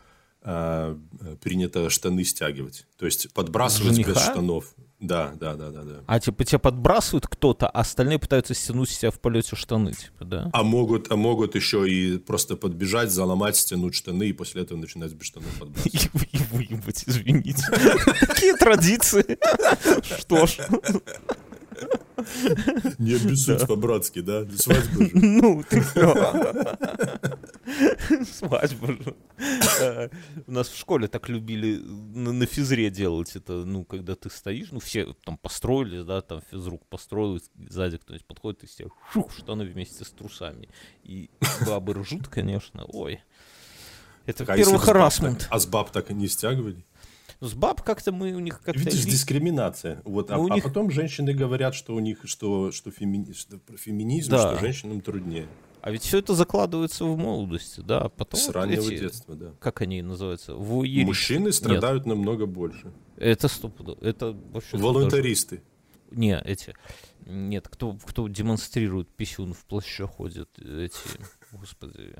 принято 0.42 1.88
штаны 1.88 2.22
стягивать. 2.22 2.86
То 2.98 3.06
есть 3.06 3.32
подбрасывать 3.32 3.94
Жениха? 3.94 4.10
без 4.10 4.20
штанов. 4.20 4.74
Да, 5.04 5.34
да, 5.38 5.54
да, 5.54 5.70
да, 5.70 5.82
да. 5.82 6.00
А 6.06 6.18
типа 6.18 6.44
тебя 6.44 6.58
подбрасывают 6.58 7.26
кто-то, 7.26 7.68
а 7.68 7.80
остальные 7.80 8.18
пытаются 8.18 8.54
стянуть 8.54 8.88
себя 8.88 9.10
в 9.10 9.20
полете 9.20 9.54
штаны, 9.54 9.92
типа, 9.92 10.24
да? 10.24 10.50
А 10.52 10.62
могут, 10.62 11.12
а 11.12 11.16
могут 11.16 11.54
еще 11.54 11.86
и 11.88 12.16
просто 12.16 12.56
подбежать, 12.56 13.10
заломать, 13.10 13.56
стянуть 13.56 13.94
штаны 13.94 14.28
и 14.28 14.32
после 14.32 14.62
этого 14.62 14.78
начинать 14.78 15.12
без 15.12 15.26
штанов 15.26 15.50
подбрасывать. 15.58 16.10
И 16.32 16.38
выебать, 16.50 17.04
извините. 17.06 17.62
Какие 18.20 18.56
традиции? 18.56 19.38
Что 20.18 20.46
ж. 20.46 20.58
Не 22.98 23.14
обессудь 23.14 23.66
по-братски, 23.66 24.20
да? 24.20 24.46
Свадьба 24.56 25.04
же. 25.04 25.10
Ну, 25.12 25.64
ты 25.68 25.82
Свадьба 28.24 28.88
же. 28.88 29.16
Э, 29.80 30.08
у 30.46 30.52
нас 30.52 30.68
в 30.68 30.78
школе 30.78 31.08
так 31.08 31.28
любили 31.28 31.76
на 31.78 32.46
физре 32.46 32.90
делать 32.90 33.34
это, 33.36 33.64
ну, 33.64 33.84
когда 33.84 34.14
ты 34.14 34.30
стоишь, 34.30 34.70
ну, 34.70 34.80
все 34.80 35.14
там 35.24 35.38
построились, 35.38 36.04
да, 36.04 36.20
там 36.20 36.42
физрук 36.50 36.86
построил, 36.86 37.40
сзади 37.68 37.98
кто-нибудь 37.98 38.26
подходит 38.26 38.64
и 38.64 38.66
себе 38.66 38.88
шух, 39.12 39.32
штаны 39.32 39.64
вместе 39.64 40.04
с 40.04 40.10
трусами. 40.10 40.68
И 41.02 41.30
бабы 41.66 41.94
ржут, 41.94 42.28
конечно, 42.28 42.84
ой. 42.84 43.20
Это 44.26 44.44
а 44.44 44.56
первый 44.56 44.78
харасмент. 44.78 45.48
А 45.50 45.58
с 45.58 45.66
баб 45.66 45.90
так 45.90 46.10
и 46.10 46.14
не 46.14 46.28
стягивали? 46.28 46.84
С 47.40 47.52
баб 47.52 47.82
как-то 47.82 48.12
мы 48.12 48.32
у 48.32 48.40
них 48.40 48.60
как-то... 48.62 48.80
Видишь, 48.80 49.04
дискриминация. 49.04 50.00
Вот, 50.04 50.30
а, 50.30 50.38
них... 50.38 50.64
а 50.64 50.68
потом 50.68 50.90
женщины 50.90 51.34
говорят, 51.34 51.74
что 51.74 51.94
у 51.94 52.00
них 52.00 52.20
что, 52.24 52.72
что, 52.72 52.90
фемини... 52.90 53.32
что 53.32 53.58
феминизм, 53.76 54.30
да. 54.30 54.52
что 54.52 54.60
женщинам 54.60 55.00
труднее. 55.00 55.46
А 55.84 55.90
ведь 55.90 56.02
все 56.02 56.16
это 56.16 56.34
закладывается 56.34 57.04
в 57.04 57.14
молодости, 57.18 57.82
да, 57.82 57.98
а 57.98 58.08
потом... 58.08 58.40
С 58.40 58.48
раннего 58.48 58.80
эти, 58.80 59.00
детства, 59.00 59.34
да. 59.36 59.52
Как 59.60 59.82
они 59.82 60.00
называются? 60.00 60.54
Вуеристы. 60.54 61.04
Мужчины 61.04 61.52
страдают 61.52 62.06
Нет. 62.06 62.16
намного 62.16 62.46
больше. 62.46 62.90
Это 63.18 63.48
стопудово. 63.48 63.98
Это 64.00 64.34
вообще... 64.50 64.78
Волонтаристы. 64.78 65.56
Даже... 66.08 66.18
Не, 66.18 66.40
эти... 66.40 66.74
Нет, 67.26 67.68
кто, 67.68 67.98
кто 68.02 68.28
демонстрирует 68.28 69.10
писюн 69.10 69.52
в 69.52 69.62
плаще 69.66 70.06
ходит, 70.06 70.48
эти... 70.58 70.96
Господи, 71.52 72.14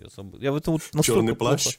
я 0.00 0.08
забыл. 0.14 0.38
Я 0.40 0.52
в 0.52 0.56
этом 0.56 0.74
вот 0.74 1.04
Черный 1.04 1.34
плащ? 1.34 1.64
Плохо. 1.64 1.78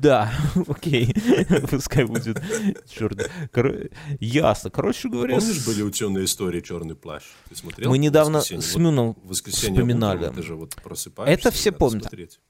Да, 0.00 0.32
окей, 0.68 1.14
пускай 1.70 2.04
будет 2.04 2.40
черный. 2.88 3.26
Кор... 3.52 3.90
Ясно. 4.18 4.70
Короче 4.70 5.08
говоря... 5.08 5.38
Помнишь, 5.38 5.64
были 5.66 5.82
ученые 5.82 6.24
истории 6.24 6.60
«Черный 6.60 6.96
плащ»? 6.96 7.24
Ты 7.48 7.56
смотрел? 7.56 7.90
Мы 7.90 7.98
недавно 7.98 8.40
с 8.40 8.76
Мюном 8.76 9.16
вот 9.22 9.36
вспоминали. 9.36 10.20
Утром, 10.20 10.34
ты 10.34 10.42
же 10.42 10.54
вот 10.54 10.74
просыпаешься. 10.76 11.32
Это 11.32 11.50
все 11.54 11.70
помнят. 11.72 12.04
Смотреть. 12.04 12.40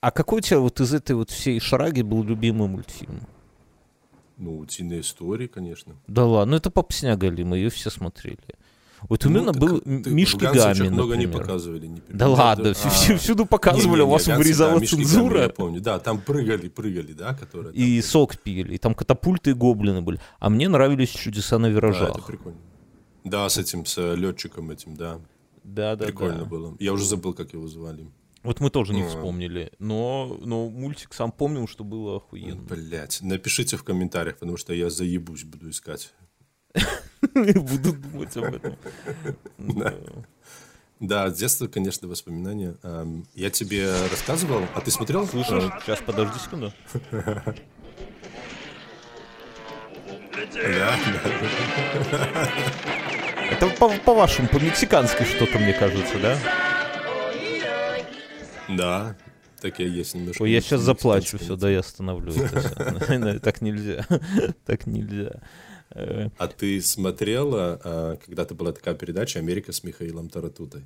А 0.00 0.10
какой 0.10 0.38
у 0.38 0.42
тебя 0.42 0.58
вот 0.58 0.80
из 0.80 0.92
этой 0.92 1.16
вот 1.16 1.30
всей 1.30 1.58
шараги 1.60 2.02
был 2.02 2.22
любимый 2.22 2.68
мультфильм? 2.68 3.22
Ну, 4.36 4.58
«Утиные 4.58 5.00
истории», 5.00 5.46
конечно. 5.46 5.96
Да 6.06 6.26
ладно, 6.26 6.56
это 6.56 6.70
попсня 6.70 7.16
мы 7.16 7.56
ее 7.56 7.70
все 7.70 7.90
смотрели. 7.90 8.38
Вот 9.08 9.24
у 9.26 9.28
меня 9.28 9.42
ну, 9.42 9.52
был 9.52 9.82
Мишки 9.84 10.44
Гамин, 10.44 10.92
много 10.92 11.16
не 11.16 11.26
показывали. 11.26 11.86
Не 11.86 12.02
да 12.08 12.28
ладно, 12.28 12.70
а, 12.70 13.16
всюду 13.16 13.46
показывали, 13.46 14.02
у 14.02 14.08
вас 14.08 14.26
вырезала 14.26 14.80
цензура. 14.80 15.42
я 15.42 15.48
помню, 15.48 15.80
да, 15.80 15.98
там 15.98 16.20
прыгали, 16.20 16.68
прыгали, 16.68 17.12
да, 17.12 17.34
которые... 17.34 17.74
И 17.74 18.00
сок 18.02 18.38
пили, 18.38 18.74
и 18.74 18.78
там 18.78 18.94
катапульты 18.94 19.50
и 19.50 19.54
гоблины 19.54 20.02
были. 20.02 20.20
А 20.38 20.50
мне 20.50 20.68
нравились 20.68 21.10
чудеса 21.10 21.58
на 21.58 21.66
виражах. 21.66 22.08
Да, 22.08 22.18
это 22.18 22.22
прикольно. 22.26 22.58
Да, 23.24 23.48
с 23.48 23.58
этим, 23.58 23.84
с 23.84 24.14
летчиком 24.14 24.70
этим, 24.70 24.96
да. 24.96 25.20
Да, 25.64 25.96
да, 25.96 26.06
Прикольно 26.06 26.44
было. 26.44 26.76
Я 26.78 26.92
уже 26.92 27.04
забыл, 27.04 27.34
как 27.34 27.52
его 27.52 27.66
звали. 27.66 28.08
Вот 28.44 28.60
мы 28.60 28.70
тоже 28.70 28.94
не 28.94 29.02
а. 29.02 29.08
вспомнили, 29.08 29.72
но, 29.80 30.38
но 30.40 30.70
мультик 30.70 31.12
сам 31.12 31.32
помнил, 31.32 31.66
что 31.66 31.82
было 31.82 32.18
охуенно. 32.18 32.62
Блять, 32.62 33.18
напишите 33.20 33.76
в 33.76 33.82
комментариях, 33.82 34.36
потому 34.36 34.56
что 34.56 34.72
я 34.72 34.88
заебусь, 34.88 35.42
буду 35.42 35.70
искать. 35.70 36.14
Буду 37.34 37.92
думать 37.92 38.36
об 38.36 38.54
этом. 38.54 38.76
Да. 39.58 39.94
Да, 40.98 41.28
с 41.30 41.36
детства, 41.36 41.66
конечно, 41.66 42.08
воспоминания. 42.08 42.74
Я 43.34 43.50
тебе 43.50 43.90
рассказывал, 44.10 44.62
а 44.74 44.80
ты 44.80 44.90
смотрел? 44.90 45.26
Слушаешь? 45.26 45.70
Сейчас, 45.84 46.00
подожди 46.00 46.38
секунду. 46.38 46.72
Да, 50.54 50.96
Это 53.50 53.68
по-вашему, 54.04 54.48
по-мексикански 54.48 55.24
что-то, 55.24 55.58
мне 55.58 55.72
кажется, 55.72 56.18
да? 56.18 56.38
Да, 58.68 59.16
так 59.60 59.78
я 59.78 59.86
есть 59.86 60.14
немножко. 60.14 60.42
Ой, 60.42 60.50
я 60.50 60.60
сейчас 60.60 60.80
заплачу, 60.80 61.38
все, 61.38 61.56
да, 61.56 61.70
я 61.70 61.80
остановлю 61.80 62.32
это 62.32 63.40
Так 63.42 63.60
нельзя, 63.62 64.04
так 64.66 64.86
нельзя. 64.86 65.40
А 65.96 66.48
ты 66.48 66.80
смотрела, 66.82 67.80
а, 67.82 68.16
когда-то 68.16 68.54
была 68.54 68.72
такая 68.72 68.94
передача 68.94 69.38
«Америка 69.38 69.72
с 69.72 69.82
Михаилом 69.82 70.28
Таратутой»? 70.28 70.84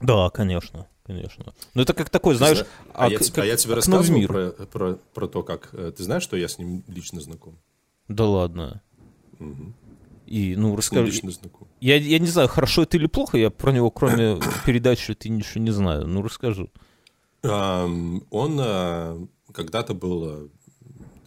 Да, 0.00 0.30
конечно, 0.30 0.86
конечно. 1.04 1.54
Ну 1.74 1.82
это 1.82 1.92
как 1.92 2.10
такой, 2.10 2.34
знаешь, 2.34 2.64
а, 2.94 3.06
а, 3.06 3.10
я, 3.10 3.18
как, 3.18 3.38
а 3.38 3.44
я 3.44 3.56
тебе 3.56 3.74
рассказывал 3.74 4.26
про, 4.26 4.50
про, 4.50 4.94
про 5.14 5.28
то, 5.28 5.42
как... 5.42 5.70
Э, 5.72 5.92
ты 5.94 6.02
знаешь, 6.02 6.22
что 6.22 6.36
я 6.36 6.48
с 6.48 6.58
ним 6.58 6.84
лично 6.88 7.20
знаком? 7.20 7.58
Да 8.08 8.24
ладно. 8.24 8.82
Угу. 9.38 9.74
И, 10.26 10.56
ну, 10.56 10.74
расскажи. 10.74 11.06
Лично 11.06 11.30
знаком. 11.30 11.68
Я, 11.80 11.96
я 11.96 12.18
не 12.18 12.28
знаю, 12.28 12.48
хорошо 12.48 12.82
это 12.82 12.96
или 12.96 13.06
плохо, 13.06 13.36
я 13.36 13.50
про 13.50 13.72
него, 13.72 13.90
кроме 13.90 14.38
передачи, 14.66 15.14
ты 15.14 15.28
ничего 15.28 15.62
не 15.62 15.70
знаю. 15.70 16.06
Ну, 16.06 16.22
расскажи. 16.22 16.70
Um, 17.42 18.22
он 18.30 18.60
uh, 18.60 19.28
когда-то 19.52 19.94
был 19.94 20.50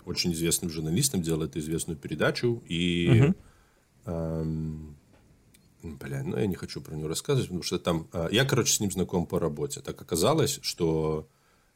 очень 0.05 0.33
известным 0.33 0.69
журналистом, 0.69 1.21
делает 1.21 1.57
известную 1.57 1.97
передачу, 1.97 2.63
и... 2.67 3.23
Угу. 3.25 3.35
Эм, 4.05 4.95
бля, 5.83 6.23
ну 6.23 6.37
я 6.37 6.47
не 6.47 6.55
хочу 6.55 6.81
про 6.81 6.95
него 6.95 7.07
рассказывать, 7.07 7.47
потому 7.47 7.63
что 7.63 7.79
там... 7.79 8.07
Э, 8.13 8.27
я, 8.31 8.45
короче, 8.45 8.73
с 8.73 8.79
ним 8.79 8.91
знаком 8.91 9.25
по 9.25 9.39
работе. 9.39 9.81
Так 9.81 10.01
оказалось, 10.01 10.59
что 10.61 11.27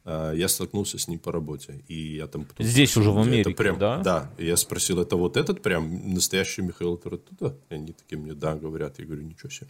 э, 0.04 0.32
я 0.36 0.48
столкнулся 0.48 0.98
с 0.98 1.08
ним 1.08 1.18
по 1.18 1.32
работе. 1.32 1.82
И 1.88 2.16
я 2.16 2.26
там 2.26 2.44
потом 2.44 2.66
Здесь 2.66 2.90
спросил, 2.90 3.10
уже 3.12 3.18
в 3.18 3.22
Америке, 3.22 3.50
это 3.50 3.56
прям, 3.56 3.78
да? 3.78 3.98
Да. 3.98 4.30
И 4.38 4.46
я 4.46 4.56
спросил, 4.56 5.00
это 5.00 5.16
вот 5.16 5.36
этот 5.36 5.62
прям 5.62 6.14
настоящий 6.14 6.62
Михаил 6.62 6.96
Таратуда? 6.96 7.56
И 7.70 7.74
они 7.74 7.92
такие 7.92 8.20
мне, 8.20 8.34
да, 8.34 8.54
говорят. 8.54 8.98
Я 8.98 9.04
говорю, 9.04 9.22
ничего 9.22 9.50
себе. 9.50 9.68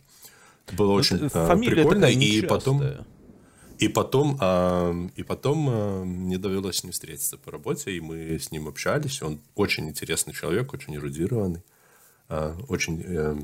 Было 0.73 0.93
очень 0.93 1.17
э, 1.17 1.29
прикольно. 1.29 2.07
И 2.07 2.43
потом... 2.43 2.83
И 3.79 3.89
потом, 3.89 4.37
э, 4.41 5.09
и 5.15 5.23
потом 5.23 5.69
э, 5.71 6.05
мне 6.05 6.39
довелось 6.39 6.79
с 6.79 6.85
ним 6.85 6.93
встретиться 6.93 7.39
по 7.39 7.53
работе, 7.53 7.93
и 7.93 8.01
мы 8.01 8.39
с 8.39 8.51
ним 8.51 8.67
общались. 8.67 9.23
Он 9.23 9.41
очень 9.55 9.89
интересный 9.89 10.35
человек, 10.35 10.73
очень 10.75 10.97
эрудированный. 10.97 11.63
Э, 12.29 12.55
очень, 12.69 13.03
э, 13.07 13.37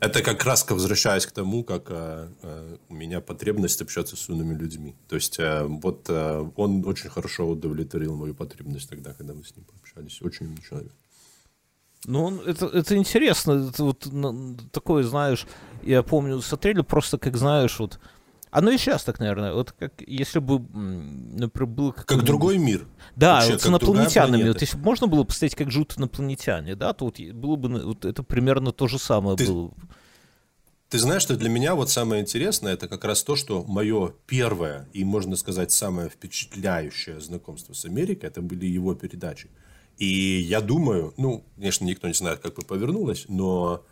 это 0.00 0.22
как 0.22 0.44
раз 0.44 0.66
возвращаясь 0.70 1.26
к 1.26 1.32
тому, 1.32 1.64
как 1.64 1.90
э, 1.90 2.28
э, 2.42 2.76
у 2.88 2.94
меня 2.94 3.20
потребность 3.20 3.82
общаться 3.82 4.16
с 4.16 4.28
умными 4.30 4.54
людьми. 4.54 4.94
То 5.08 5.16
есть 5.16 5.38
э, 5.38 5.64
вот 5.64 6.06
э, 6.08 6.50
он 6.56 6.82
очень 6.86 7.10
хорошо 7.10 7.46
удовлетворил 7.46 8.16
мою 8.16 8.34
потребность 8.34 8.88
тогда, 8.88 9.12
когда 9.12 9.34
мы 9.34 9.44
с 9.44 9.54
ним 9.54 9.66
пообщались. 9.66 10.22
Очень 10.22 10.46
умный 10.46 10.62
человек. 10.62 10.92
Ну, 12.06 12.40
это, 12.42 12.66
это 12.66 12.96
интересно. 12.96 13.68
Это 13.68 13.84
вот 13.84 14.06
такое, 14.72 15.04
знаешь, 15.04 15.46
я 15.82 16.02
помню, 16.02 16.40
смотрели 16.40 16.82
просто, 16.82 17.18
как 17.18 17.36
знаешь, 17.36 17.78
вот 17.78 17.98
Оно 18.54 18.70
и 18.70 18.78
сейчас 18.78 19.02
так, 19.02 19.18
наверное. 19.18 19.52
Вот 19.52 19.72
как 19.72 19.94
если 20.06 20.38
бы, 20.38 20.60
например, 20.60 21.66
был... 21.66 21.92
Как 21.92 22.22
другой 22.22 22.56
мир. 22.58 22.86
Да, 23.16 23.34
Вообще, 23.34 23.52
вот 23.54 23.62
с 23.62 23.66
инопланетянами. 23.66 24.48
Вот 24.48 24.60
если 24.60 24.76
бы 24.76 24.84
можно 24.84 25.08
было 25.08 25.24
поставить 25.24 25.56
как 25.56 25.72
жут 25.72 25.94
инопланетяне, 25.98 26.76
да, 26.76 26.92
то 26.92 27.06
вот 27.06 27.18
было 27.18 27.56
бы 27.56 27.82
вот 27.82 28.04
это 28.04 28.22
примерно 28.22 28.70
то 28.70 28.86
же 28.86 29.00
самое 29.00 29.36
ты, 29.36 29.48
было. 29.48 29.72
Ты 30.88 31.00
знаешь, 31.00 31.22
что 31.22 31.34
для 31.34 31.48
меня 31.48 31.74
вот 31.74 31.90
самое 31.90 32.22
интересное, 32.22 32.74
это 32.74 32.86
как 32.86 33.04
раз 33.04 33.24
то, 33.24 33.34
что 33.34 33.64
мое 33.64 34.14
первое 34.28 34.88
и, 34.92 35.02
можно 35.02 35.34
сказать, 35.34 35.72
самое 35.72 36.08
впечатляющее 36.08 37.20
знакомство 37.20 37.72
с 37.72 37.84
Америкой, 37.84 38.28
это 38.28 38.40
были 38.40 38.66
его 38.66 38.94
передачи. 38.94 39.50
И 39.98 40.06
я 40.06 40.60
думаю, 40.60 41.12
ну, 41.16 41.44
конечно, 41.56 41.86
никто 41.86 42.06
не 42.06 42.14
знает, 42.14 42.38
как 42.38 42.54
бы 42.54 42.62
повернулось, 42.62 43.24
но 43.26 43.84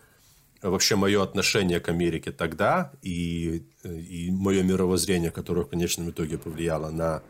вообще 0.62 0.96
мое 0.96 1.22
отношение 1.22 1.80
к 1.80 1.88
Америке 1.88 2.32
тогда 2.32 2.92
и, 3.02 3.64
и 3.84 4.30
мое 4.30 4.62
мировоззрение, 4.62 5.30
которое 5.30 5.64
в 5.64 5.68
конечном 5.68 6.10
итоге 6.10 6.38
повлияло 6.38 6.90
на 6.90 7.22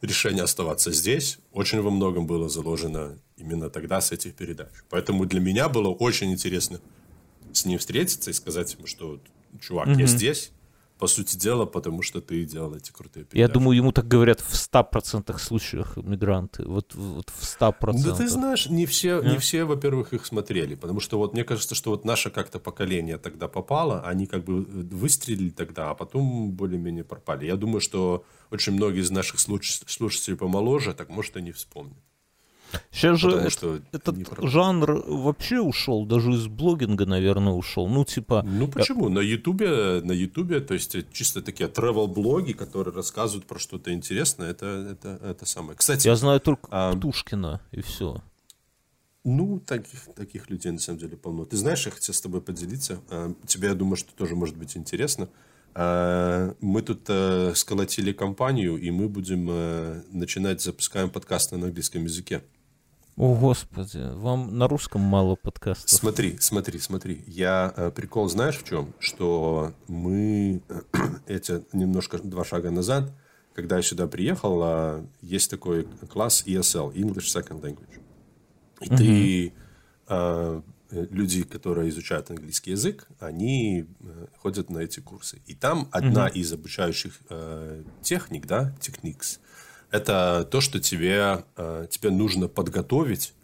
решение 0.00 0.44
оставаться 0.44 0.92
здесь, 0.92 1.38
очень 1.52 1.80
во 1.80 1.90
многом 1.90 2.26
было 2.26 2.48
заложено 2.48 3.18
именно 3.36 3.70
тогда 3.70 4.00
с 4.00 4.12
этих 4.12 4.34
передач. 4.34 4.70
Поэтому 4.90 5.26
для 5.26 5.40
меня 5.40 5.68
было 5.68 5.88
очень 5.88 6.32
интересно 6.32 6.80
с 7.52 7.64
ним 7.64 7.78
встретиться 7.78 8.30
и 8.30 8.34
сказать 8.34 8.74
ему, 8.74 8.86
что, 8.86 9.20
чувак, 9.60 9.88
mm-hmm. 9.88 10.00
я 10.00 10.06
здесь, 10.06 10.50
по 10.98 11.06
сути 11.06 11.36
дела, 11.36 11.66
потому 11.66 12.02
что 12.02 12.20
ты 12.20 12.44
делал 12.44 12.74
эти 12.74 12.92
крутые 12.92 13.24
передачи. 13.24 13.40
Я 13.40 13.48
думаю, 13.48 13.76
ему 13.76 13.92
так 13.92 14.06
говорят 14.06 14.40
в 14.40 14.52
100% 14.52 15.38
случаях 15.38 15.96
мигранты. 15.96 16.64
Вот, 16.64 16.94
вот 16.94 17.30
в 17.30 17.42
100%. 17.42 18.02
Да 18.04 18.14
ты 18.14 18.28
знаешь, 18.28 18.68
не 18.68 18.86
все, 18.86 19.20
не 19.20 19.38
все, 19.38 19.64
во-первых, 19.64 20.12
их 20.12 20.24
смотрели. 20.24 20.74
Потому 20.76 21.00
что 21.00 21.18
вот 21.18 21.32
мне 21.32 21.44
кажется, 21.44 21.74
что 21.74 21.90
вот 21.90 22.04
наше 22.04 22.30
как-то 22.30 22.58
поколение 22.58 23.18
тогда 23.18 23.48
попало, 23.48 24.02
они 24.02 24.26
как 24.26 24.44
бы 24.44 24.62
выстрелили 24.62 25.50
тогда, 25.50 25.90
а 25.90 25.94
потом 25.94 26.52
более-менее 26.52 27.04
пропали. 27.04 27.46
Я 27.46 27.56
думаю, 27.56 27.80
что 27.80 28.24
очень 28.50 28.74
многие 28.74 29.00
из 29.00 29.10
наших 29.10 29.40
слушателей 29.40 30.36
помоложе, 30.36 30.94
так 30.94 31.08
может, 31.08 31.36
и 31.36 31.42
не 31.42 31.52
вспомнят. 31.52 31.98
Сейчас 32.90 33.18
же 33.18 33.50
что 33.50 33.80
этот 33.92 34.16
жанр 34.42 35.04
вообще 35.06 35.60
ушел, 35.60 36.06
даже 36.06 36.32
из 36.32 36.46
блогинга, 36.46 37.06
наверное, 37.06 37.52
ушел. 37.52 37.88
Ну, 37.88 38.04
типа... 38.04 38.42
Ну, 38.46 38.68
почему? 38.68 39.08
Я... 39.08 39.14
На 39.14 39.18
Ютубе, 39.20 40.00
на 40.02 40.12
Ютубе, 40.12 40.60
то 40.60 40.74
есть 40.74 40.96
чисто 41.12 41.42
такие 41.42 41.68
travel-блоги, 41.68 42.52
которые 42.52 42.94
рассказывают 42.94 43.46
про 43.46 43.58
что-то 43.58 43.92
интересное, 43.92 44.50
это, 44.50 44.66
это, 44.92 45.20
это 45.22 45.46
самое. 45.46 45.76
Кстати... 45.76 46.06
Я 46.06 46.16
знаю 46.16 46.40
только 46.40 46.68
а... 46.70 46.94
Птушкина, 46.94 47.60
и 47.72 47.80
все. 47.80 48.22
Ну, 49.24 49.58
таких, 49.58 50.06
таких 50.14 50.50
людей 50.50 50.70
на 50.70 50.78
самом 50.78 50.98
деле 50.98 51.16
полно. 51.16 51.46
Ты 51.46 51.56
знаешь, 51.56 51.86
я 51.86 51.92
хотел 51.92 52.14
с 52.14 52.20
тобой 52.20 52.42
поделиться. 52.42 53.00
А, 53.08 53.32
тебе, 53.46 53.68
я 53.68 53.74
думаю, 53.74 53.96
что 53.96 54.12
тоже 54.12 54.36
может 54.36 54.56
быть 54.56 54.76
интересно. 54.76 55.30
А, 55.74 56.54
мы 56.60 56.82
тут 56.82 57.06
э, 57.08 57.52
сколотили 57.54 58.12
компанию, 58.12 58.76
и 58.76 58.90
мы 58.90 59.08
будем 59.08 59.48
э, 59.50 60.02
начинать, 60.10 60.60
запускаем 60.60 61.08
подкасты 61.08 61.56
на 61.56 61.66
английском 61.66 62.04
языке. 62.04 62.42
О, 63.16 63.36
Господи, 63.36 64.00
вам 64.14 64.58
на 64.58 64.66
русском 64.66 65.00
мало 65.00 65.36
подкастов. 65.36 65.88
Смотри, 65.88 66.36
смотри, 66.40 66.80
смотри. 66.80 67.22
Я 67.28 67.72
э, 67.76 67.90
прикол 67.92 68.28
знаешь 68.28 68.56
в 68.56 68.64
чем? 68.64 68.92
Что 68.98 69.72
мы 69.86 70.62
эти 71.26 71.64
немножко 71.72 72.18
два 72.18 72.44
шага 72.44 72.72
назад, 72.72 73.12
когда 73.54 73.76
я 73.76 73.82
сюда 73.82 74.08
приехал, 74.08 74.60
э, 74.64 75.04
есть 75.22 75.48
такой 75.48 75.86
класс 76.10 76.42
ESL, 76.44 76.92
English 76.94 77.26
Second 77.32 77.60
Language. 77.60 78.00
И 78.80 78.88
угу. 78.88 78.96
ты 78.96 79.52
э, 80.08 80.62
люди, 80.90 81.44
которые 81.44 81.90
изучают 81.90 82.30
английский 82.30 82.72
язык, 82.72 83.06
они 83.20 83.86
э, 84.00 84.26
ходят 84.38 84.70
на 84.70 84.78
эти 84.78 84.98
курсы. 84.98 85.40
И 85.46 85.54
там 85.54 85.88
одна 85.92 86.26
угу. 86.26 86.34
из 86.34 86.52
обучающих 86.52 87.20
э, 87.30 87.84
техник, 88.02 88.46
да, 88.46 88.74
techniques, 88.80 89.38
это 89.90 90.46
то, 90.50 90.60
что 90.60 90.80
тебе, 90.80 91.44
э, 91.56 91.86
тебе 91.90 92.10
нужно 92.10 92.48
подготовить. 92.48 93.34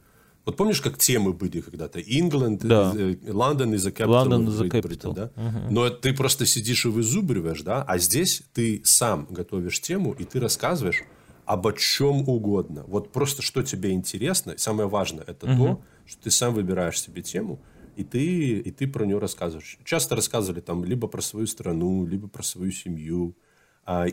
Вот 0.46 0.56
помнишь, 0.56 0.80
как 0.80 0.98
темы 0.98 1.32
были 1.32 1.60
когда-то? 1.60 2.00
England, 2.00 2.60
да. 2.62 2.92
London 2.94 3.74
is 3.74 3.86
a 3.86 3.90
capital 3.90 4.26
London 4.26 4.46
of 4.46 4.68
Great 4.68 4.82
Britain, 4.82 5.14
да? 5.14 5.30
Угу. 5.36 5.72
Но 5.72 5.90
ты 5.90 6.12
просто 6.14 6.46
сидишь 6.46 6.86
и 6.86 6.88
вызубриваешь, 6.88 7.62
да? 7.62 7.82
А 7.82 7.98
здесь 7.98 8.42
ты 8.52 8.80
сам 8.84 9.26
готовишь 9.30 9.80
тему, 9.80 10.12
и 10.12 10.24
ты 10.24 10.40
рассказываешь 10.40 11.04
обо 11.44 11.72
чем 11.72 12.28
угодно. 12.28 12.84
Вот 12.86 13.12
просто 13.12 13.42
что 13.42 13.62
тебе 13.62 13.90
интересно. 13.90 14.54
Самое 14.56 14.88
важное 14.88 15.24
это 15.26 15.46
угу. 15.46 15.56
то, 15.56 15.82
что 16.06 16.22
ты 16.22 16.30
сам 16.30 16.54
выбираешь 16.54 17.00
себе 17.00 17.22
тему, 17.22 17.60
и 17.96 18.04
ты, 18.04 18.58
и 18.58 18.70
ты 18.70 18.86
про 18.86 19.04
нее 19.04 19.18
рассказываешь. 19.18 19.78
Часто 19.84 20.16
рассказывали 20.16 20.60
там 20.60 20.84
либо 20.84 21.06
про 21.06 21.20
свою 21.20 21.46
страну, 21.46 22.06
либо 22.06 22.28
про 22.28 22.42
свою 22.42 22.72
семью, 22.72 23.36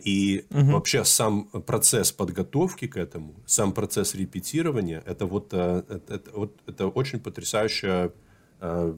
и 0.03 0.45
угу. 0.49 0.71
вообще 0.71 1.03
сам 1.05 1.45
процесс 1.45 2.11
подготовки 2.11 2.87
к 2.87 2.97
этому, 2.97 3.35
сам 3.45 3.73
процесс 3.73 4.15
репетирования, 4.15 5.03
это 5.05 5.25
вот 5.25 5.49
э, 5.51 5.83
это, 5.87 6.13
это, 6.13 6.31
вот, 6.31 6.57
это 6.65 6.87
очень 6.87 7.19
потрясающая... 7.19 8.11
Э, 8.59 8.93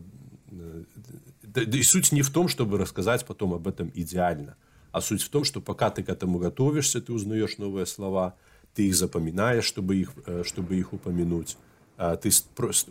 да, 1.43 1.61
и 1.61 1.84
суть 1.84 2.11
не 2.11 2.22
в 2.22 2.30
том, 2.30 2.47
чтобы 2.47 2.78
рассказать 2.78 3.26
потом 3.26 3.53
об 3.53 3.67
этом 3.67 3.91
идеально, 3.93 4.55
а 4.91 5.01
суть 5.01 5.22
в 5.22 5.30
том, 5.30 5.43
что 5.43 5.61
пока 5.61 5.89
ты 5.89 6.03
к 6.03 6.09
этому 6.09 6.39
готовишься, 6.39 7.01
ты 7.01 7.11
узнаешь 7.11 7.57
новые 7.57 7.86
слова, 7.86 8.36
ты 8.74 8.88
их 8.88 8.95
запоминаешь, 8.95 9.65
чтобы 9.65 9.97
их, 9.97 10.13
э, 10.26 10.43
чтобы 10.45 10.78
их 10.78 10.93
упомянуть, 10.93 11.57
а 11.97 12.15
ты 12.15 12.30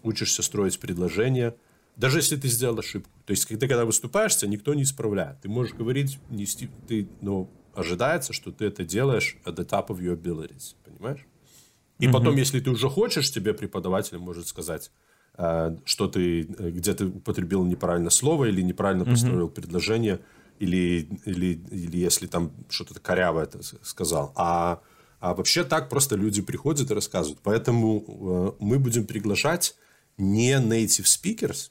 учишься 0.02 0.42
строить 0.42 0.78
предложения, 0.78 1.54
даже 1.96 2.18
если 2.18 2.36
ты 2.36 2.48
сделал 2.48 2.78
ошибку. 2.78 3.10
То 3.24 3.30
есть, 3.32 3.46
когда, 3.46 3.66
когда 3.66 3.84
выступаешь, 3.84 4.36
тебя 4.36 4.50
никто 4.50 4.74
не 4.74 4.82
исправляет. 4.82 5.40
Ты 5.40 5.48
можешь 5.48 5.74
говорить, 5.74 6.18
нести, 6.30 6.68
ты, 6.86 7.08
но 7.20 7.48
ожидается, 7.78 8.32
что 8.32 8.50
ты 8.50 8.66
это 8.66 8.84
делаешь 8.84 9.36
at 9.44 9.54
the 9.54 9.64
top 9.64 9.88
of 9.88 10.00
your 10.00 10.20
abilities, 10.20 10.74
понимаешь? 10.84 11.24
И 11.98 12.06
mm-hmm. 12.06 12.12
потом, 12.12 12.36
если 12.36 12.60
ты 12.60 12.70
уже 12.70 12.88
хочешь, 12.88 13.30
тебе 13.30 13.54
преподаватель 13.54 14.18
может 14.18 14.46
сказать, 14.46 14.90
э, 15.36 15.76
что 15.84 16.08
ты, 16.08 16.42
э, 16.42 16.70
где 16.70 16.94
ты 16.94 17.06
употребил 17.06 17.64
неправильно 17.64 18.10
слово 18.10 18.46
или 18.46 18.62
неправильно 18.62 19.02
mm-hmm. 19.02 19.10
построил 19.10 19.48
предложение, 19.48 20.20
или, 20.58 21.08
или, 21.24 21.60
или 21.70 21.96
если 21.96 22.26
там 22.26 22.52
что-то 22.68 23.00
коряво 23.00 23.40
это 23.42 23.60
сказал. 23.82 24.32
А, 24.36 24.80
а 25.20 25.34
вообще 25.34 25.62
так 25.64 25.88
просто 25.88 26.16
люди 26.16 26.42
приходят 26.42 26.90
и 26.90 26.94
рассказывают. 26.94 27.40
Поэтому 27.42 28.04
э, 28.58 28.64
мы 28.64 28.78
будем 28.78 29.06
приглашать 29.06 29.76
не 30.16 30.52
native 30.58 31.04
speakers, 31.04 31.70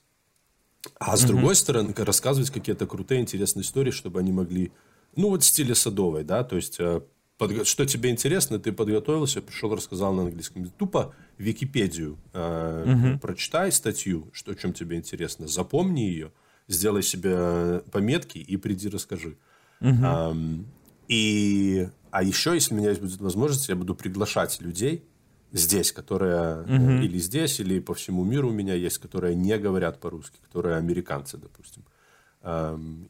а 0.99 1.17
с 1.17 1.23
mm-hmm. 1.23 1.27
другой 1.27 1.55
стороны 1.55 1.93
рассказывать 1.97 2.49
какие-то 2.49 2.85
крутые, 2.85 3.21
интересные 3.21 3.63
истории, 3.63 3.91
чтобы 3.91 4.19
они 4.19 4.31
могли 4.31 4.71
ну, 5.17 5.29
вот 5.29 5.43
в 5.43 5.45
стиле 5.45 5.75
садовой, 5.75 6.23
да, 6.23 6.43
то 6.43 6.55
есть, 6.55 6.79
э, 6.79 7.01
под, 7.37 7.67
что 7.67 7.85
тебе 7.85 8.11
интересно, 8.11 8.59
ты 8.59 8.71
подготовился, 8.71 9.41
пришел, 9.41 9.75
рассказал 9.75 10.13
на 10.13 10.23
английском. 10.23 10.69
Тупо 10.69 11.13
Википедию 11.37 12.17
э, 12.33 13.11
угу. 13.13 13.19
прочитай 13.19 13.71
статью, 13.71 14.29
что, 14.31 14.51
о 14.51 14.55
чем 14.55 14.73
тебе 14.73 14.95
интересно, 14.95 15.47
запомни 15.47 16.01
ее, 16.01 16.31
сделай 16.67 17.01
себе 17.01 17.81
пометки 17.91 18.37
и 18.37 18.57
приди 18.57 18.89
расскажи. 18.89 19.37
Угу. 19.81 19.89
Um, 19.89 20.65
и, 21.07 21.89
а 22.11 22.23
еще, 22.23 22.53
если 22.53 22.75
у 22.75 22.77
меня 22.77 22.93
будет 22.93 23.19
возможность, 23.19 23.69
я 23.69 23.75
буду 23.75 23.95
приглашать 23.95 24.61
людей 24.61 25.03
здесь, 25.51 25.91
которые 25.91 26.61
угу. 26.61 27.01
или 27.01 27.17
здесь, 27.17 27.59
или 27.59 27.79
по 27.79 27.95
всему 27.95 28.23
миру 28.23 28.49
у 28.49 28.53
меня 28.53 28.75
есть, 28.75 28.99
которые 28.99 29.35
не 29.35 29.57
говорят 29.57 29.99
по-русски, 29.99 30.37
которые 30.43 30.77
американцы, 30.77 31.37
допустим 31.37 31.83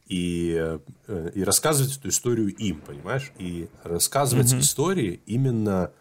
и, 0.07 0.80
э, 1.07 1.32
и 1.36 1.43
рассказывать 1.43 1.97
эту 1.97 2.09
историю 2.09 2.55
им, 2.55 2.82
понимаешь? 2.82 3.32
И 3.38 3.69
рассказывать 3.84 4.53
mm-hmm. 4.53 4.59
истории 4.59 5.21
именно 5.25 5.91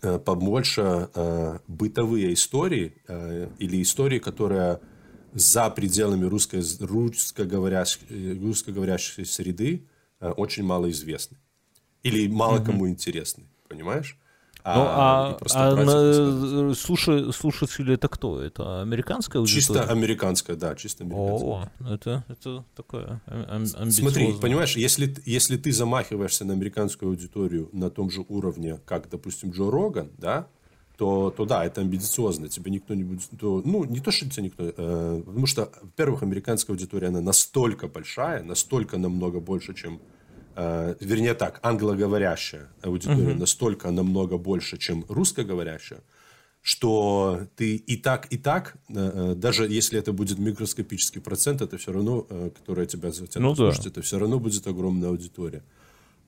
э, 0.00 0.18
побольше 0.18 1.10
э, 1.14 1.58
бытовые 1.66 2.32
истории 2.32 2.94
или 3.58 3.82
истории, 3.82 4.18
которые 4.18 4.80
за 5.34 5.68
пределами 5.68 6.24
русской, 6.24 6.62
русскоговорящей, 6.80 8.38
русскоговорящей 8.40 9.26
среды 9.26 9.86
очень 10.20 10.62
мало 10.62 10.90
известны. 10.90 11.36
Или 12.02 12.28
мало 12.28 12.58
mm-hmm. 12.58 12.64
кому 12.64 12.88
интересны, 12.88 13.44
понимаешь? 13.68 14.16
Ну, 14.66 14.70
а, 14.70 15.36
а, 15.52 15.72
а 15.72 15.76
на, 15.76 16.74
слушай, 16.74 17.30
слушатели 17.34 17.94
это 17.94 18.08
кто? 18.08 18.40
Это 18.40 18.80
американская 18.80 19.40
аудитория? 19.42 19.60
Чисто 19.60 19.82
американская, 19.92 20.56
да, 20.56 20.74
чисто 20.74 21.04
американская. 21.04 21.50
О, 21.50 21.92
это, 21.92 22.24
это 22.28 22.64
такое. 22.74 23.20
Смотри, 23.90 24.32
понимаешь, 24.40 24.74
если, 24.74 25.14
если 25.26 25.58
ты 25.58 25.70
замахиваешься 25.70 26.46
на 26.46 26.54
американскую 26.54 27.10
аудиторию 27.10 27.68
на 27.72 27.90
том 27.90 28.08
же 28.08 28.24
уровне, 28.26 28.80
как, 28.86 29.10
допустим, 29.10 29.50
Джо 29.50 29.70
Роган, 29.70 30.10
да, 30.16 30.48
то, 30.96 31.30
то 31.30 31.44
да, 31.44 31.62
это 31.64 31.82
амбициозно, 31.82 32.48
тебе 32.48 32.70
никто 32.70 32.94
не 32.94 33.04
будет, 33.04 33.28
то, 33.38 33.60
ну, 33.64 33.84
не 33.84 34.00
то, 34.00 34.10
что 34.10 34.30
тебе 34.30 34.44
никто, 34.44 34.64
э, 34.64 35.22
потому 35.26 35.46
что, 35.46 35.70
во-первых, 35.82 36.22
американская 36.22 36.74
аудитория, 36.74 37.08
она 37.08 37.20
настолько 37.20 37.86
большая, 37.88 38.42
настолько 38.42 38.96
намного 38.96 39.40
больше, 39.40 39.74
чем 39.74 40.00
э, 40.56 40.94
вернее 41.00 41.34
так, 41.34 41.60
англоговорящая 41.62 42.68
аудитория 42.82 43.34
uh-huh. 43.34 43.38
настолько 43.38 43.90
намного 43.90 44.38
больше, 44.38 44.78
чем 44.78 45.04
русскоговорящая, 45.08 46.00
что 46.62 47.46
ты 47.56 47.76
и 47.76 47.96
так, 47.96 48.26
и 48.32 48.38
так, 48.38 48.76
даже 48.88 49.68
если 49.68 49.98
это 49.98 50.14
будет 50.14 50.38
микроскопический 50.38 51.20
процент, 51.20 51.60
это 51.60 51.76
все 51.76 51.92
равно, 51.92 52.22
который 52.22 52.86
тебя 52.86 53.12
затянут 53.12 53.58
ну, 53.58 53.64
слушать, 53.70 53.84
да. 53.84 53.90
это 53.90 54.02
все 54.02 54.18
равно 54.18 54.40
будет 54.40 54.66
огромная 54.66 55.10
аудитория. 55.10 55.62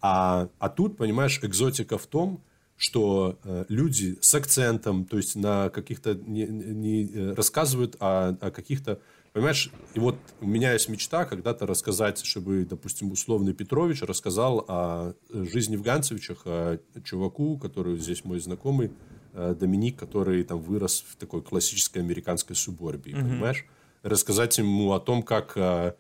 А, 0.03 0.49
а 0.59 0.69
тут, 0.69 0.97
понимаешь, 0.97 1.41
экзотика 1.43 1.97
в 1.97 2.07
том, 2.07 2.43
что 2.77 3.39
э, 3.45 3.65
люди 3.69 4.19
с 4.21 4.35
акцентом, 4.35 5.05
то 5.05 5.17
есть 5.17 5.35
на 5.37 5.71
каких-то 5.71 6.15
не, 6.15 6.47
не 6.47 7.11
э, 7.13 7.33
рассказывают 7.33 7.97
о, 8.01 8.37
о 8.41 8.51
каких-то, 8.51 9.01
понимаешь, 9.37 9.71
и 9.93 10.01
вот 10.01 10.17
у 10.41 10.47
меня 10.47 10.73
есть 10.73 10.89
мечта 10.89 11.27
когда-то 11.27 11.67
рассказать, 11.67 12.25
чтобы, 12.25 12.65
допустим, 12.65 13.13
условный 13.13 13.53
Петрович 13.53 14.01
рассказал 14.01 14.65
о 14.67 15.13
жизни 15.29 15.77
в 15.77 15.83
Ганцевичах, 15.83 16.47
о 16.47 16.79
чуваку, 17.05 17.59
который 17.59 17.99
здесь 17.99 18.25
мой 18.25 18.41
знакомый, 18.41 18.93
э, 19.35 19.55
Доминик, 19.61 19.99
который 19.99 20.43
там 20.43 20.59
вырос 20.59 21.05
в 21.07 21.17
такой 21.17 21.43
классической 21.43 21.99
американской 21.99 22.57
суборбии, 22.57 23.13
mm-hmm. 23.13 23.21
понимаешь? 23.21 23.67
Рассказать 24.03 24.57
ему 24.57 24.95
о 24.95 25.01
том, 25.01 25.23
как 25.23 25.53
э, 25.57 25.93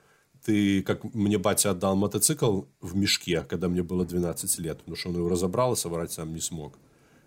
ты, 0.42 0.82
как 0.82 1.04
мне 1.04 1.36
батя 1.36 1.72
отдал 1.72 1.94
мотоцикл 1.94 2.62
в 2.80 2.96
мешке, 2.96 3.42
когда 3.42 3.68
мне 3.68 3.82
было 3.82 4.06
12 4.06 4.58
лет, 4.60 4.78
потому 4.78 4.96
что 4.96 5.10
он 5.10 5.16
его 5.16 5.28
разобрал 5.28 5.74
и 5.74 5.76
собрать 5.76 6.10
сам 6.10 6.32
не 6.32 6.40
смог. 6.40 6.78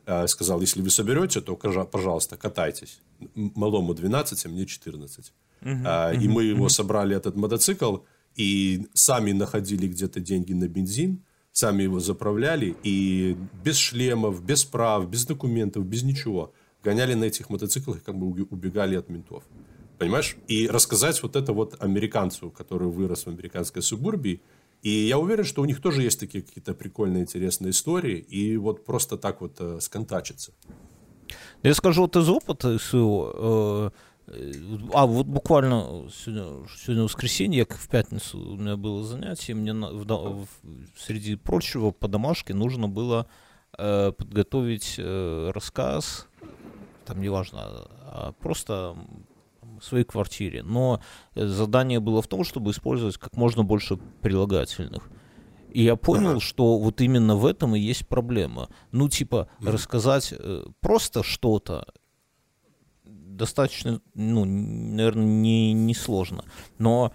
Э, 0.07 0.25
сказал, 0.25 0.59
если 0.59 0.81
вы 0.81 0.89
соберете, 0.89 1.39
то, 1.39 1.55
пожалуйста, 1.55 2.35
катайтесь. 2.35 2.99
Малому 3.35 3.93
12, 3.93 4.47
а 4.47 4.49
мне 4.49 4.65
14. 4.65 5.33
Uh-huh, 5.61 6.15
и 6.15 6.27
мы 6.27 6.43
его 6.43 6.69
собрали, 6.69 7.15
этот 7.15 7.35
мотоцикл, 7.35 7.97
и 8.35 8.87
сами 8.93 9.33
находили 9.33 9.87
где-то 9.87 10.19
деньги 10.19 10.53
на 10.53 10.67
бензин, 10.67 11.23
сами 11.51 11.83
его 11.83 11.99
заправляли, 11.99 12.75
и 12.83 13.35
без 13.63 13.77
шлемов, 13.77 14.43
без 14.43 14.63
прав, 14.63 15.09
без 15.09 15.25
документов, 15.25 15.85
без 15.85 16.03
ничего 16.03 16.53
гоняли 16.83 17.13
на 17.13 17.25
этих 17.25 17.49
мотоциклах 17.49 17.97
и 17.97 17.99
как 18.01 18.17
бы 18.17 18.27
убегали 18.27 18.95
от 18.95 19.09
ментов. 19.09 19.43
Понимаешь? 19.97 20.37
И 20.47 20.67
рассказать 20.67 21.21
вот 21.23 21.35
это 21.35 21.51
вот 21.51 21.75
американцу, 21.79 22.49
который 22.51 22.87
вырос 22.87 23.25
в 23.25 23.29
американской 23.29 23.81
субурбии. 23.81 24.41
И 24.81 24.89
я 24.89 25.17
уверен, 25.17 25.43
что 25.43 25.61
у 25.61 25.65
них 25.65 25.81
тоже 25.81 26.03
есть 26.03 26.19
такие 26.19 26.41
какие-то 26.41 26.73
прикольные, 26.73 27.23
интересные 27.23 27.71
истории. 27.71 28.17
И 28.17 28.55
вот 28.55 28.85
просто 28.85 29.17
так 29.17 29.41
вот 29.41 29.57
э, 29.59 29.79
сконтачиться. 29.81 30.53
Я 31.63 31.73
скажу 31.73 32.03
вот 32.03 32.15
из 32.15 32.29
опыта 32.29 32.79
своего. 32.79 33.33
Э, 33.35 33.89
а 34.93 35.05
вот 35.05 35.27
буквально 35.27 36.09
сегодня, 36.11 36.67
сегодня 36.77 37.03
воскресенье, 37.03 37.65
как 37.65 37.79
в 37.79 37.87
пятницу 37.87 38.37
у 38.37 38.55
меня 38.55 38.77
было 38.77 39.03
занятие, 39.03 39.55
мне 39.55 39.73
в, 39.73 40.05
в, 40.05 40.47
среди 40.97 41.35
прочего 41.35 41.91
по 41.91 42.07
домашке 42.07 42.53
нужно 42.53 42.87
было 42.87 43.27
э, 43.77 44.11
подготовить 44.11 44.95
э, 44.97 45.51
рассказ, 45.53 46.27
там 47.05 47.21
неважно, 47.21 47.59
а 47.61 48.33
просто 48.39 48.95
в 49.79 49.83
своей 49.83 50.05
квартире. 50.05 50.63
Но 50.63 51.01
задание 51.35 51.99
было 51.99 52.21
в 52.21 52.27
том, 52.27 52.43
чтобы 52.43 52.71
использовать 52.71 53.17
как 53.17 53.35
можно 53.35 53.63
больше 53.63 53.97
прилагательных. 54.21 55.09
И 55.71 55.83
я 55.83 55.95
понял, 55.95 56.31
ага. 56.31 56.39
что 56.39 56.77
вот 56.77 57.01
именно 57.01 57.35
в 57.35 57.45
этом 57.45 57.75
и 57.75 57.79
есть 57.79 58.07
проблема. 58.07 58.69
Ну, 58.91 59.07
типа, 59.07 59.49
mm. 59.59 59.71
рассказать 59.71 60.33
э, 60.37 60.65
просто 60.81 61.23
что-то 61.23 61.87
достаточно, 63.39 64.01
ну, 64.13 64.45
наверное, 64.45 65.25
не, 65.25 65.73
не 65.73 65.95
сложно. 65.95 66.43
Но 66.77 67.11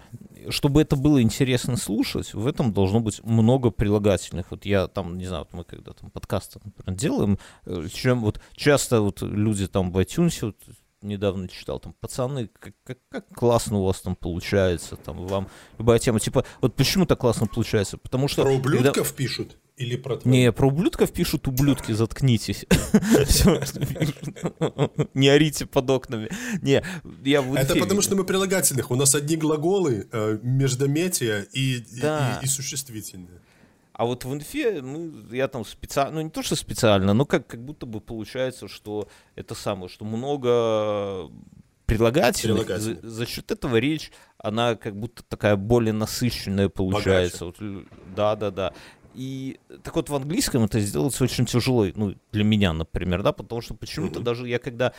чтобы 0.49 0.81
это 0.81 0.95
было 0.95 1.21
интересно 1.21 1.77
слушать, 1.77 2.33
в 2.33 2.45
этом 2.47 2.73
должно 2.73 2.99
быть 2.99 3.23
много 3.23 3.71
прилагательных. 3.71 4.51
Вот 4.51 4.65
я 4.65 4.87
там, 4.87 5.17
не 5.17 5.25
знаю, 5.25 5.47
вот 5.49 5.53
мы 5.53 5.63
когда 5.63 5.93
там 5.93 6.09
подкасты, 6.09 6.59
например, 6.63 6.99
делаем, 6.99 7.39
э, 7.65 7.87
чем 7.93 8.21
вот 8.21 8.41
часто 8.55 9.01
вот 9.01 9.21
люди 9.21 9.67
там 9.67 9.91
в 9.91 9.97
iTunes, 9.99 10.37
вот, 10.41 10.57
недавно 11.01 11.47
читал, 11.47 11.79
там, 11.79 11.93
пацаны, 11.93 12.49
как, 12.59 12.73
как, 12.83 12.97
как 13.09 13.27
классно 13.29 13.77
у 13.77 13.85
вас 13.85 14.01
там 14.01 14.15
получается, 14.15 14.95
там, 14.95 15.27
вам 15.27 15.47
любая 15.77 15.99
тема, 15.99 16.19
типа, 16.19 16.43
вот 16.61 16.75
почему 16.75 17.05
так 17.05 17.19
классно 17.19 17.47
получается? 17.47 17.97
Потому 17.97 18.27
что... 18.27 18.41
Про 18.41 18.53
ублюдков 18.53 18.93
когда... 18.93 19.15
пишут? 19.15 19.57
Или 19.77 19.97
про 19.97 20.15
твои? 20.15 20.31
Не, 20.31 20.51
про 20.53 20.67
ублюдков 20.67 21.11
пишут 21.11 21.47
ублюдки, 21.47 21.91
заткнитесь. 21.91 22.65
Не 25.13 25.29
орите 25.29 25.65
под 25.65 25.89
окнами. 25.89 26.29
Не, 26.61 26.81
я 27.23 27.43
Это 27.55 27.75
потому 27.75 28.01
что 28.01 28.15
мы 28.15 28.23
прилагательных. 28.23 28.91
У 28.91 28.95
нас 28.95 29.15
одни 29.15 29.35
глаголы, 29.35 30.07
э, 30.11 30.39
междометия 30.41 31.45
и 31.51 31.83
существительные. 32.45 33.41
А 33.91 34.05
вот 34.05 34.25
в 34.25 34.33
инфе, 34.33 34.81
ну, 34.81 35.11
я 35.31 35.47
там 35.47 35.63
специально, 35.63 36.15
ну, 36.15 36.21
не 36.21 36.29
то, 36.29 36.43
что 36.43 36.57
специально, 36.57 37.13
но 37.13 37.25
как, 37.25 37.47
как 37.47 37.63
будто 37.63 37.85
бы 37.85 38.01
получается, 38.01 38.67
что 38.67 39.07
это 39.35 39.55
самое, 39.55 39.87
что 39.87 40.03
много 40.03 41.31
прилагательных, 41.85 42.67
за, 42.67 42.99
за 43.01 43.25
счет 43.25 43.51
этого 43.51 43.77
речь, 43.77 44.11
она 44.37 44.75
как 44.75 44.97
будто 44.97 45.23
такая 45.23 45.55
более 45.55 45.93
насыщенная 45.93 46.67
получается. 46.67 47.45
Вот, 47.45 47.55
да, 48.13 48.35
да, 48.35 48.51
да. 48.51 48.73
И 49.15 49.59
так 49.83 49.95
вот 49.95 50.09
в 50.09 50.15
английском 50.15 50.63
это 50.65 50.79
сделать 50.79 51.19
очень 51.21 51.45
тяжело, 51.45 51.87
ну, 51.95 52.15
для 52.31 52.43
меня, 52.43 52.73
например, 52.73 53.23
да, 53.23 53.31
потому 53.31 53.61
что 53.61 53.73
почему-то 53.73 54.19
mm-hmm. 54.19 54.23
даже 54.23 54.47
я 54.49 54.59
когда, 54.59 54.93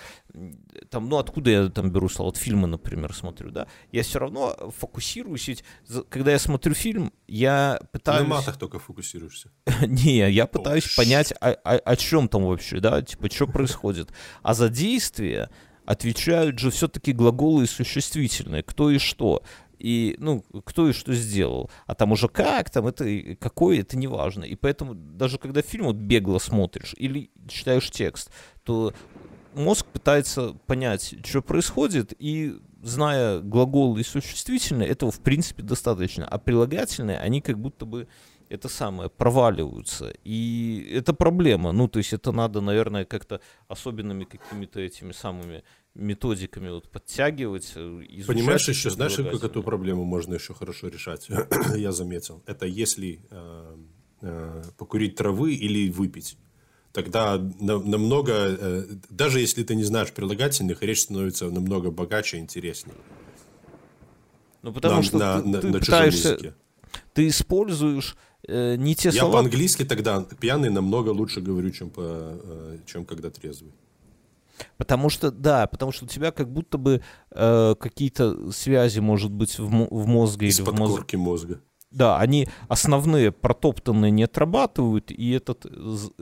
там, 0.90 1.08
ну, 1.08 1.18
откуда 1.18 1.50
я 1.50 1.68
там 1.68 1.90
беру 1.90 2.08
слова, 2.08 2.28
вот 2.28 2.38
фильмы, 2.38 2.66
например, 2.66 3.14
смотрю, 3.14 3.50
да, 3.50 3.66
я 3.92 4.02
все 4.02 4.18
равно 4.18 4.56
фокусируюсь, 4.78 5.48
ведь 5.48 5.64
когда 6.08 6.32
я 6.32 6.38
смотрю 6.38 6.74
фильм, 6.74 7.12
я 7.28 7.78
пытаюсь... 7.92 8.28
На 8.28 8.36
матах 8.36 8.56
только 8.56 8.78
фокусируешься. 8.78 9.50
Не, 9.86 10.30
я 10.30 10.46
пытаюсь 10.46 10.94
понять, 10.96 11.32
о 11.40 11.96
чем 11.96 12.28
там 12.28 12.44
вообще, 12.44 12.80
да, 12.80 13.02
типа, 13.02 13.30
что 13.30 13.46
происходит. 13.46 14.10
А 14.42 14.54
за 14.54 14.68
действие 14.70 15.50
отвечают 15.86 16.58
же 16.58 16.70
все-таки 16.70 17.12
глаголы 17.12 17.64
и 17.64 17.66
существительные, 17.66 18.62
кто 18.62 18.90
и 18.90 18.98
что 18.98 19.42
и, 19.78 20.16
ну, 20.18 20.44
кто 20.64 20.88
и 20.88 20.92
что 20.92 21.12
сделал. 21.12 21.70
А 21.86 21.94
там 21.94 22.12
уже 22.12 22.28
как, 22.28 22.70
там 22.70 22.86
это, 22.86 23.04
какой, 23.36 23.78
это 23.78 23.96
не 23.96 24.06
важно. 24.06 24.44
И 24.44 24.54
поэтому 24.54 24.94
даже 24.94 25.38
когда 25.38 25.62
фильм 25.62 25.86
вот 25.86 25.96
бегло 25.96 26.38
смотришь 26.38 26.94
или 26.96 27.30
читаешь 27.48 27.90
текст, 27.90 28.30
то 28.64 28.92
мозг 29.54 29.86
пытается 29.86 30.52
понять, 30.66 31.14
что 31.24 31.42
происходит, 31.42 32.12
и 32.18 32.56
зная 32.82 33.40
глаголы 33.40 34.00
и 34.00 34.04
существительные, 34.04 34.88
этого 34.88 35.10
в 35.10 35.20
принципе 35.20 35.62
достаточно. 35.62 36.26
А 36.26 36.38
прилагательные, 36.38 37.18
они 37.18 37.40
как 37.40 37.58
будто 37.58 37.84
бы 37.86 38.08
это 38.48 38.68
самое, 38.68 39.10
проваливаются. 39.10 40.12
И 40.24 40.88
это 40.92 41.12
проблема. 41.12 41.72
Ну, 41.72 41.88
то 41.88 41.98
есть 41.98 42.12
это 42.12 42.32
надо, 42.32 42.60
наверное, 42.60 43.04
как-то 43.04 43.40
особенными 43.68 44.24
какими-то 44.24 44.80
этими 44.80 45.12
самыми 45.12 45.64
методиками 45.96 46.70
вот 46.70 46.88
подтягивать. 46.88 47.72
Э, 47.74 48.02
Понимаешь, 48.26 48.68
еще 48.68 48.90
знаешь, 48.90 49.16
как 49.16 49.44
эту 49.44 49.62
проблему 49.62 50.04
можно 50.04 50.34
еще 50.34 50.54
хорошо 50.54 50.88
решать? 50.88 51.28
Я 51.76 51.92
заметил. 51.92 52.42
Это 52.46 52.66
если 52.66 53.20
э, 53.30 53.76
э, 54.22 54.62
покурить 54.76 55.16
травы 55.16 55.54
или 55.54 55.90
выпить. 55.90 56.36
Тогда 56.92 57.36
намного, 57.60 58.32
э, 58.32 58.84
даже 59.10 59.40
если 59.40 59.62
ты 59.62 59.74
не 59.74 59.84
знаешь 59.84 60.12
прилагательных, 60.12 60.82
речь 60.82 61.02
становится 61.02 61.50
намного 61.50 61.90
богаче 61.90 62.38
и 62.38 62.40
интереснее. 62.40 62.96
Ну, 64.62 64.72
потому 64.72 64.96
на, 64.96 65.02
что 65.02 65.18
на, 65.18 65.42
ты, 65.42 65.48
на, 65.48 65.60
ты 65.60 65.66
на 65.68 65.78
пытаешься, 65.78 66.28
языке. 66.30 66.54
ты 67.12 67.28
используешь 67.28 68.16
э, 68.48 68.76
не 68.76 68.94
те 68.94 69.08
Я 69.10 69.20
слова. 69.20 69.28
Я 69.28 69.32
по-английски 69.34 69.84
тогда 69.84 70.26
пьяный 70.40 70.70
намного 70.70 71.10
лучше 71.10 71.40
говорю, 71.40 71.70
чем, 71.70 71.90
по, 71.90 72.00
э, 72.02 72.78
чем 72.86 73.04
когда 73.04 73.30
трезвый. 73.30 73.72
Потому 74.76 75.08
что, 75.08 75.30
да, 75.30 75.66
потому 75.66 75.92
что 75.92 76.04
у 76.04 76.08
тебя 76.08 76.30
как 76.30 76.50
будто 76.52 76.78
бы 76.78 77.02
э, 77.30 77.74
какие-то 77.78 78.50
связи, 78.52 79.00
может 79.00 79.32
быть, 79.32 79.58
в, 79.58 79.68
в 79.68 80.06
мозге 80.06 80.48
или 80.48 80.62
в 80.62 80.72
мозге. 80.72 81.18
мозга. 81.18 81.60
Да, 81.90 82.18
они 82.18 82.48
основные 82.68 83.32
протоптанные 83.32 84.10
не 84.10 84.24
отрабатывают, 84.24 85.10
и 85.10 85.30
этот 85.30 85.64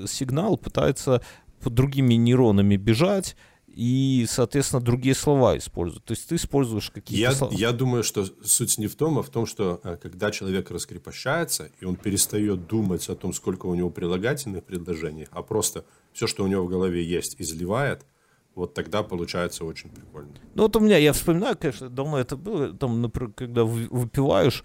сигнал 0.07 0.57
пытается 0.57 1.23
под 1.61 1.75
другими 1.75 2.15
нейронами 2.15 2.77
бежать, 2.77 3.37
и, 3.75 4.25
соответственно, 4.29 4.81
другие 4.81 5.15
слова 5.15 5.59
используют. 5.59 6.05
То 6.05 6.13
есть 6.13 6.29
ты 6.29 6.37
используешь 6.37 6.91
какие-то 6.91 7.21
я, 7.21 7.33
слова. 7.33 7.53
Я 7.53 7.73
думаю, 7.73 8.05
что 8.05 8.25
суть 8.45 8.79
не 8.79 8.87
в 8.87 8.95
том, 8.95 9.19
а 9.19 9.23
в 9.23 9.31
том, 9.31 9.47
что 9.47 9.81
э, 9.83 9.97
когда 10.01 10.31
человек 10.31 10.71
раскрепощается, 10.71 11.71
и 11.81 11.85
он 11.85 11.97
перестает 11.97 12.69
думать 12.69 13.09
о 13.09 13.17
том, 13.17 13.33
сколько 13.33 13.67
у 13.67 13.75
него 13.75 13.91
прилагательных 13.91 14.65
предложений, 14.65 15.27
а 15.33 15.43
просто 15.43 15.85
все, 16.13 16.27
что 16.27 16.45
у 16.45 16.47
него 16.47 16.65
в 16.65 16.69
голове 16.69 17.05
есть, 17.05 17.35
изливает, 17.39 18.07
вот 18.55 18.75
тогда 18.75 19.03
получается 19.03 19.65
очень 19.65 19.91
прикольно. 19.91 20.33
Ну 20.55 20.65
вот 20.65 20.77
у 20.77 20.81
меня, 20.81 20.97
я 20.97 21.13
вспоминаю, 21.13 21.57
конечно, 21.57 21.89
давно 21.89 22.19
это 22.19 22.37
было, 22.37 22.73
там, 22.73 23.03
например, 23.03 23.33
когда 23.33 23.65
выпиваешь, 23.65 24.65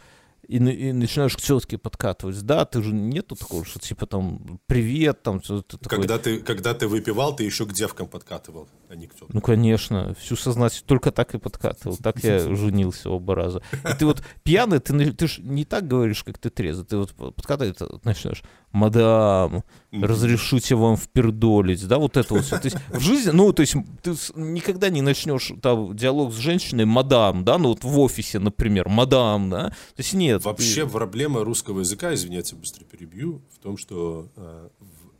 и, 0.49 0.57
и 0.57 0.91
начинаешь 0.93 1.37
к 1.37 1.41
тетке 1.41 1.77
подкатывать. 1.77 2.41
Да, 2.41 2.65
ты 2.65 2.81
же 2.81 2.91
нету 2.91 3.35
такого, 3.35 3.63
что 3.65 3.79
типа 3.79 4.07
там 4.07 4.59
привет, 4.65 5.21
там 5.21 5.41
ты 5.41 5.61
такой... 5.61 5.99
Когда 5.99 6.17
ты, 6.17 6.39
когда 6.39 6.73
ты 6.73 6.87
выпивал, 6.87 7.35
ты 7.35 7.43
еще 7.43 7.67
к 7.67 7.73
девкам 7.73 8.07
подкатывал, 8.07 8.67
а 8.89 8.95
не 8.95 9.05
к 9.05 9.13
тетке. 9.13 9.27
Ну, 9.31 9.41
конечно, 9.41 10.15
всю 10.15 10.35
сознательность 10.35 10.87
только 10.87 11.11
так 11.11 11.35
и 11.35 11.37
подкатывал. 11.37 11.97
Так 11.97 12.23
я 12.23 12.39
женился 12.55 13.11
оба 13.11 13.35
раза. 13.35 13.61
И 13.73 13.97
ты 13.97 14.07
вот 14.07 14.23
пьяный, 14.41 14.79
ты, 14.79 15.11
ты 15.13 15.27
же 15.27 15.43
не 15.43 15.65
так 15.65 15.87
говоришь, 15.87 16.23
как 16.23 16.39
ты 16.39 16.49
трезвый. 16.49 16.87
Ты 16.87 16.97
вот 16.97 17.13
подкатываешь, 17.13 17.75
начинаешь, 18.03 18.41
мадам, 18.71 19.63
разрешите 19.91 20.75
вам 20.75 20.95
впердолить, 20.97 21.87
да, 21.87 21.97
вот 21.97 22.17
это 22.17 22.33
вот. 22.33 22.43
всё. 22.43 22.57
То 22.59 22.65
есть 22.65 22.77
в 22.89 22.99
жизни, 22.99 23.31
ну, 23.31 23.51
то 23.53 23.61
есть 23.61 23.75
ты 24.03 24.11
никогда 24.35 24.89
не 24.89 25.01
начнешь 25.01 25.51
там 25.61 25.95
диалог 25.95 26.33
с 26.33 26.37
женщиной, 26.37 26.85
мадам, 26.85 27.43
да, 27.43 27.57
ну 27.57 27.69
вот 27.69 27.83
в 27.83 27.99
офисе, 27.99 28.39
например, 28.39 28.89
мадам, 28.89 29.49
да, 29.49 29.69
то 29.69 29.75
есть 29.97 30.13
нет. 30.13 30.41
ты- 30.41 30.47
Вообще 30.49 30.87
проблема 30.87 31.43
русского 31.43 31.79
языка, 31.79 32.13
извините, 32.13 32.55
быстро 32.55 32.83
перебью, 32.85 33.41
в 33.53 33.59
том, 33.59 33.77
что 33.77 34.27
э, 34.35 34.69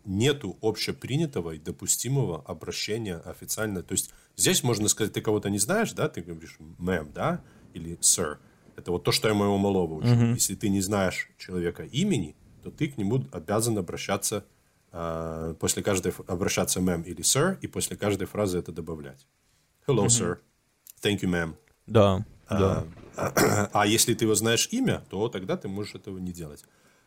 нету 0.05 0.57
общепринятого 0.61 1.51
и 1.51 1.59
допустимого 1.59 2.41
обращения 2.45 3.15
официально. 3.17 3.83
То 3.83 3.91
есть 3.93 4.11
здесь 4.35 4.63
можно 4.63 4.87
сказать, 4.87 5.13
ты 5.13 5.21
кого-то 5.21 5.49
не 5.49 5.59
знаешь, 5.59 5.91
да, 5.91 6.07
ты 6.07 6.21
говоришь 6.21 6.57
мэм, 6.77 7.11
да, 7.13 7.41
или 7.73 7.97
sir. 7.99 8.37
Это 8.75 8.91
вот 8.91 9.03
то, 9.03 9.11
что 9.11 9.27
я 9.27 9.33
моего 9.33 9.57
малого 9.57 9.95
учу. 9.95 10.33
Если 10.33 10.55
ты 10.55 10.69
не 10.69 10.81
знаешь 10.81 11.29
человека 11.37 11.83
имени, 11.83 12.35
то 12.64 12.72
ты 12.72 12.88
к 12.88 12.97
нему 12.97 13.26
обязан 13.32 13.78
обращаться 13.78 14.45
э, 14.91 15.55
после 15.60 15.84
каждой 15.84 16.14
обращаться 16.28 16.82
мэм 16.82 17.01
или 17.01 17.22
sir, 17.22 17.57
и 17.62 17.68
после 17.68 17.97
каждой 17.97 18.28
фразы 18.28 18.57
это 18.60 18.72
добавлять. 18.72 19.28
Hello, 19.88 20.05
sir. 20.05 20.38
Thank 21.01 21.22
you, 21.22 21.30
ma'am. 21.30 21.55
Да, 21.88 22.26
да. 22.49 22.86
А, 23.16 23.70
а 23.74 23.88
если 23.88 24.14
ты 24.14 24.26
его 24.26 24.36
знаешь 24.36 24.68
имя, 24.72 25.03
то 25.10 25.28
тогда 25.30 25.57
ты 25.57 25.68
можешь 25.68 25.95
этого 25.95 26.18
не 26.18 26.32
делать. 26.32 26.64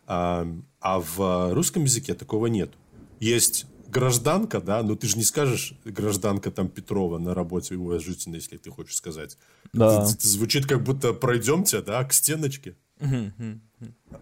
А, 0.06 0.46
а 0.80 1.00
в 1.00 1.54
русском 1.54 1.84
языке 1.84 2.14
такого 2.14 2.46
нет. 2.46 2.72
Есть 3.20 3.66
гражданка, 3.88 4.60
да, 4.60 4.82
но 4.82 4.96
ты 4.96 5.06
же 5.06 5.16
не 5.16 5.22
скажешь 5.22 5.74
гражданка 5.84 6.50
там 6.50 6.68
Петрова 6.68 7.18
на 7.18 7.34
работе 7.34 7.76
уважительно, 7.76 8.36
если 8.36 8.56
ты 8.56 8.70
хочешь 8.70 8.96
сказать. 8.96 9.38
Да. 9.72 10.02
Это, 10.02 10.12
это 10.12 10.28
звучит 10.28 10.66
как 10.66 10.82
будто 10.82 11.12
пройдемте, 11.12 11.82
да, 11.82 12.02
к 12.04 12.12
стеночке. 12.12 12.76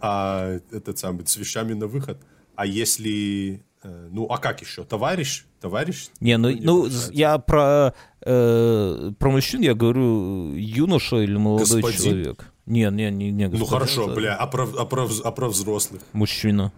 А 0.01 0.59
этот 0.73 0.99
самый 0.99 1.27
с 1.27 1.37
вещами 1.37 1.75
на 1.75 1.87
выход. 1.87 2.19
А 2.55 2.67
если, 2.67 3.65
э, 3.83 4.09
ну, 4.11 4.27
а 4.27 4.39
как 4.39 4.61
еще? 4.61 4.85
Товарищ, 4.85 5.45
товарищ. 5.61 6.09
Не, 6.21 6.37
ну, 6.39 6.51
никто 6.51 6.61
не 6.61 6.67
ну 6.67 6.89
я 7.13 7.39
про, 7.39 7.95
э, 8.23 9.13
про 9.19 9.31
мужчин 9.31 9.61
я 9.61 9.75
говорю 9.75 10.55
юноша 10.55 11.17
или 11.17 11.37
молодой 11.37 11.83
Господин? 11.83 12.13
человек. 12.13 12.53
Не, 12.67 12.91
не, 12.91 13.11
не, 13.11 13.31
не 13.33 13.45
Ну 13.47 13.51
господин, 13.51 13.69
хорошо, 13.69 14.05
это 14.05 14.15
бля, 14.15 14.37
а 14.37 14.47
про, 14.47 14.69
а 14.79 14.85
про, 14.85 15.09
а 15.25 15.31
про 15.33 15.49
взрослых? 15.49 16.03
Мужчина. 16.13 16.73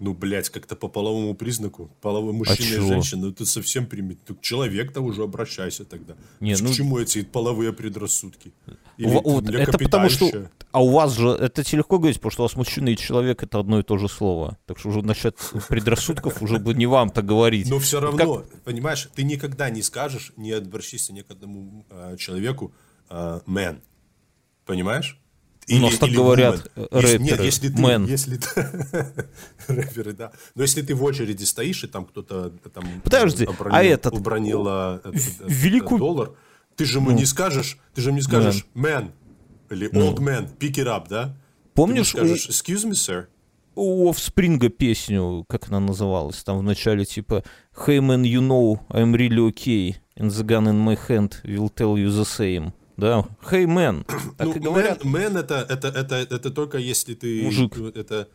Ну, 0.00 0.14
блядь, 0.14 0.48
как-то 0.48 0.76
по 0.76 0.88
половому 0.88 1.34
признаку. 1.34 1.90
Половой 2.00 2.32
мужчина 2.32 2.66
и 2.66 2.70
чего? 2.76 2.88
женщина. 2.88 3.26
Ну, 3.26 3.32
ты 3.32 3.44
совсем 3.46 3.86
примет. 3.86 4.18
Ну, 4.28 4.34
к 4.34 4.40
человек-то 4.40 5.00
уже 5.00 5.22
обращайся 5.22 5.84
тогда. 5.84 6.14
Не, 6.40 6.54
К 6.54 6.60
ну- 6.60 6.72
чему 6.72 6.98
эти 6.98 7.22
половые 7.22 7.72
предрассудки? 7.72 8.52
Или 8.96 9.08
Во- 9.08 9.20
вот, 9.22 9.48
это 9.48 9.78
потому 9.78 10.08
что... 10.08 10.50
А 10.70 10.82
у 10.82 10.90
вас 10.90 11.16
же... 11.16 11.28
Это 11.28 11.64
легко 11.76 11.98
говорить, 11.98 12.18
потому 12.18 12.30
что 12.30 12.42
у 12.42 12.46
вас 12.46 12.56
мужчина 12.56 12.90
и 12.90 12.96
человек— 12.96 13.42
это 13.44 13.58
одно 13.58 13.80
и 13.80 13.82
то 13.82 13.98
же 13.98 14.08
слово. 14.08 14.58
Так 14.66 14.78
что 14.78 14.90
уже 14.90 15.02
насчет 15.02 15.36
предрассудков 15.68 16.42
уже 16.42 16.58
бы 16.58 16.74
не 16.74 16.86
вам-то 16.86 17.22
говорить. 17.22 17.68
Но 17.68 17.78
все 17.78 18.00
равно, 18.00 18.44
понимаешь, 18.64 19.08
ты 19.14 19.24
никогда 19.24 19.70
не 19.70 19.82
скажешь, 19.82 20.32
не 20.36 20.52
обращайся 20.52 21.12
ни 21.12 21.22
к 21.22 21.30
одному 21.30 21.86
э, 21.90 22.16
человеку 22.18 22.72
э, 23.10 23.40
man. 23.46 23.80
Понимаешь? 25.68 25.82
У 25.82 25.90
нас 25.90 25.98
так 25.98 26.10
говорят, 26.10 26.70
woman. 26.74 26.88
э, 26.90 27.00
Если- 27.02 27.18
Нет, 27.18 27.30
рэперы. 27.32 27.44
если 27.46 27.68
ты... 27.68 27.82
Man. 27.82 28.08
Если 28.08 28.36
ты... 28.36 29.26
Рэперы, 29.68 30.12
да. 30.12 30.32
Но 30.54 30.62
если 30.62 30.82
ты 30.82 30.94
в 30.94 31.04
очереди 31.04 31.44
стоишь, 31.44 31.84
и 31.84 31.86
там 31.86 32.04
кто-то 32.04 32.52
э, 32.64 32.68
там... 32.70 32.84
Подожди, 33.04 33.44
э, 33.44 33.48
а 33.70 33.82
этот- 33.84 34.14
Убронил 34.14 34.66
э, 34.68 34.96
этот, 35.04 35.14
в- 35.14 35.40
этот, 35.40 35.50
великую- 35.52 35.98
доллар, 35.98 36.32
ты 36.76 36.84
же 36.84 36.98
ему 36.98 37.10
не 37.10 37.24
скажешь, 37.26 37.78
ты 37.94 38.00
же 38.02 38.08
ему 38.10 38.16
не 38.18 38.22
скажешь 38.22 38.66
man 38.74 39.10
или 39.70 39.90
old 39.92 40.18
man, 40.18 40.48
pick 40.58 40.74
it 40.76 40.86
up, 40.86 41.06
да? 41.08 41.36
Помнишь, 41.74 42.12
Ты 42.12 42.18
скажешь, 42.18 42.48
excuse 42.48 42.84
me, 42.88 42.92
sir? 42.92 43.26
у 43.74 44.10
Offspring 44.10 44.68
песню, 44.70 45.44
как 45.48 45.68
она 45.68 45.78
называлась, 45.78 46.42
там 46.42 46.58
в 46.58 46.62
начале 46.64 47.04
типа 47.04 47.44
«Hey 47.86 47.98
man, 48.00 48.22
you 48.22 48.40
know, 48.40 48.80
I'm 48.90 49.12
really 49.14 49.38
okay, 49.52 49.94
and 50.16 50.30
the 50.30 50.42
gun 50.44 50.66
in 50.66 50.78
my 50.84 50.96
hand 51.08 51.40
will 51.44 51.68
tell 51.72 51.96
you 51.96 52.08
the 52.10 52.24
same». 52.24 52.72
Да, 52.98 53.24
«Hey 53.48 53.64
man», 53.64 54.04
так 54.36 54.48
ну, 54.48 54.54
и 54.54 54.58
говорят. 54.58 55.04
Man, 55.04 55.32
man 55.32 55.38
это, 55.38 55.64
это, 55.68 55.86
это, 55.86 56.16
это 56.16 56.50
только 56.50 56.78
если 56.78 57.14
ты... 57.14 57.42
Мужик. 57.44 57.78
Это, 57.94 58.28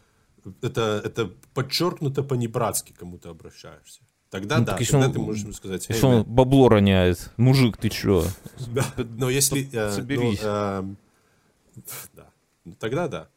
это, 0.61 1.01
это 1.03 1.31
подчеркнуто 1.53 2.23
по-небратски 2.23 2.93
кому-то 2.93 3.29
обращаешься. 3.29 4.01
Тогда 4.29 4.59
Ну, 4.59 4.65
да, 4.65 4.77
так 4.77 4.87
тогда 4.87 5.07
он- 5.07 5.13
ты 5.13 5.19
можешь 5.19 5.43
ему 5.43 5.53
сказать, 5.53 5.85
Если 5.89 6.01
«Hey, 6.01 6.07
он 6.07 6.21
man». 6.21 6.23
бабло 6.23 6.69
роняет, 6.69 7.29
мужик, 7.35 7.75
ты 7.75 7.89
чё? 7.89 8.25
Да, 8.67 8.85
но 8.97 9.29
если... 9.29 9.69
э, 9.69 9.89
ну, 9.89 9.95
соберись. 9.95 10.39
эм, 10.41 10.97
да. 12.15 12.29
Тогда 12.79 13.09
да. 13.09 13.27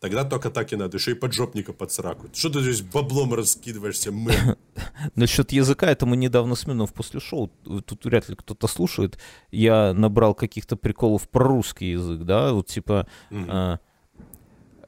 Тогда 0.00 0.24
только 0.24 0.50
так 0.50 0.72
и 0.72 0.76
надо. 0.76 0.98
Еще 0.98 1.12
и 1.12 1.14
поджопника 1.14 1.72
под 1.72 1.90
сраку. 1.90 2.28
Что 2.34 2.50
ты 2.50 2.60
здесь 2.60 2.82
баблом 2.82 3.32
раскидываешься, 3.32 4.12
мэн? 4.12 4.56
Насчет 5.14 5.52
языка, 5.52 5.90
это 5.90 6.04
мы 6.04 6.16
недавно 6.16 6.54
с 6.54 6.66
Мином 6.66 6.86
после 6.88 7.18
шоу, 7.18 7.48
тут 7.86 8.04
вряд 8.04 8.28
ли 8.28 8.36
кто-то 8.36 8.66
слушает, 8.66 9.18
я 9.50 9.94
набрал 9.94 10.34
каких-то 10.34 10.76
приколов 10.76 11.28
про 11.28 11.44
русский 11.44 11.92
язык, 11.92 12.22
да, 12.22 12.52
вот 12.52 12.66
типа 12.66 13.06
а, 13.30 13.78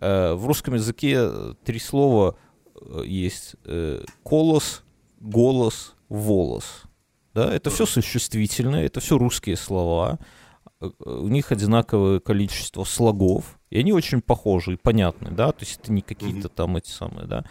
э, 0.01 0.33
в 0.35 0.47
русском 0.47 0.75
языке 0.75 1.55
три 1.65 1.79
слова 1.79 2.37
э, 2.81 3.03
есть 3.07 3.57
э, 3.65 4.05
колос, 4.23 4.83
голос, 5.21 5.95
волос, 6.09 6.83
да, 7.35 7.53
это 7.55 7.71
все 7.71 7.87
существительное, 7.87 8.85
это 8.85 9.01
все 9.01 9.19
русские 9.19 9.57
слова, 9.57 10.19
у 10.81 11.29
них 11.29 11.51
одинаковое 11.51 12.21
количество 12.21 12.85
слогов, 12.85 13.58
и 13.71 13.79
они 13.79 13.93
очень 13.93 14.21
похожи 14.21 14.75
и 14.75 14.77
понятны, 14.77 15.31
да, 15.31 15.53
то 15.53 15.65
есть 15.65 15.81
это 15.83 15.93
не 15.93 16.01
какие-то 16.03 16.49
там 16.49 16.77
эти 16.77 16.91
самые, 16.91 17.27
да, 17.27 17.45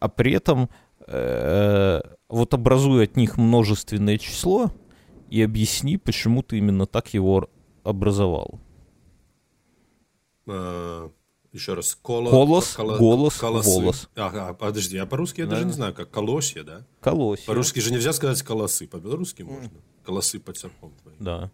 а 0.00 0.08
при 0.08 0.32
этом 0.32 0.68
э, 1.06 2.00
вот 2.28 2.54
образуй 2.54 3.04
от 3.04 3.16
них 3.16 3.36
множественное 3.38 4.18
число 4.18 4.70
и 5.30 5.42
объясни, 5.42 5.96
почему 5.96 6.42
ты 6.42 6.58
именно 6.58 6.86
так 6.86 7.14
его 7.14 7.48
образовал. 7.84 8.60
Э, 10.46 11.08
Еще 11.52 11.72
раз. 11.74 11.98
Коло- 12.02 12.30
Колос, 12.30 12.76
коло- 12.76 12.98
голос, 12.98 13.36
колосы. 13.38 13.68
волос. 13.70 14.10
Ага, 14.14 14.52
подожди, 14.52 14.98
а 14.98 15.06
по-русски 15.06 15.40
я 15.40 15.46
Да. 15.46 15.52
даже 15.52 15.64
не 15.64 15.72
знаю, 15.72 15.94
как 15.94 16.10
колосья, 16.10 16.62
да? 16.62 16.86
Колосья. 17.00 17.46
По-русски 17.46 17.80
же 17.80 17.90
нельзя 17.90 18.12
сказать 18.12 18.42
колосы, 18.42 18.86
по-белорусски 18.86 19.42
можно. 19.42 19.70
Колосы 20.04 20.40
под 20.40 20.58
серпом 20.58 20.92
твои. 21.02 21.14
Да. 21.18 21.50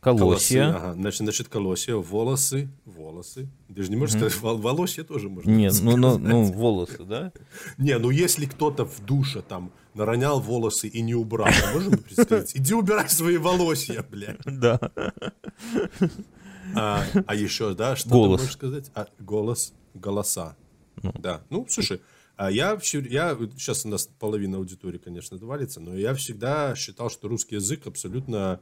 Колосы, 0.00 0.20
Колосья. 0.54 0.68
ага. 0.76 0.92
Значит, 0.94 1.18
значит, 1.18 1.48
колосья, 1.48 1.94
волосы, 1.96 2.70
волосы. 2.86 3.48
Ты 3.74 3.82
же 3.82 3.90
не 3.90 3.96
можешь 3.96 4.16
сказать, 4.16 4.34
вол- 4.40 4.56
волосья 4.56 5.04
тоже 5.04 5.28
можно 5.28 5.50
Нет, 5.50 5.74
ну, 5.82 5.96
ну, 5.98 6.16
ну, 6.16 6.44
волосы, 6.44 7.04
да? 7.04 7.32
Не, 7.76 7.98
ну 7.98 8.08
если 8.10 8.46
кто-то 8.46 8.86
в 8.86 9.04
душе 9.04 9.42
там 9.42 9.72
наронял 9.92 10.40
волосы 10.40 10.88
и 10.88 11.02
не 11.02 11.14
убрал, 11.14 11.48
можем 11.74 11.98
представить? 11.98 12.56
Иди 12.56 12.72
убирай 12.72 13.10
свои 13.10 13.36
волосья, 13.36 14.02
блядь. 14.10 14.38
Да. 14.46 14.80
А, 16.74 17.04
а 17.26 17.34
еще, 17.34 17.74
да, 17.74 17.96
что 17.96 18.08
Голос. 18.08 18.40
ты 18.40 18.44
можешь 18.44 18.54
сказать? 18.54 18.90
А, 18.94 19.06
голос, 19.18 19.72
голоса. 19.94 20.56
Да. 21.18 21.42
Ну, 21.50 21.66
слушай, 21.68 22.00
а 22.36 22.50
я, 22.50 22.74
вообще- 22.74 23.04
я 23.10 23.36
сейчас 23.56 23.84
у 23.84 23.88
нас 23.88 24.08
половина 24.18 24.58
аудитории, 24.58 24.98
конечно, 24.98 25.36
отвалится, 25.36 25.80
но 25.80 25.96
я 25.96 26.14
всегда 26.14 26.74
считал, 26.76 27.10
что 27.10 27.28
русский 27.28 27.56
язык 27.56 27.86
абсолютно 27.86 28.60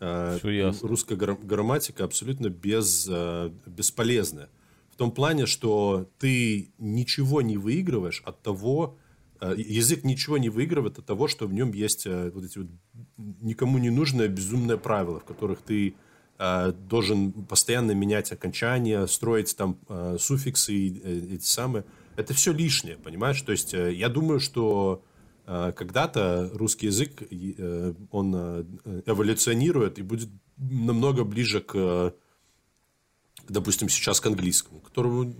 э, 0.00 0.36
Всё 0.38 0.50
ясно. 0.50 0.88
русская 0.88 1.16
гра- 1.16 1.38
грамматика 1.40 2.04
абсолютно 2.04 2.48
без, 2.48 3.06
э, 3.08 3.50
бесполезная. 3.66 4.48
В 4.90 4.96
том 4.96 5.10
плане, 5.12 5.46
что 5.46 6.08
ты 6.18 6.70
ничего 6.78 7.42
не 7.42 7.56
выигрываешь 7.56 8.22
от 8.24 8.42
того, 8.42 8.98
э, 9.40 9.54
язык 9.56 10.04
ничего 10.04 10.36
не 10.38 10.48
выигрывает 10.50 10.98
от 10.98 11.06
того, 11.06 11.28
что 11.28 11.46
в 11.46 11.52
нем 11.54 11.72
есть 11.72 12.06
вот 12.06 12.44
эти 12.44 12.58
вот 12.58 12.66
никому 13.40 13.78
не 13.78 13.90
нужное 13.90 14.28
безумное 14.28 14.76
правило, 14.76 15.20
в 15.20 15.24
которых 15.24 15.60
ты 15.62 15.94
должен 16.88 17.32
постоянно 17.32 17.92
менять 17.92 18.32
окончания, 18.32 19.06
строить 19.06 19.54
там 19.56 19.76
суффиксы 20.18 20.72
и 20.74 21.34
эти 21.34 21.44
самые. 21.44 21.84
Это 22.16 22.32
все 22.32 22.50
лишнее, 22.52 22.96
понимаешь? 22.96 23.42
То 23.42 23.52
есть 23.52 23.74
я 23.74 24.08
думаю, 24.08 24.40
что 24.40 25.02
когда-то 25.76 26.50
русский 26.54 26.86
язык, 26.86 27.22
э, 27.30 27.94
он 28.10 28.34
э, 28.36 28.64
эволюционирует 29.06 29.98
и 29.98 30.02
будет 30.02 30.28
намного 30.56 31.24
ближе 31.24 31.60
к, 31.60 32.14
допустим, 33.48 33.88
сейчас 33.88 34.20
к 34.20 34.26
английскому, 34.26 34.80
которому 34.80 35.34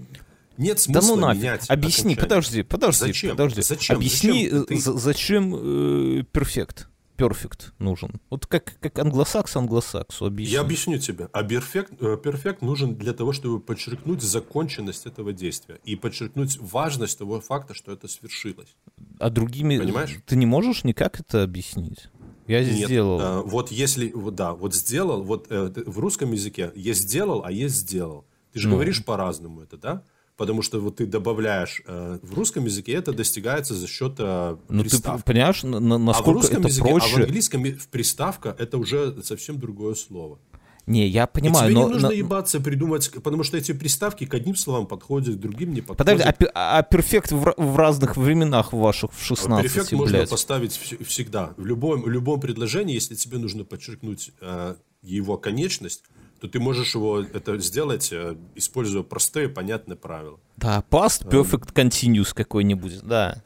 нет 0.56 0.76
Да 0.76 1.00
смысла 1.00 1.14
ну 1.14 1.20
нафиг. 1.22 1.42
менять 1.42 1.64
Объясни, 1.70 2.14
окончания. 2.14 2.20
подожди, 2.28 2.62
подожди, 2.62 2.98
Зачем? 3.06 3.30
подожди. 3.30 3.62
Зачем? 3.62 3.96
Объясни, 3.96 4.48
Зачем? 4.48 4.62
э, 4.62 4.66
Ты- 4.66 4.80
за- 4.80 4.98
зачем 4.98 5.54
э, 5.54 6.22
перфект? 6.32 6.89
Перфект 7.28 7.72
нужен. 7.78 8.20
Вот 8.30 8.46
как, 8.46 8.78
как 8.80 8.98
англосакс 8.98 9.54
англосаксу 9.56 10.24
объясни. 10.24 10.54
Я 10.54 10.62
объясню 10.62 10.98
тебе. 10.98 11.28
А 11.32 11.42
перфект, 11.42 11.92
э, 12.00 12.16
перфект 12.16 12.62
нужен 12.62 12.94
для 12.96 13.12
того, 13.12 13.32
чтобы 13.32 13.60
подчеркнуть 13.60 14.22
законченность 14.22 15.04
этого 15.06 15.32
действия 15.32 15.78
и 15.84 15.96
подчеркнуть 15.96 16.56
важность 16.58 17.18
того 17.18 17.40
факта, 17.40 17.74
что 17.74 17.92
это 17.92 18.08
свершилось. 18.08 18.74
А 19.18 19.28
другими... 19.28 19.78
Понимаешь? 19.78 20.18
Ты 20.26 20.36
не 20.36 20.46
можешь 20.46 20.82
никак 20.84 21.20
это 21.20 21.42
объяснить? 21.42 22.08
Я 22.46 22.64
Нет, 22.64 22.86
сделал. 22.86 23.20
э, 23.20 23.42
вот 23.42 23.70
если, 23.70 24.12
да, 24.32 24.54
вот 24.54 24.74
сделал, 24.74 25.22
вот 25.22 25.46
э, 25.50 25.70
в 25.86 25.98
русском 25.98 26.32
языке 26.32 26.72
есть 26.74 27.02
сделал, 27.02 27.42
а 27.44 27.52
есть 27.52 27.76
сделал. 27.76 28.24
Ты 28.52 28.60
же 28.60 28.68
Ну. 28.68 28.74
говоришь 28.74 29.04
по-разному 29.04 29.60
это, 29.60 29.76
да? 29.76 30.02
Потому 30.41 30.62
что 30.62 30.80
вот 30.80 30.97
ты 30.97 31.05
добавляешь 31.07 31.82
э, 31.86 32.18
в 32.22 32.32
русском 32.32 32.64
языке 32.64 32.93
это 32.93 33.12
достигается 33.12 33.74
за 33.74 33.86
счет 33.86 34.14
э, 34.18 34.57
Ну, 34.70 34.82
ты 34.84 34.97
понимаешь, 35.22 35.62
на- 35.62 35.78
на- 35.80 35.97
а 35.97 35.99
в 35.99 36.03
насколько 36.07 36.30
русском 36.32 36.59
это 36.61 36.68
языке, 36.68 36.88
а 36.88 36.95
в 36.95 36.99
проще? 36.99 37.16
английском 37.16 37.66
и- 37.66 37.72
в 37.72 37.88
приставка 37.88 38.57
это 38.59 38.78
уже 38.78 39.22
совсем 39.22 39.59
другое 39.61 39.95
слово. 39.95 40.38
Не, 40.86 41.07
я 41.07 41.24
И 41.24 41.28
понимаю, 41.30 41.66
тебе 41.70 41.74
но... 41.80 41.86
не 41.88 41.93
нужно 41.93 42.09
но- 42.09 42.14
ебаться 42.14 42.59
придумать, 42.59 43.11
потому 43.22 43.43
что 43.45 43.59
эти 43.59 43.72
приставки 43.72 44.24
к 44.24 44.32
одним 44.32 44.57
словам 44.57 44.86
подходят, 44.86 45.36
к 45.36 45.38
другим 45.38 45.74
не 45.74 45.82
подходят. 45.82 45.99
Подожди, 45.99 46.22
а, 46.24 46.32
пе- 46.32 46.51
а 46.55 46.82
перфект 46.82 47.32
в, 47.32 47.53
в 47.59 47.76
разных 47.76 48.16
временах 48.16 48.72
ваших 48.72 49.12
в 49.12 49.22
16, 49.22 49.62
Перфект 49.70 49.93
можно 49.93 50.16
блядь. 50.16 50.30
поставить 50.30 50.70
вс- 50.72 51.05
всегда. 51.05 51.53
В 51.59 51.66
любом, 51.66 52.01
в 52.01 52.09
любом 52.09 52.41
предложении, 52.41 52.95
если 52.95 53.14
тебе 53.14 53.36
нужно 53.36 53.64
подчеркнуть 53.64 54.30
э, 54.41 54.74
его 55.03 55.36
конечность, 55.36 56.03
то 56.41 56.49
ты 56.49 56.59
можешь 56.59 56.95
его 56.95 57.20
это 57.20 57.59
сделать, 57.59 58.11
э, 58.12 58.36
используя 58.55 59.03
простые, 59.03 59.49
понятные 59.49 59.97
правила. 59.97 60.41
Да, 60.57 60.82
past 60.91 61.26
perfect 61.28 61.72
continuous 61.74 62.32
какой-нибудь, 62.34 63.01
да. 63.03 63.43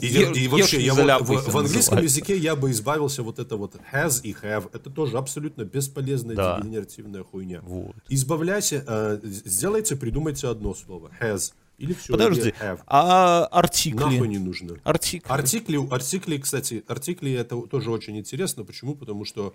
И, 0.00 0.06
Ешь- 0.06 0.36
и 0.36 0.48
вообще, 0.48 0.80
я 0.80 0.94
вот 0.94 1.04
в, 1.22 1.26
в 1.52 1.56
английском 1.56 1.96
называется. 1.96 2.02
языке 2.02 2.36
я 2.36 2.54
бы 2.56 2.70
избавился 2.70 3.22
вот 3.22 3.38
это 3.38 3.56
вот 3.56 3.76
has 3.92 4.20
и 4.22 4.32
have. 4.32 4.70
Это 4.72 4.90
тоже 4.90 5.18
абсолютно 5.18 5.62
бесполезная 5.62 6.36
Да. 6.36 6.58
дегенеративная 6.60 7.22
хуйня. 7.24 7.60
Вот. 7.62 7.94
Избавляйся, 8.08 8.84
э, 8.86 9.20
сделайте, 9.22 9.96
придумайте 9.96 10.48
одно 10.48 10.74
слово. 10.74 11.10
Has. 11.20 11.52
Или 11.78 11.92
все, 11.92 12.12
Подожди, 12.12 12.54
have. 12.60 12.80
а 12.86 13.44
артикли? 13.50 13.98
Нахуй 13.98 14.28
не 14.28 14.38
нужно. 14.38 14.76
Артикли. 14.82 15.28
Артикли, 15.30 15.78
артикли, 15.92 16.38
кстати, 16.38 16.82
артикли 16.88 17.32
это 17.32 17.60
тоже 17.62 17.90
очень 17.90 18.16
интересно. 18.18 18.64
Почему? 18.64 18.94
Потому 18.94 19.24
что 19.26 19.52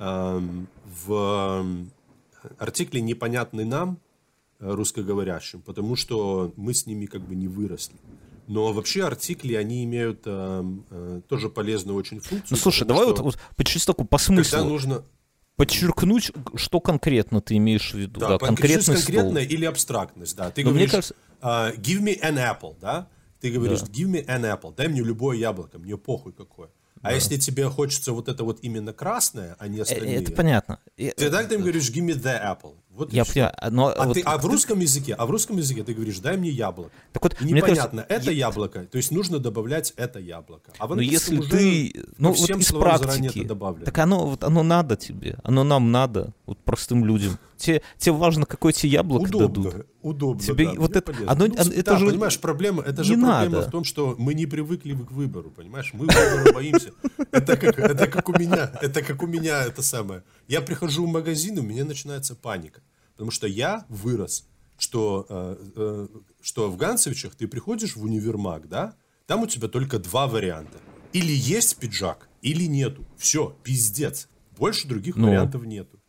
эм, 0.00 0.66
в 1.06 1.12
эм, 1.60 1.90
артикли 2.58 3.00
непонятны 3.00 3.64
нам, 3.64 3.98
э, 4.60 4.70
русскоговорящим, 4.72 5.62
потому 5.62 5.96
что 5.96 6.52
мы 6.56 6.74
с 6.74 6.86
ними 6.86 7.06
как 7.06 7.22
бы 7.22 7.34
не 7.34 7.48
выросли. 7.48 7.96
Но 8.48 8.72
вообще 8.72 9.04
артикли, 9.04 9.54
они 9.54 9.84
имеют 9.84 10.22
эм, 10.26 10.84
э, 10.90 11.20
тоже 11.28 11.48
полезную 11.48 11.96
очень 11.96 12.20
функцию. 12.20 12.48
Ну 12.50 12.56
слушай, 12.56 12.86
давай 12.86 13.06
вот, 13.06 13.20
вот 13.20 13.38
по 13.56 13.64
такому, 13.64 14.08
по 14.08 14.18
Когда 14.18 14.42
смыслу, 14.42 14.64
нужно... 14.68 15.04
подчеркнуть, 15.56 16.32
что 16.56 16.80
конкретно 16.80 17.40
ты 17.40 17.56
имеешь 17.56 17.92
в 17.92 17.98
виду. 17.98 18.18
Да, 18.20 18.38
по- 18.38 18.46
конкретный 18.46 18.82
стол. 18.82 18.94
конкретная 18.96 19.44
или 19.44 19.64
абстрактность, 19.64 20.36
да. 20.36 20.50
Ты 20.50 20.64
Но 20.64 20.70
мне 20.70 20.86
говоришь, 20.86 20.90
кажется- 20.90 21.14
а, 21.40 21.70
give 21.72 22.00
me 22.02 22.20
an 22.20 22.34
apple, 22.36 22.76
да? 22.80 23.08
Ты 23.40 23.50
говоришь, 23.50 23.80
give 23.82 24.08
me 24.08 24.24
an 24.26 24.42
apple, 24.42 24.74
дай 24.74 24.88
мне 24.88 25.02
любое 25.02 25.36
яблоко, 25.36 25.78
мне 25.78 25.96
похуй 25.96 26.32
какое. 26.32 26.68
А 27.02 27.12
если 27.12 27.36
тебе 27.36 27.68
хочется 27.68 28.12
вот 28.12 28.28
это 28.28 28.44
вот 28.44 28.58
именно 28.62 28.92
красное, 28.92 29.56
а 29.58 29.68
не 29.68 29.78
Э, 29.78 29.82
остальные, 29.82 30.16
Это 30.22 30.32
понятно. 30.32 30.78
Э, 30.96 31.10
тогда 31.12 31.42
ты 31.44 31.54
им 31.56 31.62
говоришь, 31.62 31.90
give 31.90 32.06
me 32.06 32.14
the 32.14 32.40
apple. 32.40 32.74
Вот 32.90 33.10
Я 33.12 33.24
понимаю, 33.24 33.54
но 33.70 33.88
А, 33.96 34.04
вот 34.06 34.14
ты- 34.14 34.20
а 34.20 34.36
в 34.36 34.42
ты- 34.42 34.48
русском 34.48 34.78
языке, 34.80 35.14
а 35.14 35.24
в 35.24 35.30
русском 35.30 35.56
языке 35.56 35.82
ты 35.82 35.94
говоришь, 35.94 36.18
дай 36.18 36.36
мне 36.36 36.50
яблоко. 36.50 36.90
Так 37.12 37.22
вот, 37.22 37.36
И 37.40 37.44
мне 37.44 37.60
кажется, 37.62 37.86
непонятно, 37.88 38.06
это 38.14 38.30
яблоко, 38.30 38.84
то 38.84 38.98
есть 38.98 39.10
нужно 39.10 39.38
добавлять 39.38 39.94
это 39.96 40.18
яблоко. 40.20 40.72
А 40.78 40.86
в 40.86 40.90
Ну, 40.90 40.94
английском 40.96 41.36
если 41.36 41.38
уже 41.38 41.50
ты, 41.50 42.04
ну, 42.18 42.32
вот 42.32 42.50
из 42.50 42.70
практики, 42.70 43.38
это 43.40 43.48
добавлено. 43.48 43.84
так 43.86 43.98
оно, 43.98 44.26
вот 44.26 44.44
оно 44.44 44.62
надо 44.62 44.96
тебе, 44.96 45.38
оно 45.42 45.64
нам 45.64 45.90
надо, 45.90 46.32
вот 46.44 46.58
простым 46.58 47.04
людям. 47.06 47.38
Тебе, 47.62 47.80
тебе 47.96 48.12
важно, 48.16 48.44
какое 48.44 48.72
тебе 48.72 48.90
яблоко 48.90 49.28
Удобно, 49.28 49.70
дадут. 49.70 49.86
удобно. 50.02 50.42
Тебе 50.42 50.64
да, 50.66 50.72
вот 50.80 50.96
это- 50.96 51.12
оно- 51.28 51.46
Ну, 51.46 51.54
оно- 51.56 51.72
это 51.72 51.92
да, 51.92 51.98
же 51.98 52.06
понимаешь, 52.06 52.40
проблема, 52.40 52.82
это 52.82 53.04
же 53.04 53.14
проблема 53.14 53.38
надо. 53.58 53.68
в 53.68 53.70
том, 53.70 53.84
что 53.84 54.16
мы 54.18 54.34
не 54.34 54.46
привыкли 54.46 54.94
к 54.94 55.12
выбору, 55.12 55.50
понимаешь? 55.50 55.90
Мы 55.92 56.00
выбора 56.06 56.52
боимся. 56.52 56.90
Это 57.30 57.56
как, 57.56 57.78
это 57.78 58.08
как 58.08 58.28
у 58.28 58.32
меня, 58.32 58.72
это 58.82 59.00
как 59.02 59.22
у 59.22 59.26
меня 59.28 59.62
это 59.64 59.80
самое. 59.80 60.24
Я 60.48 60.60
прихожу 60.60 61.06
в 61.06 61.08
магазин, 61.08 61.56
у 61.58 61.62
меня 61.62 61.84
начинается 61.84 62.34
паника, 62.34 62.80
потому 63.12 63.30
что 63.30 63.46
я 63.46 63.84
вырос, 63.88 64.44
что 64.76 65.26
э, 65.28 65.56
э, 65.76 66.06
что 66.40 66.68
в 66.68 66.76
Ганцевичах 66.76 67.36
ты 67.36 67.46
приходишь 67.46 67.94
в 67.94 68.02
универмаг, 68.02 68.68
да? 68.68 68.94
Там 69.26 69.42
у 69.42 69.46
тебя 69.46 69.68
только 69.68 70.00
два 70.00 70.26
варианта: 70.26 70.78
или 71.12 71.32
есть 71.32 71.76
пиджак, 71.76 72.28
или 72.42 72.64
нету. 72.64 73.04
Все, 73.16 73.54
пиздец. 73.62 74.28
Больше 74.58 74.88
других 74.88 75.14
Ну. 75.14 75.28
вариантов 75.28 75.64
нету. 75.64 76.00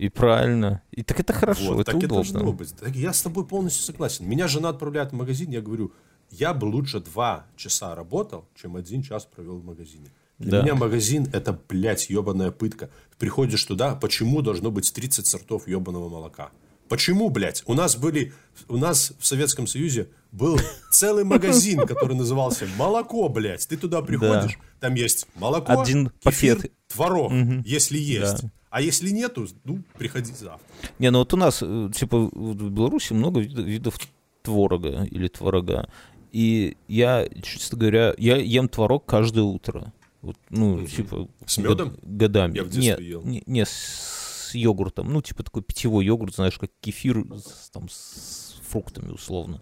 И 0.00 0.08
правильно. 0.08 0.82
И 0.92 1.02
так 1.02 1.20
это 1.20 1.32
хорошо, 1.32 1.74
Вот, 1.74 1.80
это 1.82 1.92
так 1.92 2.02
и 2.02 2.06
удобно. 2.06 2.32
должно 2.32 2.52
быть. 2.52 2.74
Так 2.76 2.96
я 2.96 3.12
с 3.12 3.20
тобой 3.22 3.44
полностью 3.46 3.84
согласен. 3.84 4.26
Меня 4.28 4.48
жена 4.48 4.70
отправляет 4.70 5.10
в 5.12 5.14
магазин, 5.14 5.50
я 5.50 5.60
говорю, 5.60 5.92
я 6.30 6.54
бы 6.54 6.64
лучше 6.64 7.00
два 7.00 7.44
часа 7.56 7.94
работал, 7.94 8.44
чем 8.54 8.76
один 8.76 9.02
час 9.02 9.26
провел 9.26 9.58
в 9.58 9.64
магазине. 9.64 10.06
Для 10.38 10.52
Да. 10.52 10.62
меня 10.62 10.74
магазин 10.74 11.28
это, 11.34 11.52
блядь, 11.68 12.08
ебаная 12.08 12.50
пытка. 12.50 12.88
Приходишь 13.18 13.62
туда, 13.64 13.94
почему 13.94 14.40
должно 14.40 14.70
быть 14.70 14.90
30 14.90 15.26
сортов 15.26 15.68
ебаного 15.68 16.08
молока? 16.08 16.50
Почему, 16.88 17.28
блядь? 17.28 17.62
У 17.66 17.74
нас 17.74 17.94
были, 17.96 18.32
у 18.68 18.78
нас 18.78 19.12
в 19.18 19.26
Советском 19.26 19.66
Союзе 19.66 20.08
был 20.32 20.58
целый 20.90 21.24
магазин, 21.24 21.86
который 21.86 22.16
назывался 22.16 22.66
«Молоко», 22.76 23.28
блядь. 23.28 23.66
Ты 23.66 23.76
туда 23.76 24.02
приходишь, 24.02 24.58
там 24.80 24.94
есть 24.94 25.26
молоко, 25.34 25.80
Один 25.80 26.10
кефир, 26.24 26.56
пакет. 26.56 26.72
творог, 26.88 27.32
если 27.64 27.98
есть. 27.98 28.42
Да. 28.42 28.50
А 28.70 28.80
если 28.80 29.10
нету, 29.10 29.48
ну, 29.64 29.82
приходи 29.98 30.32
завтра. 30.32 30.60
Не, 31.00 31.10
ну 31.10 31.18
вот 31.18 31.34
у 31.34 31.36
нас, 31.36 31.58
э, 31.60 31.90
типа, 31.92 32.18
в 32.32 32.70
Беларуси 32.70 33.12
много 33.12 33.40
видов, 33.40 33.98
творога 34.42 35.04
или 35.10 35.26
творога. 35.26 35.90
И 36.30 36.76
я, 36.86 37.28
честно 37.42 37.78
говоря, 37.78 38.14
я 38.16 38.36
ем 38.36 38.68
творог 38.68 39.04
каждое 39.04 39.42
утро. 39.42 39.92
Вот, 40.22 40.36
ну, 40.50 40.86
типа... 40.86 41.28
С 41.46 41.58
мёдом? 41.58 41.90
год- 41.90 41.98
годами. 42.04 42.56
Я 42.56 42.62
в 42.64 42.68
детстве 42.68 43.04
не, 43.04 43.10
ел. 43.10 43.22
Не, 43.24 43.42
не, 43.46 43.66
с 43.66 44.50
йогуртом. 44.54 45.12
Ну, 45.12 45.20
типа 45.22 45.42
такой 45.42 45.62
питьевой 45.62 46.04
йогурт, 46.04 46.34
знаешь, 46.36 46.58
как 46.58 46.70
кефир 46.80 47.24
там, 47.72 47.88
с 47.88 48.49
фруктами 48.70 49.10
условно. 49.12 49.60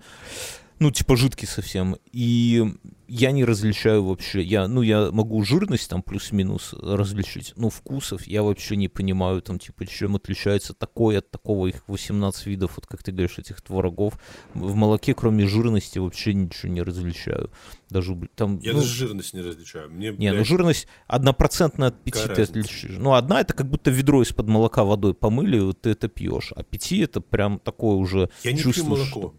Ну, 0.81 0.91
типа 0.91 1.17
жидкий 1.17 1.49
совсем. 1.49 1.97
И 2.13 2.65
я 3.09 3.33
не 3.33 3.45
различаю 3.45 4.05
вообще. 4.05 4.43
Я, 4.43 4.69
ну, 4.69 4.83
я 4.83 5.11
могу 5.11 5.43
жирность 5.43 5.91
там 5.91 6.03
плюс-минус 6.03 6.75
различить, 6.75 7.53
но 7.57 7.69
вкусов 7.69 8.27
я 8.27 8.43
вообще 8.43 8.77
не 8.77 8.89
понимаю, 8.89 9.43
там, 9.43 9.59
типа, 9.59 9.87
чем 9.87 10.17
отличается 10.17 10.75
такое 10.75 11.19
от 11.19 11.31
такого. 11.31 11.67
Их 11.67 11.83
18 11.89 12.47
видов, 12.47 12.73
вот 12.77 12.87
как 12.87 13.03
ты 13.03 13.11
говоришь, 13.11 13.39
этих 13.39 13.61
творогов. 13.61 14.19
В 14.55 14.75
молоке, 14.75 15.15
кроме 15.15 15.47
жирности, 15.47 15.99
вообще 15.99 16.35
ничего 16.35 16.71
не 16.71 16.83
различаю. 16.83 17.51
Даже 17.91 18.15
там... 18.37 18.59
Я 18.61 18.73
ну, 18.73 18.81
даже 18.81 18.93
жирность 18.93 19.35
не 19.35 19.41
различаю. 19.41 19.91
Мне, 19.91 20.13
не, 20.13 20.29
ну 20.29 20.37
блядь, 20.37 20.47
жирность 20.47 20.87
однопроцентная 21.07 21.89
от 21.89 22.05
пяти 22.05 22.27
ты 22.29 22.43
отличишь. 22.43 22.97
Ну, 22.99 23.15
одна 23.15 23.41
это 23.41 23.55
как 23.55 23.69
будто 23.69 23.91
ведро 23.91 24.23
из-под 24.23 24.47
молока 24.47 24.85
водой 24.85 25.15
помыли, 25.15 25.59
вот 25.59 25.81
ты 25.81 25.91
это 25.91 26.09
пьешь. 26.09 26.53
А 26.55 26.63
пяти 26.63 26.99
это 26.99 27.21
прям 27.21 27.59
такое 27.59 27.97
уже 27.97 28.31
я 28.45 28.53
не 28.53 28.59
пью 28.59 28.73
чувствуешь, 28.73 29.15
молоко. 29.15 29.35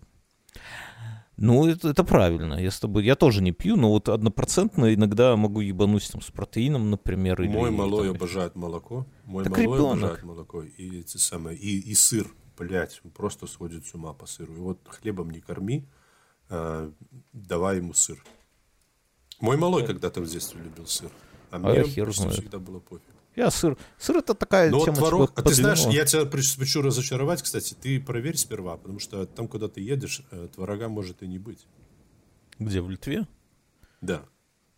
Ну, 1.39 1.67
это, 1.67 1.89
это 1.89 2.03
правильно. 2.03 2.55
Я 2.55 2.71
с 2.71 2.79
тобой, 2.79 3.05
я 3.05 3.15
тоже 3.15 3.41
не 3.41 3.51
пью, 3.51 3.75
но 3.75 3.89
вот 3.89 4.09
однопроцентно 4.09 4.93
иногда 4.93 5.35
могу 5.35 5.61
ебануть 5.61 6.09
там 6.11 6.21
с 6.21 6.31
протеином, 6.31 6.89
например. 6.89 7.41
Или, 7.41 7.49
Мой 7.49 7.71
малой 7.71 8.07
там, 8.07 8.15
обожает 8.15 8.55
молоко. 8.55 9.05
Мой 9.25 9.43
Так 9.43 9.53
малой 9.57 9.63
ребенок. 9.65 9.97
обожает 9.97 10.23
молоко. 10.23 10.63
И, 10.63 10.99
эти 10.99 11.17
самые, 11.17 11.57
и, 11.57 11.79
и 11.79 11.93
сыр. 11.95 12.27
Блять, 12.57 12.99
он 13.05 13.11
просто 13.11 13.47
сходит 13.47 13.85
с 13.85 13.93
ума 13.93 14.13
по 14.13 14.25
сыру. 14.25 14.53
И 14.53 14.57
вот 14.57 14.79
хлебом 14.87 15.29
не 15.29 15.39
корми, 15.39 15.87
а, 16.49 16.91
давай 17.31 17.77
ему 17.77 17.93
сыр. 17.93 18.21
Мой 19.39 19.55
малой 19.57 19.85
когда-то 19.85 20.21
в 20.21 20.27
детстве 20.29 20.61
любил 20.61 20.85
сыр. 20.85 21.11
А, 21.51 21.55
А 21.55 21.59
мне 21.59 21.83
всегда 21.83 22.59
было 22.59 22.79
пофиг. 22.79 23.05
Я 23.39 23.51
сыр. 23.51 23.77
Сыр 23.97 24.17
это 24.17 24.33
такая 24.33 24.69
Но 24.69 24.79
вот 24.79 24.85
тема. 24.85 24.97
творог... 24.97 25.29
типа, 25.29 25.41
А 25.41 25.43
ты 25.43 25.53
знаешь, 25.53 25.79
я 25.85 26.03
тебя 26.03 26.29
хочу 26.29 26.81
разочаровать, 26.81 27.41
кстати. 27.41 27.73
Ты 27.73 28.01
проверь 28.01 28.35
сперва, 28.35 28.75
потому 28.75 28.99
что 28.99 29.25
там, 29.25 29.47
куда 29.47 29.69
ты 29.69 29.79
едешь, 29.79 30.23
э, 30.31 30.49
творога 30.53 30.89
может 30.89 31.23
и 31.23 31.27
не 31.27 31.39
быть. 31.39 31.65
Где, 32.59 32.81
в 32.81 32.89
Литве? 32.89 33.27
Да. 34.01 34.23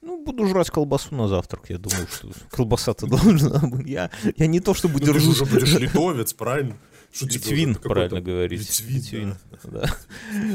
Ну, 0.03 0.23
буду 0.23 0.45
жрать 0.45 0.69
колбасу 0.69 1.15
на 1.15 1.27
завтрак, 1.27 1.71
я 1.71 1.79
думаю, 1.79 2.05
что 2.07 2.29
колбаса-то 2.51 3.07
должна 3.07 3.67
быть. 3.67 3.87
Я, 3.87 4.11
я 4.37 4.45
не 4.45 4.59
то 4.59 4.75
чтобы 4.75 4.99
Ну, 4.99 4.99
ты 4.99 5.05
же 5.07 5.13
держу... 5.13 5.31
уже 5.31 5.45
будешь 5.45 5.73
литовец, 5.79 6.33
правильно? 6.33 6.77
Что 7.11 7.27
тебе 7.27 7.39
Литвин, 7.39 7.75
какой-то- 7.75 7.89
правильно 7.89 8.21
говорить. 8.21 8.81
Литвин, 8.87 9.35
да. 9.63 9.69
да. 9.69 9.89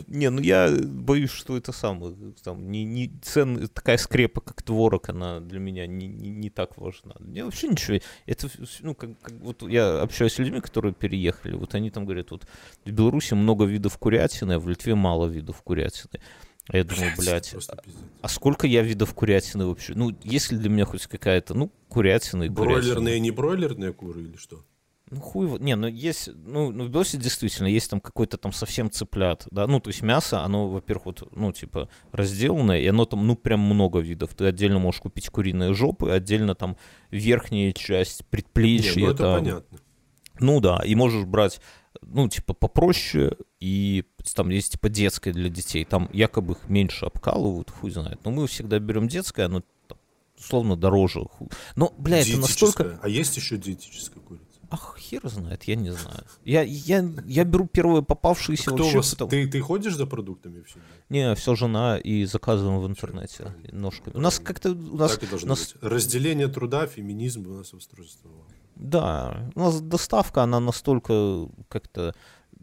Не, 0.06 0.30
ну 0.30 0.40
я 0.40 0.70
боюсь, 0.70 1.30
что 1.30 1.56
это 1.56 1.72
самое, 1.72 2.14
там, 2.42 2.70
не, 2.70 2.84
не 2.84 3.12
цен, 3.22 3.68
такая 3.68 3.98
скрепа, 3.98 4.40
как 4.40 4.62
творог, 4.62 5.08
она 5.08 5.40
для 5.40 5.58
меня 5.58 5.86
не, 5.86 6.06
не, 6.06 6.30
не 6.30 6.50
так 6.50 6.78
важна. 6.78 7.14
Мне 7.18 7.44
вообще 7.44 7.68
ничего, 7.68 7.98
это, 8.24 8.48
ну, 8.80 8.94
как, 8.94 9.18
как 9.20 9.34
вот 9.40 9.62
я 9.68 10.00
общаюсь 10.00 10.32
с 10.32 10.38
людьми, 10.38 10.60
которые 10.60 10.94
переехали, 10.94 11.54
вот 11.54 11.74
они 11.74 11.90
там 11.90 12.04
говорят, 12.06 12.30
вот 12.30 12.46
в 12.84 12.90
Беларуси 12.90 13.34
много 13.34 13.64
видов 13.64 13.98
курятины, 13.98 14.52
а 14.52 14.58
в 14.58 14.68
Литве 14.68 14.94
мало 14.94 15.26
видов 15.26 15.62
курятины. 15.62 16.20
А 16.68 16.78
я 16.78 16.84
думаю, 16.84 17.12
блядь, 17.16 17.52
пиздец. 17.52 17.70
а 18.22 18.28
сколько 18.28 18.66
я 18.66 18.82
видов 18.82 19.14
курятины 19.14 19.66
вообще? 19.66 19.94
Ну, 19.94 20.16
есть 20.24 20.50
ли 20.50 20.58
для 20.58 20.68
меня 20.68 20.84
хоть 20.84 21.06
какая-то, 21.06 21.54
ну, 21.54 21.70
курятина 21.88 22.44
и 22.44 22.48
курятина. 22.48 22.80
Бройлерные, 22.80 23.20
не 23.20 23.30
бройлерные 23.30 23.92
куры 23.92 24.22
или 24.22 24.36
что? 24.36 24.64
Ну, 25.10 25.20
хуй 25.20 25.46
его- 25.46 25.58
Не, 25.58 25.76
ну 25.76 25.86
есть, 25.86 26.28
ну, 26.34 26.72
ну 26.72 26.84
в 26.84 26.88
Беларуси 26.88 27.16
действительно 27.16 27.68
есть 27.68 27.88
там 27.90 28.00
какой-то 28.00 28.38
там 28.38 28.52
совсем 28.52 28.90
цыплят, 28.90 29.46
да, 29.52 29.66
ну, 29.68 29.78
то 29.78 29.88
есть 29.88 30.02
мясо, 30.02 30.42
оно, 30.42 30.68
во-первых, 30.68 31.06
вот, 31.06 31.28
ну, 31.36 31.52
типа, 31.52 31.88
разделанное, 32.10 32.80
и 32.80 32.86
оно 32.86 33.04
там, 33.04 33.24
ну, 33.26 33.36
прям 33.36 33.60
много 33.60 34.00
видов. 34.00 34.34
Ты 34.34 34.46
отдельно 34.46 34.80
можешь 34.80 35.00
купить 35.00 35.28
куриные 35.28 35.74
жопы, 35.74 36.10
отдельно 36.10 36.56
там 36.56 36.76
верхняя 37.12 37.72
часть, 37.72 38.22
Не, 38.22 38.26
предплечья, 38.30 39.00
ну 39.00 39.10
это 39.10 39.18
там. 39.22 39.38
понятно. 39.44 39.78
Ну 40.40 40.60
да, 40.60 40.82
и 40.84 40.94
можешь 40.94 41.24
брать 41.24 41.60
ну, 42.02 42.28
типа, 42.28 42.54
попроще, 42.54 43.36
и 43.60 44.04
там 44.34 44.50
есть, 44.50 44.72
типа, 44.72 44.88
детское 44.88 45.32
для 45.32 45.48
детей, 45.48 45.84
там 45.84 46.10
якобы 46.12 46.54
их 46.54 46.68
меньше 46.68 47.06
обкалывают, 47.06 47.70
хуй 47.70 47.90
знает. 47.90 48.20
Но 48.24 48.30
мы 48.30 48.46
всегда 48.46 48.78
берем 48.78 49.08
детское, 49.08 49.46
оно 49.46 49.62
условно 50.38 50.76
дороже. 50.76 51.24
Хуй. 51.24 51.48
Но, 51.76 51.94
бля, 51.96 52.20
это 52.20 52.36
настолько... 52.38 52.98
А 53.02 53.08
есть 53.08 53.36
еще 53.36 53.56
диетическая 53.56 54.22
курица? 54.22 54.45
Ах, 54.70 54.96
хер 54.98 55.28
знает, 55.28 55.64
я 55.64 55.76
не 55.76 55.90
знаю. 55.90 56.24
Я, 56.44 56.62
я, 56.62 57.04
я 57.26 57.44
беру 57.44 57.66
первые 57.66 58.02
попавшиеся 58.02 58.70
Кто 58.70 58.76
вообще. 58.76 58.96
Вас, 58.96 59.10
потом... 59.10 59.28
ты, 59.28 59.46
ты 59.46 59.60
ходишь 59.60 59.94
за 59.94 60.06
продуктами 60.06 60.62
всегда? 60.62 60.86
Не, 61.08 61.34
все 61.34 61.54
жена 61.54 61.98
и 61.98 62.24
заказываем 62.24 62.80
в 62.80 62.86
интернете 62.86 63.54
все, 63.62 63.76
ножками. 63.76 64.16
У 64.16 64.20
нас 64.20 64.38
как-то... 64.38 64.70
У 64.70 64.96
нас, 64.96 65.12
так 65.12 65.22
и 65.22 65.26
должно 65.26 65.48
нас... 65.50 65.72
быть. 65.72 65.82
Разделение 65.82 66.48
труда, 66.48 66.86
феминизм 66.86 67.46
у 67.46 67.54
нас 67.54 67.72
устройствовало. 67.72 68.44
Да, 68.76 69.50
у 69.54 69.60
нас 69.60 69.80
доставка, 69.80 70.42
она 70.42 70.60
настолько 70.60 71.48
как-то... 71.68 72.14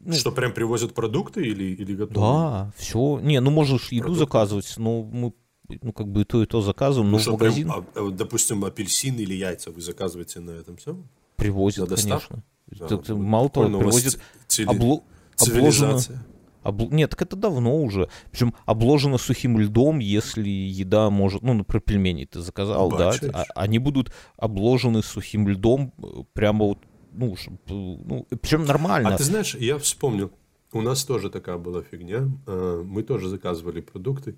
Ну, 0.06 0.14
что 0.14 0.32
прям 0.32 0.54
привозят 0.54 0.94
продукты 0.94 1.46
или, 1.46 1.64
или 1.64 1.96
готовы? 1.96 2.14
Да, 2.16 2.74
все. 2.76 3.20
Не, 3.22 3.40
ну 3.40 3.52
можешь 3.52 3.92
еду 3.92 4.04
продукты. 4.04 4.26
заказывать, 4.26 4.74
но 4.78 5.04
мы 5.04 5.34
ну, 5.82 5.94
как 5.94 6.08
бы 6.08 6.22
и 6.22 6.24
то, 6.26 6.44
и 6.44 6.46
то 6.46 6.62
заказываем, 6.62 7.12
ну, 7.12 7.18
но 7.18 7.24
ну, 7.24 7.32
в 7.32 7.40
магазин... 7.40 7.68
Прям, 7.70 7.88
а, 7.96 8.12
допустим, 8.12 8.66
апельсины 8.66 9.22
или 9.22 9.34
яйца 9.34 9.72
вы 9.72 9.82
заказываете 9.82 10.42
на 10.42 10.52
этом 10.52 10.78
самом? 10.78 11.10
Привозят, 11.36 11.90
конечно. 11.90 12.44
Да, 12.68 12.86
это, 12.86 13.16
мало 13.16 13.50
того, 13.50 13.80
привозят 13.80 14.20
цили... 14.48 14.68
обло... 14.68 15.04
обложено... 15.40 16.00
Обл... 16.64 16.90
Нет, 16.92 17.10
так 17.10 17.22
это 17.24 17.36
давно 17.36 17.78
уже. 17.78 18.10
Причем 18.32 18.54
обложено 18.66 19.18
сухим 19.18 19.60
льдом, 19.60 20.00
если 20.00 20.50
еда 20.50 21.10
может... 21.10 21.42
Ну, 21.44 21.54
например, 21.54 21.82
пельмени 21.82 22.26
ты 22.26 22.40
заказал, 22.40 22.90
Бачишь. 22.90 23.32
да? 23.32 23.42
А, 23.42 23.62
они 23.62 23.80
будут 23.80 24.14
обложены 24.38 25.04
сухим 25.04 25.48
льдом 25.48 25.94
прямо 26.32 26.66
вот, 26.66 26.80
ну, 27.12 27.36
ну, 27.68 28.26
причем 28.42 28.66
нормально. 28.66 29.14
А 29.14 29.18
ты 29.18 29.26
знаешь, 29.26 29.56
я 29.56 29.78
вспомнил, 29.78 30.32
у 30.72 30.82
нас 30.82 31.04
тоже 31.04 31.30
такая 31.30 31.58
была 31.58 31.84
фигня. 31.84 32.30
Э, 32.48 32.82
мы 32.86 33.04
тоже 33.04 33.28
заказывали 33.28 33.82
продукты. 33.82 34.36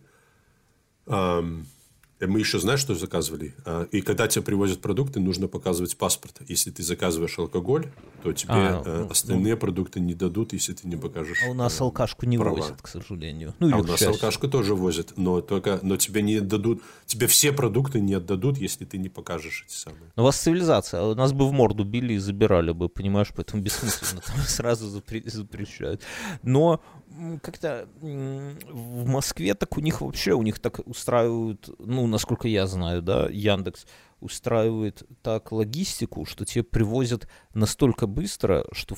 Мы 2.22 2.39
еще, 2.39 2.59
знаешь, 2.59 2.80
что 2.80 2.95
заказывали? 2.95 3.53
А, 3.66 3.84
и 3.91 4.01
когда 4.01 4.28
тебе 4.28 4.41
привозят 4.43 4.80
продукты, 4.80 5.20
нужно 5.20 5.47
показывать 5.47 5.97
паспорт. 5.97 6.41
Если 6.47 6.72
ты 6.72 6.82
заказываешь 6.82 7.38
алкоголь, 7.38 7.91
то 8.24 8.32
тебе 8.32 8.53
а, 8.53 8.84
э, 8.86 8.99
ну, 9.03 9.11
остальные 9.11 9.55
ну, 9.55 9.59
продукты 9.59 9.99
не 9.99 10.13
дадут, 10.13 10.53
если 10.53 10.74
ты 10.74 10.88
не 10.88 10.95
покажешь. 10.95 11.39
А 11.45 11.49
у 11.49 11.53
нас 11.53 11.80
э, 11.80 11.84
алкашку 11.84 12.26
не 12.26 12.38
права. 12.38 12.55
возят, 12.55 12.82
к 12.82 12.88
сожалению. 12.88 13.53
Ну, 13.59 13.76
а 13.76 13.80
у 13.80 13.84
нас 13.84 14.01
алкашку 14.01 14.47
тоже 14.47 14.76
возят, 14.76 15.13
но 15.18 15.41
только, 15.41 15.80
но 15.82 15.97
тебе 15.97 16.22
не 16.22 16.39
дадут, 16.39 16.82
тебе 17.05 17.28
все 17.28 17.51
продукты 17.51 17.99
не 17.99 18.13
отдадут, 18.13 18.57
если 18.57 18.86
ты 18.86 18.97
не 18.97 19.09
покажешь 19.09 19.66
эти 19.68 19.76
самые. 19.76 20.11
Но 20.16 20.24
у 20.24 20.26
вас 20.26 20.38
цивилизация, 20.38 21.01
а 21.01 21.07
у 21.09 21.16
нас 21.16 21.34
бы 21.34 21.47
в 21.47 21.51
морду 21.51 21.84
били 21.84 22.13
и 22.13 22.18
забирали 22.18 22.72
бы, 22.72 22.88
понимаешь, 22.88 23.28
поэтому 23.36 23.61
бессмысленно 23.61 24.22
там 24.22 24.38
сразу 24.47 24.88
запрещают. 24.89 26.01
Но 26.43 26.82
как-то 27.41 27.88
в 28.01 29.07
Москве 29.07 29.53
так 29.53 29.78
у 29.78 29.82
них 29.82 30.01
вообще, 30.01 30.34
у 30.34 30.41
них 30.41 30.59
так 30.59 30.80
устраивают, 30.86 31.70
ну, 31.80 32.07
насколько 32.07 32.47
я 32.47 32.68
знаю, 32.68 33.01
да, 33.01 33.28
Яндекс 33.30 33.86
устраивает 34.20 35.03
так 35.22 35.51
логистику, 35.51 36.26
что 36.26 36.45
тебе 36.45 36.63
привозят 36.63 37.28
настолько 37.53 38.07
быстро, 38.07 38.66
что 38.72 38.95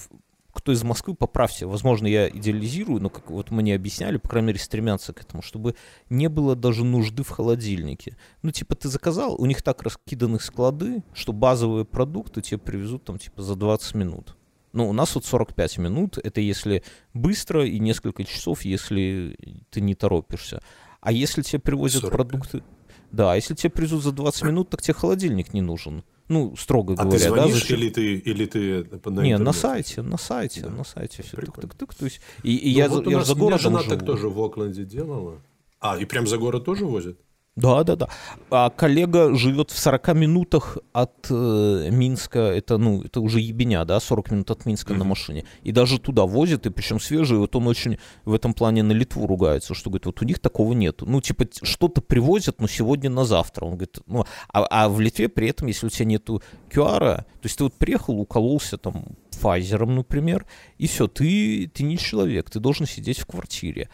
кто 0.58 0.72
из 0.72 0.84
Москвы, 0.84 1.14
поправьте, 1.14 1.68
возможно, 1.68 2.08
я 2.08 2.28
идеализирую, 2.30 3.00
но 3.00 3.10
как 3.10 3.30
вот 3.30 3.52
мне 3.52 3.76
объясняли, 3.76 4.18
по 4.18 4.30
крайней 4.30 4.48
мере, 4.48 4.60
стремятся 4.60 5.14
к 5.14 5.22
этому, 5.22 5.44
чтобы 5.44 5.76
не 6.10 6.30
было 6.30 6.56
даже 6.56 6.84
нужды 6.84 7.22
в 7.24 7.30
холодильнике. 7.30 8.18
Ну, 8.42 8.52
типа, 8.52 8.76
ты 8.76 8.90
заказал, 8.90 9.40
у 9.40 9.46
них 9.46 9.62
так 9.62 9.84
раскиданы 9.84 10.40
склады, 10.40 11.04
что 11.14 11.32
базовые 11.32 11.86
продукты 11.86 12.42
тебе 12.42 12.58
привезут 12.58 13.06
там, 13.06 13.20
типа, 13.20 13.44
за 13.44 13.56
20 13.56 13.94
минут. 13.96 14.36
Ну, 14.78 14.88
у 14.88 14.94
нас 14.94 15.16
вот 15.16 15.26
45 15.26 15.80
минут, 15.80 16.20
это 16.24 16.40
если 16.40 16.84
быстро, 17.16 17.66
и 17.66 17.80
несколько 17.80 18.24
часов, 18.24 18.62
если 18.62 19.36
ты 19.72 19.82
не 19.82 19.96
торопишься. 19.96 20.62
А 21.02 21.12
если 21.12 21.42
тебе 21.42 21.60
привозят 21.60 22.02
45. 22.04 22.12
продукты... 22.12 22.64
Да, 23.12 23.32
а 23.32 23.36
если 23.36 23.56
тебе 23.56 23.72
привезут 23.72 24.04
за 24.04 24.12
20 24.12 24.44
минут, 24.44 24.70
так 24.70 24.84
тебе 24.84 24.94
холодильник 24.94 25.52
не 25.56 25.62
нужен. 25.62 26.04
Ну, 26.28 26.56
строго 26.56 26.94
а 26.94 27.06
говоря, 27.06 27.18
ты 27.18 27.28
звонишь, 27.28 27.68
да? 27.68 27.74
Или 27.74 27.90
ты, 27.90 28.16
или 28.18 28.46
ты 28.46 28.84
на 29.10 29.22
Не, 29.22 29.40
на 29.40 29.52
сайте, 29.52 30.04
на 30.04 30.18
сайте, 30.18 30.62
да. 30.62 30.70
на 30.70 30.84
сайте 30.84 31.24
все. 31.24 31.38
Тык-тык-тык. 31.38 31.96
То 31.98 32.06
есть, 32.06 32.22
и, 32.44 32.56
и 32.56 32.74
ну, 32.74 32.78
я, 32.78 32.88
вот 32.88 33.08
я 33.08 33.24
за 33.24 33.34
городом 33.34 33.60
жена 33.60 33.80
живу. 33.80 33.90
так 33.90 34.06
тоже 34.06 34.30
в 34.30 34.40
Окленде 34.40 34.84
делала. 34.86 35.42
А, 35.80 35.98
и 35.98 36.06
прям 36.06 36.28
за 36.28 36.38
город 36.38 36.66
тоже 36.66 36.86
возят? 36.86 37.18
Да, 37.58 37.84
да, 37.84 37.96
да. 37.96 38.08
А 38.52 38.70
коллега 38.70 39.36
живет 39.36 39.72
в 39.72 39.80
40 39.80 40.14
минутах 40.14 40.78
от 40.94 41.26
э, 41.32 41.90
Минска, 41.92 42.40
это, 42.40 42.78
ну, 42.78 43.02
это 43.02 43.20
уже 43.20 43.40
ебеня, 43.40 43.84
да, 43.84 44.00
40 44.00 44.32
минут 44.32 44.52
от 44.52 44.68
Минска 44.68 44.94
mm-hmm. 44.94 44.98
на 44.98 45.04
машине. 45.06 45.44
И 45.64 45.72
даже 45.72 46.00
туда 46.00 46.28
возит, 46.28 46.68
и 46.68 46.70
причем 46.70 47.00
свежий, 47.00 47.40
вот 47.40 47.56
он 47.56 47.68
очень 47.68 47.98
в 48.26 48.34
этом 48.36 48.54
плане 48.54 48.84
на 48.84 48.92
Литву 48.92 49.26
ругается, 49.26 49.74
что 49.74 49.90
говорит, 49.90 50.06
вот 50.06 50.22
у 50.22 50.26
них 50.26 50.38
такого 50.38 50.74
нету. 50.74 51.08
Ну, 51.08 51.20
типа, 51.20 51.48
что-то 51.64 52.02
привозят, 52.02 52.62
но 52.62 52.68
сегодня 52.68 53.10
на 53.10 53.26
завтра. 53.26 53.66
Он 53.66 53.72
говорит, 53.72 53.98
ну, 54.06 54.24
а, 54.54 54.68
а 54.70 54.88
в 54.88 55.00
Литве 55.00 55.28
при 55.28 55.50
этом, 55.50 55.68
если 55.68 55.88
у 55.88 55.90
тебя 55.90 56.06
нету 56.06 56.44
QR, 56.70 57.18
то 57.18 57.26
есть 57.44 57.58
ты 57.58 57.64
вот 57.64 57.74
приехал, 57.74 58.20
укололся 58.20 58.78
там 58.78 59.04
Pfizer, 59.32 59.84
например, 59.88 60.46
и 60.78 60.86
все, 60.86 61.08
ты, 61.08 61.72
ты 61.74 61.82
не 61.82 61.98
человек, 61.98 62.52
ты 62.52 62.60
должен 62.60 62.86
сидеть 62.86 63.18
в 63.18 63.26
квартире. 63.26 63.90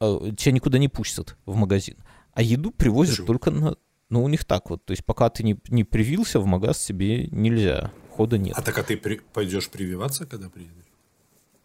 А, 0.00 0.30
тебя 0.30 0.52
никуда 0.52 0.78
не 0.78 0.88
пустят 0.88 1.36
в 1.44 1.56
магазин. 1.56 1.96
А 2.36 2.42
еду 2.42 2.70
привозят 2.70 3.14
Почему? 3.14 3.26
только 3.26 3.50
на... 3.50 3.76
Ну, 4.10 4.22
у 4.22 4.28
них 4.28 4.44
так 4.44 4.68
вот. 4.68 4.84
То 4.84 4.90
есть, 4.90 5.06
пока 5.06 5.30
ты 5.30 5.42
не, 5.42 5.58
не 5.70 5.84
привился, 5.84 6.38
в 6.38 6.44
магаз 6.44 6.84
тебе 6.84 7.28
нельзя. 7.28 7.92
Хода 8.10 8.36
нет. 8.36 8.54
А 8.58 8.60
так, 8.60 8.76
а 8.76 8.82
ты 8.82 8.98
при... 8.98 9.20
пойдешь 9.32 9.70
прививаться, 9.70 10.26
когда 10.26 10.50
приедешь? 10.50 10.84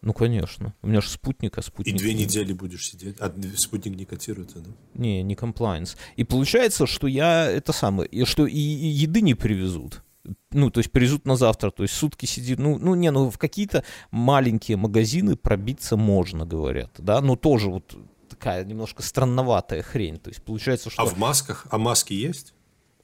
Ну, 0.02 0.14
конечно. 0.14 0.74
У 0.82 0.88
меня 0.88 1.02
же 1.02 1.10
спутник, 1.10 1.58
а 1.58 1.62
спутник... 1.62 1.94
И 1.94 1.98
две 1.98 2.14
недели 2.14 2.54
будешь 2.54 2.88
сидеть? 2.88 3.18
А 3.20 3.36
спутник 3.58 3.98
не 3.98 4.06
котируется, 4.06 4.60
да? 4.60 4.72
Не, 4.94 5.22
не 5.24 5.36
комплайнс. 5.36 5.98
И 6.16 6.24
получается, 6.24 6.88
что 6.88 7.06
я 7.08 7.52
это 7.52 7.74
самое... 7.74 8.08
И 8.08 8.24
что 8.24 8.48
и, 8.48 8.54
и 8.54 8.88
еды 8.88 9.20
не 9.20 9.36
привезут. 9.36 10.04
Ну, 10.52 10.72
то 10.72 10.80
есть 10.80 10.92
привезут 10.94 11.26
на 11.26 11.36
завтра, 11.36 11.72
то 11.72 11.84
есть 11.84 11.96
сутки 11.96 12.26
сидит, 12.26 12.60
ну, 12.60 12.78
ну, 12.78 12.96
не, 12.96 13.12
ну, 13.12 13.30
в 13.30 13.38
какие-то 13.38 13.84
маленькие 14.10 14.78
магазины 14.78 15.36
пробиться 15.36 15.98
можно, 15.98 16.46
говорят, 16.46 16.92
да, 16.98 17.20
но 17.22 17.36
тоже 17.36 17.70
вот 17.70 17.98
такая 18.42 18.66
немножко 18.66 19.04
странноватая 19.04 19.84
хрень. 19.84 20.18
То 20.18 20.30
есть 20.30 20.42
получается, 20.42 20.90
что... 20.90 21.04
А 21.04 21.06
в 21.06 21.18
масках? 21.18 21.68
А 21.70 21.78
маски 21.78 22.14
есть? 22.14 22.54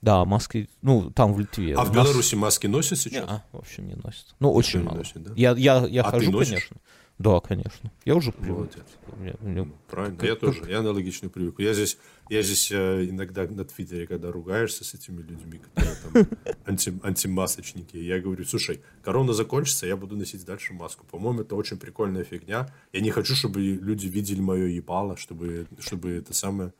Да, 0.02 0.26
маски, 0.26 0.70
ну, 0.82 1.12
там 1.12 1.34
в 1.34 1.40
Литве. 1.40 1.76
А 1.76 1.84
в 1.84 1.92
Беларуси 1.92 2.36
маски 2.36 2.68
носят 2.68 3.00
сейчас? 3.00 3.26
Не, 3.26 3.32
а, 3.32 3.44
вообще 3.52 3.82
не 3.82 3.96
носят. 3.96 4.36
Ну, 4.40 4.52
очень 4.52 4.84
мало. 4.84 4.98
Носит, 4.98 5.24
да? 5.24 5.32
Я, 5.36 5.52
я, 5.52 5.86
я 5.88 6.04
а 6.04 6.12
хожу, 6.12 6.32
конечно. 6.32 6.78
Да, 7.20 7.40
конечно. 7.40 7.92
Я 8.06 8.16
уже 8.16 8.32
привык. 8.32 8.70
Мне, 9.18 9.34
мне... 9.42 9.72
Правильно, 9.90 10.18
как, 10.18 10.30
я 10.30 10.36
тоже. 10.36 10.70
Я 10.70 10.80
аналогично 10.80 11.30
привык. 11.30 11.56
Я 11.60 11.74
здесь, 11.74 11.98
я 12.30 12.44
здесь 12.44 12.72
э, 12.72 13.06
иногда 13.10 13.48
на 13.48 13.66
Твиттере, 13.66 14.06
когда 14.06 14.32
ругаешься 14.32 14.84
с 14.84 14.94
этими 14.94 15.24
людьми, 15.24 15.60
которые 15.60 15.96
там 15.96 16.28
анти, 16.66 16.94
антимасочники, 17.02 17.98
я 17.98 18.20
говорю, 18.20 18.46
слушай, 18.46 18.82
корона 19.04 19.34
закончится, 19.34 19.88
я 19.88 19.98
буду 19.98 20.16
носить 20.16 20.46
дальше 20.46 20.74
маску. 20.74 21.08
По-моему, 21.08 21.42
это 21.42 21.56
очень 21.56 21.78
прикольная 21.78 22.24
фигня. 22.24 22.72
Я 22.94 23.02
не 23.02 23.10
хочу, 23.10 23.36
чтобы 23.36 23.62
люди 23.62 24.06
видели 24.06 24.40
мое 24.40 24.68
ебало, 24.68 25.18
чтобы, 25.18 25.68
чтобы 25.80 26.12
это 26.12 26.36
самое... 26.36 26.72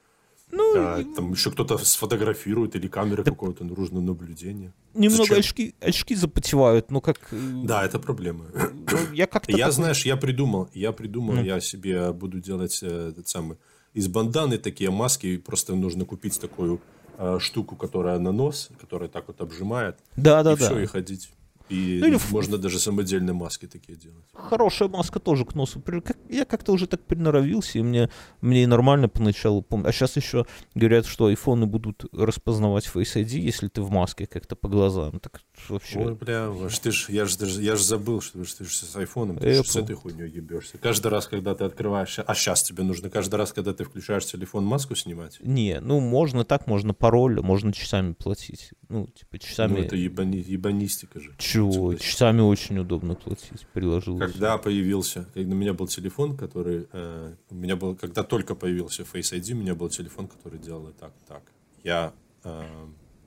Ну, 0.52 0.74
да, 0.74 1.04
там 1.16 1.32
еще 1.32 1.52
кто-то 1.52 1.78
сфотографирует 1.78 2.76
или 2.76 2.88
камеры 2.88 3.24
да, 3.24 3.32
какое-то 3.32 3.66
нужно 3.66 4.00
наблюдение. 4.00 4.74
Немного 4.94 5.36
очки, 5.36 5.76
очки 5.82 6.16
запотевают, 6.16 6.90
но 6.90 7.02
как... 7.02 7.18
Э, 7.32 7.38
да, 7.66 7.86
это 7.86 8.00
проблема. 8.00 8.46
Ну, 8.54 9.14
я 9.14 9.28
как-то... 9.28 9.52
Я, 9.52 9.58
такой... 9.58 9.72
знаешь, 9.74 10.06
я 10.06 10.16
придумал, 10.16 10.70
я 10.74 10.94
придумал, 10.94 11.36
mm. 11.36 11.46
я 11.46 11.60
себе 11.60 12.14
буду 12.14 12.40
делать 12.40 12.80
э, 12.82 13.10
этот 13.10 13.28
самый... 13.28 13.58
Из 13.94 14.08
банданы 14.08 14.58
такие 14.58 14.90
маски, 14.90 15.38
просто 15.38 15.76
нужно 15.76 16.06
купить 16.06 16.40
такую 16.40 16.80
э, 17.18 17.40
штуку, 17.42 17.76
которая 17.76 18.20
на 18.20 18.32
нос, 18.32 18.70
которая 18.80 19.10
так 19.10 19.28
вот 19.28 19.42
обжимает. 19.42 19.98
Да, 20.16 20.44
да, 20.44 20.54
и 20.54 20.58
да. 20.58 20.66
все, 20.66 20.80
и 20.80 20.86
ходить. 20.86 21.30
И 21.70 21.98
ну, 22.02 22.08
или 22.08 22.20
можно 22.32 22.58
даже 22.58 22.80
самодельные 22.80 23.34
маски 23.34 23.68
такие 23.68 23.98
делать. 23.98 24.26
Хорошая 24.34 24.88
маска 24.90 25.20
тоже 25.20 25.46
к 25.46 25.54
носу. 25.56 25.84
Я 26.30 26.46
как-то 26.46 26.72
уже 26.72 26.88
так 26.88 27.06
приноровился, 27.06 27.80
и 27.80 27.82
мне, 27.82 28.10
мне 28.42 28.64
и 28.64 28.66
нормально 28.66 29.10
поначалу 29.10 29.62
помню. 29.62 29.88
А 29.88 29.92
сейчас 29.92 30.16
еще 30.16 30.46
говорят, 30.76 31.06
что 31.06 31.26
айфоны 31.26 31.66
будут 31.66 32.06
распознавать 32.14 32.86
Face 32.86 33.22
ID, 33.22 33.40
если 33.40 33.68
ты 33.68 33.82
в 33.82 33.90
маске 33.90 34.28
как-то 34.28 34.56
по 34.56 34.70
глазам. 34.70 35.20
Так 35.20 35.42
вообще... 35.68 36.00
Ой, 36.00 36.16
бля, 36.16 36.50
ты 36.82 36.92
ж, 36.92 37.08
я 37.10 37.26
же 37.26 37.38
я 37.62 37.76
ж 37.76 37.82
забыл, 37.82 38.22
что 38.22 38.40
ты 38.40 38.64
же 38.66 38.70
с 38.72 38.96
айфоном, 38.96 39.38
ты 39.38 39.64
с 39.64 39.76
этой 39.76 39.96
хуйней 39.96 40.30
ебешься. 40.30 40.78
Каждый 40.78 41.08
раз, 41.08 41.28
когда 41.28 41.54
ты 41.54 41.66
открываешь... 41.66 42.20
А 42.20 42.36
сейчас 42.36 42.64
тебе 42.64 42.84
нужно 42.84 43.10
каждый 43.10 43.36
раз, 43.36 43.52
когда 43.52 43.74
ты 43.74 43.84
включаешь 43.84 44.26
телефон, 44.26 44.66
маску 44.66 44.96
снимать? 44.96 45.38
Не, 45.42 45.80
ну 45.82 46.00
можно 46.00 46.46
так, 46.46 46.68
можно 46.68 46.94
пароль, 46.94 47.42
можно 47.42 47.74
часами 47.74 48.14
платить. 48.14 48.72
Ну, 48.90 49.08
типа 49.08 49.40
часами... 49.40 49.74
Ну, 49.74 49.80
это 49.80 49.96
ебани... 49.96 50.40
ебанистика 50.40 51.20
же. 51.20 51.36
Чего? 51.58 51.96
Часами 51.96 52.42
очень 52.42 52.80
удобно 52.80 53.16
платить, 53.16 53.66
приложил. 53.74 54.18
Когда 54.20 54.58
появился, 54.58 55.28
когда 55.34 55.56
у 55.56 55.58
меня 55.58 55.74
был 55.74 55.88
телефон, 55.88 56.38
который... 56.38 56.88
Э, 56.94 57.34
у 57.50 57.56
меня 57.56 57.76
был, 57.76 57.96
когда 57.96 58.24
только 58.24 58.56
появился 58.56 59.04
Face 59.04 59.34
ID, 59.34 59.54
у 59.54 59.58
меня 59.58 59.76
был 59.76 59.90
телефон, 59.90 60.28
который 60.28 60.60
делал 60.60 60.94
так, 61.00 61.12
так. 61.28 61.42
Я 61.84 62.14
э, 62.44 62.64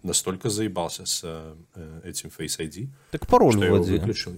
настолько 0.03 0.49
заебался 0.49 1.07
с 1.07 1.23
э, 1.25 2.01
этим 2.05 2.31
Face 2.31 2.59
ID, 2.61 2.89
так 3.11 3.27
пароль 3.27 3.53
что 3.53 3.61
вводи. 3.61 3.91
я 3.91 3.95
его 3.95 4.01
выключил. 4.01 4.37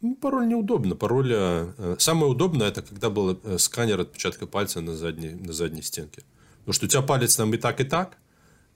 Ну, 0.00 0.16
пароль 0.16 0.48
неудобно. 0.48 0.96
Пароль... 0.96 1.32
Э, 1.34 1.96
самое 1.98 2.32
удобное, 2.32 2.68
это 2.68 2.82
когда 2.82 3.10
был 3.10 3.38
э, 3.42 3.58
сканер 3.58 4.00
отпечатка 4.00 4.46
пальца 4.46 4.80
на 4.80 4.94
задней, 4.94 5.34
на 5.34 5.52
задней 5.52 5.82
стенке. 5.82 6.22
Потому 6.60 6.72
что 6.72 6.86
у 6.86 6.88
тебя 6.88 7.02
палец 7.02 7.36
там 7.36 7.52
и 7.52 7.56
так, 7.58 7.80
и 7.80 7.84
так, 7.84 8.16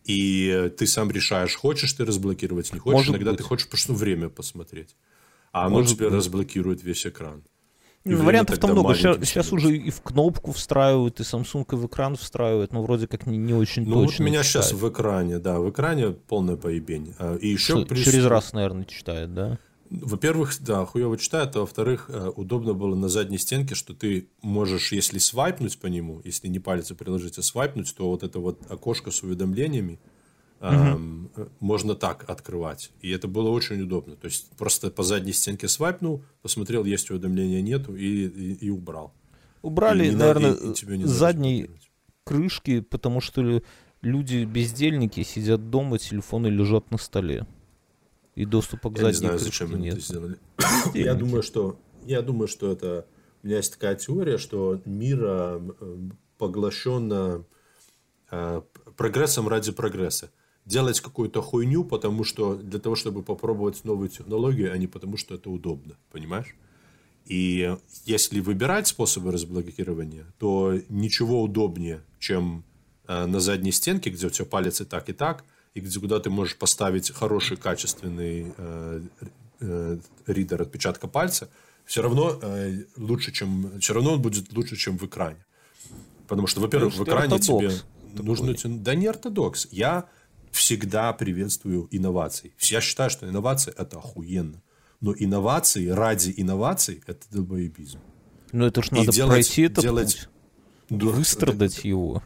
и 0.05 0.71
ты 0.77 0.87
сам 0.87 1.11
решаешь, 1.11 1.57
хочешь 1.57 1.93
ты 1.93 2.05
разблокировать, 2.05 2.73
не 2.73 2.79
хочешь. 2.79 2.95
Может 2.95 3.11
Иногда 3.11 3.31
быть. 3.31 3.39
ты 3.39 3.45
хочешь 3.45 3.69
просто 3.69 3.93
время 3.93 4.29
посмотреть. 4.29 4.95
А 5.53 5.67
оно 5.67 5.79
Может 5.79 5.97
тебе 5.97 6.07
быть. 6.07 6.17
разблокирует 6.17 6.83
весь 6.83 7.07
экран. 7.07 7.43
Ну, 8.05 8.23
вариантов-то 8.23 8.67
много. 8.67 8.95
Сейчас, 8.95 9.17
сейчас 9.21 9.53
уже 9.53 9.75
и 9.75 9.91
в 9.91 10.03
кнопку 10.03 10.53
встраивают, 10.53 11.21
и 11.21 11.23
Samsung 11.23 11.67
и 11.73 11.77
в 11.77 11.87
экран 11.87 12.17
встраивают, 12.17 12.73
но 12.73 12.83
вроде 12.83 13.07
как 13.07 13.27
не, 13.27 13.39
не 13.39 13.55
очень 13.55 13.87
ну, 13.87 13.95
точно. 13.95 14.01
Ну, 14.01 14.07
вот 14.07 14.19
меня 14.19 14.43
читает. 14.43 14.67
сейчас 14.67 14.79
в 14.79 14.89
экране, 14.89 15.39
да, 15.39 15.59
в 15.59 15.71
экране 15.71 16.11
полное 16.11 16.57
поебень. 16.57 17.15
А, 17.19 17.37
и 17.37 17.49
еще 17.49 17.77
Что, 17.79 17.87
плюс... 17.87 18.05
Через 18.05 18.27
раз, 18.27 18.53
наверное, 18.53 18.85
читает, 18.85 19.33
да? 19.33 19.59
Во-первых, 20.03 20.57
да, 20.61 20.85
хуево 20.85 21.19
читает, 21.19 21.57
а 21.57 21.61
во-вторых, 21.61 22.07
э, 22.09 22.31
удобно 22.35 22.75
было 22.75 22.95
на 22.95 23.09
задней 23.09 23.39
стенке, 23.39 23.75
что 23.75 23.95
ты 23.95 24.29
можешь, 24.43 24.93
если 24.93 25.19
свайпнуть 25.19 25.79
по 25.79 25.87
нему, 25.87 26.21
если 26.25 26.49
не 26.49 26.59
палец 26.59 26.93
приложить, 26.93 27.39
а 27.39 27.43
свайпнуть, 27.43 27.95
то 27.95 28.09
вот 28.09 28.23
это 28.23 28.39
вот 28.39 28.61
окошко 28.71 29.11
с 29.11 29.23
уведомлениями, 29.23 29.99
угу. 30.61 31.49
можно 31.61 31.95
так 31.95 32.29
открывать. 32.29 32.91
И 33.03 33.11
это 33.11 33.29
было 33.29 33.51
очень 33.51 33.81
удобно. 33.83 34.17
То 34.17 34.27
есть 34.27 34.51
просто 34.57 34.91
по 34.91 35.03
задней 35.03 35.33
стенке 35.33 35.69
свайпнул, 35.69 36.25
посмотрел, 36.43 36.85
есть 36.85 37.11
уведомления, 37.11 37.63
нету, 37.63 37.95
и, 37.97 38.27
и, 38.27 38.67
и 38.67 38.71
убрал. 38.71 39.13
Убрали, 39.63 40.09
и 40.09 40.11
наверное, 40.11 40.55
и, 40.55 40.97
и 40.97 41.05
задней 41.05 41.71
крышки, 42.25 42.81
потому 42.81 43.21
что 43.21 43.63
люди 44.03 44.45
бездельники 44.45 45.23
сидят 45.23 45.71
дома, 45.71 45.99
телефоны 45.99 46.49
лежат 46.49 46.91
на 46.91 46.99
столе. 46.99 47.47
И 48.35 48.45
доступа 48.45 48.91
к 48.91 48.99
задней 48.99 49.07
Я 49.07 49.13
не 49.13 49.17
знаю, 49.19 49.39
зачем 49.39 49.75
они 49.75 49.85
нет. 49.85 49.95
это 49.95 50.03
сделали. 50.03 50.37
я 50.95 51.15
думаю, 51.15 51.43
что 51.43 51.79
я 52.05 52.23
думаю, 52.23 52.49
что 52.49 52.71
это 52.73 53.07
у 53.43 53.47
меня 53.47 53.59
есть 53.59 53.75
такая 53.75 53.95
теория, 53.95 54.39
что 54.39 54.81
мир 54.85 55.21
э, 55.23 55.61
поглощен 56.39 57.45
э, 58.31 58.63
прогрессом 58.97 59.49
ради 59.49 59.73
прогресса 59.73 60.31
делать 60.65 61.01
какую-то 61.01 61.43
хуйню, 61.43 61.85
потому 61.85 62.25
что 62.25 62.55
для 62.57 62.79
того, 62.79 62.97
чтобы 62.97 63.23
попробовать 63.23 63.85
новую 63.85 64.09
технологию, 64.09 64.73
а 64.73 64.79
не 64.79 64.87
потому, 64.87 65.17
что 65.17 65.35
это 65.35 65.51
удобно, 65.51 65.97
понимаешь? 66.11 66.57
И 67.27 67.77
если 68.05 68.41
выбирать 68.41 68.87
способы 68.87 69.31
разблокирования, 69.33 70.27
то 70.39 70.79
ничего 70.89 71.43
удобнее, 71.43 72.03
чем 72.19 72.65
э, 73.07 73.27
на 73.27 73.41
задней 73.41 73.73
стенке, 73.73 74.11
где 74.11 74.27
у 74.27 74.31
тебя 74.31 74.47
палец 74.47 74.81
и 74.81 74.85
так, 74.85 75.09
и 75.09 75.13
так, 75.13 75.45
и 75.75 75.81
где 75.81 76.01
куда 76.01 76.21
ты 76.21 76.31
можешь 76.31 76.57
поставить 76.57 77.11
хороший, 77.11 77.57
качественный 77.57 78.55
э, 78.57 79.03
э, 79.61 79.99
ридер 80.27 80.63
отпечатка 80.63 81.09
пальца, 81.09 81.51
все 81.85 82.01
равно 82.03 82.39
э, 82.41 82.85
лучше, 82.97 83.33
чем 83.33 83.79
все 83.81 83.93
равно 83.93 84.15
он 84.15 84.23
будет 84.23 84.53
лучше, 84.53 84.77
чем 84.77 84.97
в 84.97 85.05
экране. 85.05 85.45
Потому 86.29 86.47
что, 86.47 86.61
во-первых, 86.61 86.95
в 86.95 87.05
экране 87.05 87.39
тебе 87.39 87.73
нужно... 88.15 88.55
Да 88.65 88.95
не 88.95 89.07
ортодокс. 89.07 89.69
Я 89.71 90.09
всегда 90.53 91.13
приветствую 91.13 91.89
инновации. 91.91 92.55
Я 92.61 92.81
считаю, 92.81 93.11
что 93.11 93.29
инновации– 93.29 93.75
это 93.77 93.99
охуенно. 93.99 94.63
Но 95.01 95.13
инновации 95.13 95.89
ради 95.89 96.33
инноваций– 96.37 97.03
это 97.07 97.27
долбоебизм. 97.31 97.99
Ну, 98.53 98.65
это 98.65 98.83
ж 98.83 98.93
надо 98.93 99.13
делать, 99.13 99.33
пройти 99.33 99.63
этот 99.63 99.83
делать, 99.83 100.29
путь, 100.89 100.99
да, 100.99 101.07
выстрадать 101.07 101.79
это, 101.79 101.89
его. 101.89 102.23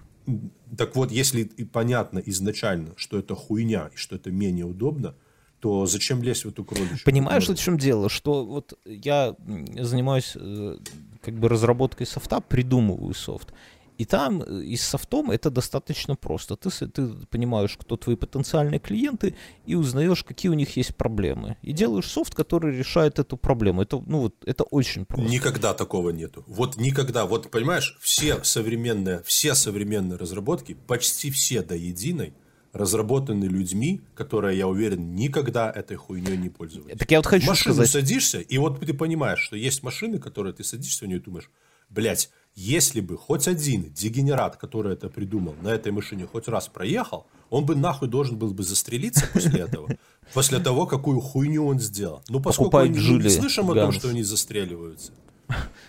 Так 0.76 0.96
вот, 0.96 1.10
если 1.10 1.42
и 1.42 1.64
понятно 1.64 2.18
изначально, 2.18 2.90
что 2.96 3.18
это 3.18 3.34
хуйня 3.34 3.90
и 3.94 3.96
что 3.96 4.16
это 4.16 4.30
менее 4.30 4.64
удобно, 4.64 5.14
то 5.60 5.86
зачем 5.86 6.22
лезть 6.22 6.44
в 6.44 6.48
эту 6.48 6.64
кроличью? 6.64 6.98
Понимаешь, 7.04 7.48
в 7.48 7.56
чем 7.56 7.78
дело? 7.78 8.08
Что 8.08 8.44
вот 8.44 8.78
я 8.84 9.34
занимаюсь 9.76 10.32
э, 10.36 10.76
как 11.20 11.34
бы 11.34 11.48
разработкой 11.48 12.06
софта, 12.06 12.40
придумываю 12.40 13.14
софт. 13.14 13.52
И 13.98 14.04
там 14.04 14.42
э, 14.42 14.62
и 14.62 14.76
с 14.76 14.82
софтом 14.82 15.30
это 15.30 15.50
достаточно 15.50 16.14
просто. 16.16 16.56
Ты, 16.56 16.70
ты 16.70 17.08
понимаешь, 17.30 17.76
кто 17.76 17.96
твои 17.96 18.16
потенциальные 18.16 18.78
клиенты, 18.78 19.34
и 19.66 19.74
узнаешь, 19.74 20.22
какие 20.22 20.50
у 20.50 20.54
них 20.54 20.76
есть 20.76 20.94
проблемы. 20.94 21.56
И 21.62 21.72
делаешь 21.72 22.06
софт, 22.06 22.34
который 22.34 22.76
решает 22.76 23.18
эту 23.18 23.36
проблему. 23.36 23.82
Это, 23.82 24.02
ну, 24.06 24.20
вот, 24.20 24.36
это 24.46 24.62
очень 24.62 25.04
просто. 25.04 25.30
Никогда 25.30 25.74
такого 25.74 26.10
нету. 26.10 26.44
Вот 26.46 26.76
никогда. 26.76 27.26
Вот 27.26 27.50
понимаешь, 27.50 27.98
все 28.00 28.42
современные, 28.44 29.22
все 29.24 29.54
современные 29.54 30.16
разработки, 30.16 30.76
почти 30.86 31.30
все 31.32 31.62
до 31.62 31.74
единой, 31.74 32.34
разработаны 32.72 33.46
людьми, 33.46 34.00
которые, 34.14 34.56
я 34.56 34.68
уверен, 34.68 35.14
никогда 35.16 35.70
этой 35.70 35.96
хуйней 35.96 36.36
не 36.36 36.50
пользовались. 36.50 36.96
Так 36.98 37.10
я 37.10 37.18
вот 37.18 37.26
хочу 37.26 37.46
в 37.46 37.48
машину 37.48 37.74
сказать... 37.74 37.90
садишься, 37.90 38.40
и 38.40 38.58
вот 38.58 38.78
ты 38.78 38.94
понимаешь, 38.94 39.40
что 39.40 39.56
есть 39.56 39.82
машины, 39.82 40.18
которые 40.20 40.52
ты 40.52 40.62
садишься 40.62 41.04
в 41.04 41.08
нее 41.08 41.18
и 41.18 41.22
думаешь, 41.22 41.50
блядь, 41.88 42.30
если 42.58 43.00
бы 43.00 43.16
хоть 43.16 43.46
один 43.46 43.92
дегенерат, 43.92 44.56
который 44.56 44.94
это 44.94 45.08
придумал, 45.08 45.54
на 45.62 45.68
этой 45.68 45.92
машине 45.92 46.26
хоть 46.26 46.48
раз 46.48 46.66
проехал, 46.66 47.24
он 47.50 47.64
бы 47.64 47.76
нахуй 47.76 48.08
должен 48.08 48.36
был 48.36 48.52
бы 48.52 48.64
застрелиться 48.64 49.26
после 49.32 49.60
этого. 49.60 49.88
После 50.34 50.58
того, 50.58 50.86
какую 50.86 51.20
хуйню 51.20 51.64
он 51.64 51.78
сделал. 51.78 52.20
Ну, 52.28 52.40
поскольку 52.40 52.76
мы 52.78 52.88
не 52.88 53.30
слышим 53.30 53.70
о 53.70 53.74
том, 53.74 53.92
что 53.92 54.08
они 54.08 54.24
застреливаются. 54.24 55.12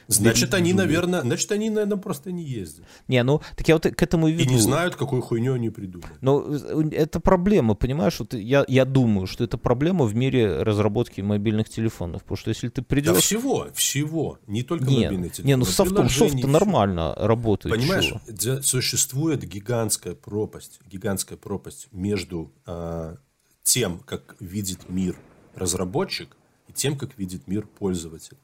Значит, 0.10 0.56
они, 0.56 0.74
наверное, 0.74 1.22
значит, 1.22 1.52
они, 1.52 1.70
наверное, 1.70 1.98
просто 1.98 2.32
не 2.32 2.44
ездят. 2.44 2.86
Не, 3.08 3.22
ну, 3.22 3.42
так 3.56 3.68
я 3.68 3.76
вот 3.76 3.84
к 3.84 4.02
этому 4.02 4.28
и 4.28 4.32
веду. 4.32 4.44
И 4.44 4.54
не 4.56 4.60
знают, 4.60 4.96
какую 4.96 5.22
хуйню 5.22 5.54
они 5.54 5.70
придумали. 5.70 6.12
Ну, 6.22 6.52
это 6.92 7.20
проблема, 7.20 7.76
понимаешь? 7.76 8.20
Вот 8.20 8.34
я, 8.34 8.66
я 8.68 8.86
думаю, 8.86 9.28
что 9.28 9.44
это 9.44 9.60
проблема 9.60 10.06
в 10.06 10.16
мире 10.16 10.64
разработки 10.64 11.22
мобильных 11.22 11.70
телефонов. 11.70 12.24
Потому 12.24 12.38
что 12.38 12.50
если 12.50 12.70
ты 12.70 12.82
придешь... 12.82 13.14
Да 13.14 13.20
всего, 13.22 13.68
всего. 13.76 14.40
Не 14.48 14.64
только 14.64 14.86
не, 14.86 15.06
мобильный 15.06 15.30
телефон. 15.30 15.46
Не, 15.46 15.56
ну 15.58 15.66
софт, 15.66 15.94
софт 16.12 16.44
нормально 16.44 17.14
работает. 17.16 17.76
Понимаешь, 17.76 18.14
чего? 18.36 18.62
существует 18.64 19.44
гигантская 19.44 20.16
пропасть, 20.16 20.80
гигантская 20.90 21.38
пропасть 21.38 21.88
между 21.92 22.52
э, 22.66 23.16
тем, 23.62 24.00
как 24.00 24.36
видит 24.40 24.90
мир 24.90 25.16
разработчик, 25.54 26.36
и 26.68 26.74
тем, 26.74 26.98
как 26.98 27.16
видит 27.18 27.48
мир 27.48 27.68
пользователь 27.68 28.38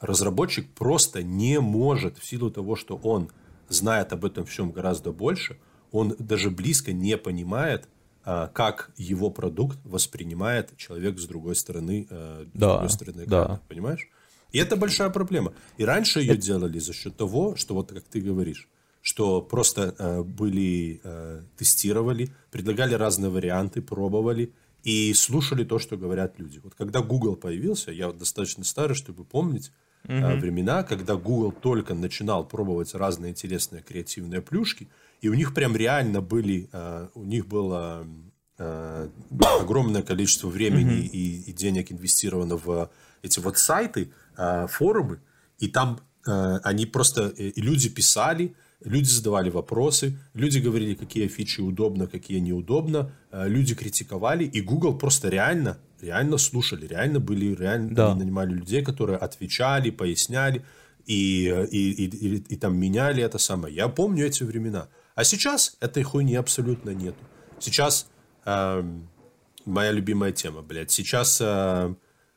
разработчик 0.00 0.68
просто 0.72 1.22
не 1.22 1.60
может, 1.60 2.18
в 2.18 2.24
силу 2.24 2.50
того, 2.50 2.76
что 2.76 2.96
он 2.96 3.30
знает 3.68 4.12
об 4.12 4.24
этом 4.24 4.44
всем 4.46 4.72
гораздо 4.72 5.12
больше, 5.12 5.58
он 5.92 6.16
даже 6.18 6.50
близко 6.50 6.92
не 6.92 7.16
понимает, 7.16 7.88
а, 8.24 8.48
как 8.48 8.90
его 8.96 9.30
продукт 9.30 9.78
воспринимает 9.84 10.76
человек 10.76 11.18
с 11.18 11.26
другой 11.26 11.56
стороны, 11.56 12.06
а, 12.10 12.44
с 12.44 12.58
да, 12.58 12.72
другой 12.72 12.90
стороны 12.90 13.24
экрана, 13.24 13.48
да. 13.48 13.60
понимаешь? 13.68 14.08
И 14.52 14.58
это 14.58 14.76
большая 14.76 15.10
проблема. 15.10 15.52
И 15.76 15.84
раньше 15.84 16.20
ее 16.20 16.32
это... 16.32 16.42
делали 16.42 16.78
за 16.78 16.92
счет 16.92 17.16
того, 17.16 17.56
что 17.56 17.74
вот 17.74 17.92
как 17.92 18.04
ты 18.04 18.20
говоришь, 18.20 18.68
что 19.00 19.40
просто 19.40 19.94
э, 19.96 20.22
были, 20.22 21.00
э, 21.02 21.42
тестировали, 21.56 22.30
предлагали 22.50 22.94
разные 22.94 23.30
варианты, 23.30 23.80
пробовали 23.80 24.52
и 24.82 25.14
слушали 25.14 25.64
то, 25.64 25.78
что 25.78 25.96
говорят 25.96 26.38
люди. 26.38 26.60
Вот 26.62 26.74
когда 26.74 27.00
Google 27.00 27.36
появился, 27.36 27.92
я 27.92 28.12
достаточно 28.12 28.64
старый, 28.64 28.94
чтобы 28.94 29.24
помнить, 29.24 29.72
угу. 30.04 30.40
времена, 30.40 30.82
когда 30.82 31.16
Google 31.16 31.52
только 31.52 31.94
начинал 31.94 32.44
пробовать 32.44 32.94
разные 32.94 33.30
интересные 33.32 33.82
креативные 33.82 34.40
плюшки, 34.40 34.88
и 35.20 35.28
у 35.28 35.34
них 35.34 35.54
прям 35.54 35.76
реально 35.76 36.20
были, 36.20 36.68
а, 36.72 37.10
у 37.14 37.24
них 37.24 37.46
было 37.46 38.06
а, 38.58 39.08
огромное 39.60 40.02
количество 40.02 40.48
времени 40.48 41.00
угу. 41.00 41.10
и, 41.12 41.42
и 41.42 41.52
денег 41.52 41.92
инвестировано 41.92 42.56
в 42.56 42.90
эти 43.22 43.38
вот 43.38 43.58
сайты, 43.58 44.12
форумы, 44.68 45.20
и 45.58 45.68
там 45.68 46.00
они 46.24 46.86
просто, 46.86 47.28
и 47.28 47.60
люди 47.60 47.90
писали, 47.90 48.54
люди 48.82 49.08
задавали 49.08 49.50
вопросы, 49.50 50.18
люди 50.32 50.58
говорили, 50.58 50.94
какие 50.94 51.28
фичи 51.28 51.60
удобно, 51.60 52.06
какие 52.06 52.38
неудобно, 52.38 53.12
люди 53.30 53.74
критиковали, 53.74 54.44
и 54.44 54.62
Google 54.62 54.96
просто 54.96 55.28
реально 55.28 55.76
реально 56.02 56.38
слушали, 56.38 56.86
реально 56.86 57.20
были, 57.20 57.54
реально 57.54 57.94
да. 57.94 58.14
нанимали 58.14 58.52
людей, 58.52 58.82
которые 58.82 59.18
отвечали, 59.18 59.90
поясняли 59.90 60.64
и, 61.06 61.48
и, 61.70 61.90
и, 61.90 62.06
и, 62.06 62.36
и 62.36 62.56
там 62.56 62.76
меняли 62.76 63.22
это 63.22 63.38
самое. 63.38 63.74
Я 63.74 63.88
помню 63.88 64.26
эти 64.26 64.44
времена. 64.44 64.88
А 65.14 65.24
сейчас 65.24 65.76
этой 65.80 66.02
хуйни 66.02 66.36
абсолютно 66.36 66.90
нету. 66.90 67.24
Сейчас 67.58 68.08
э, 68.44 68.82
моя 69.64 69.92
любимая 69.92 70.32
тема, 70.32 70.62
блядь. 70.62 70.90
Сейчас 70.90 71.40
э, 71.40 71.94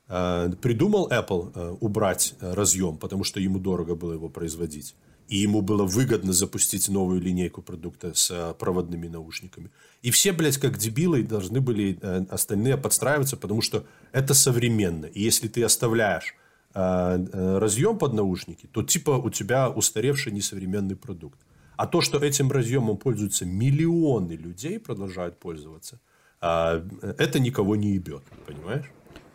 э, 0.07 0.51
придумал 0.61 1.09
Apple 1.09 1.51
э, 1.53 1.77
убрать 1.79 2.33
э, 2.39 2.53
разъем, 2.53 2.97
потому 2.97 3.23
что 3.23 3.39
ему 3.39 3.59
дорого 3.59 3.95
было 3.95 4.13
его 4.13 4.29
производить 4.29 4.95
и 5.27 5.37
ему 5.37 5.61
было 5.61 5.83
выгодно 5.83 6.33
запустить 6.33 6.89
новую 6.89 7.21
линейку 7.21 7.61
продукта 7.61 8.13
с 8.13 8.31
э, 8.31 8.53
проводными 8.53 9.07
наушниками. 9.07 9.69
И 10.01 10.11
все, 10.11 10.31
блядь, 10.31 10.57
как 10.57 10.77
дебилы, 10.77 11.23
должны 11.23 11.61
были 11.61 11.97
э, 12.01 12.25
остальные 12.29 12.77
подстраиваться, 12.77 13.37
потому 13.37 13.61
что 13.61 13.85
это 14.11 14.33
современно. 14.33 15.05
И 15.05 15.21
если 15.21 15.47
ты 15.47 15.63
оставляешь 15.63 16.35
э, 16.73 17.57
разъем 17.59 17.97
под 17.97 18.13
наушники, 18.13 18.67
то 18.71 18.83
типа 18.83 19.11
у 19.11 19.29
тебя 19.29 19.69
устаревший 19.69 20.31
несовременный 20.31 20.95
продукт. 20.95 21.39
А 21.75 21.87
то, 21.87 22.01
что 22.01 22.19
этим 22.19 22.51
разъемом 22.51 22.97
пользуются 22.97 23.45
миллионы 23.45 24.33
людей, 24.33 24.79
продолжают 24.79 25.39
пользоваться, 25.39 25.99
это 26.39 27.39
никого 27.39 27.75
не 27.75 27.93
ебет, 27.93 28.21
понимаешь? 28.45 28.91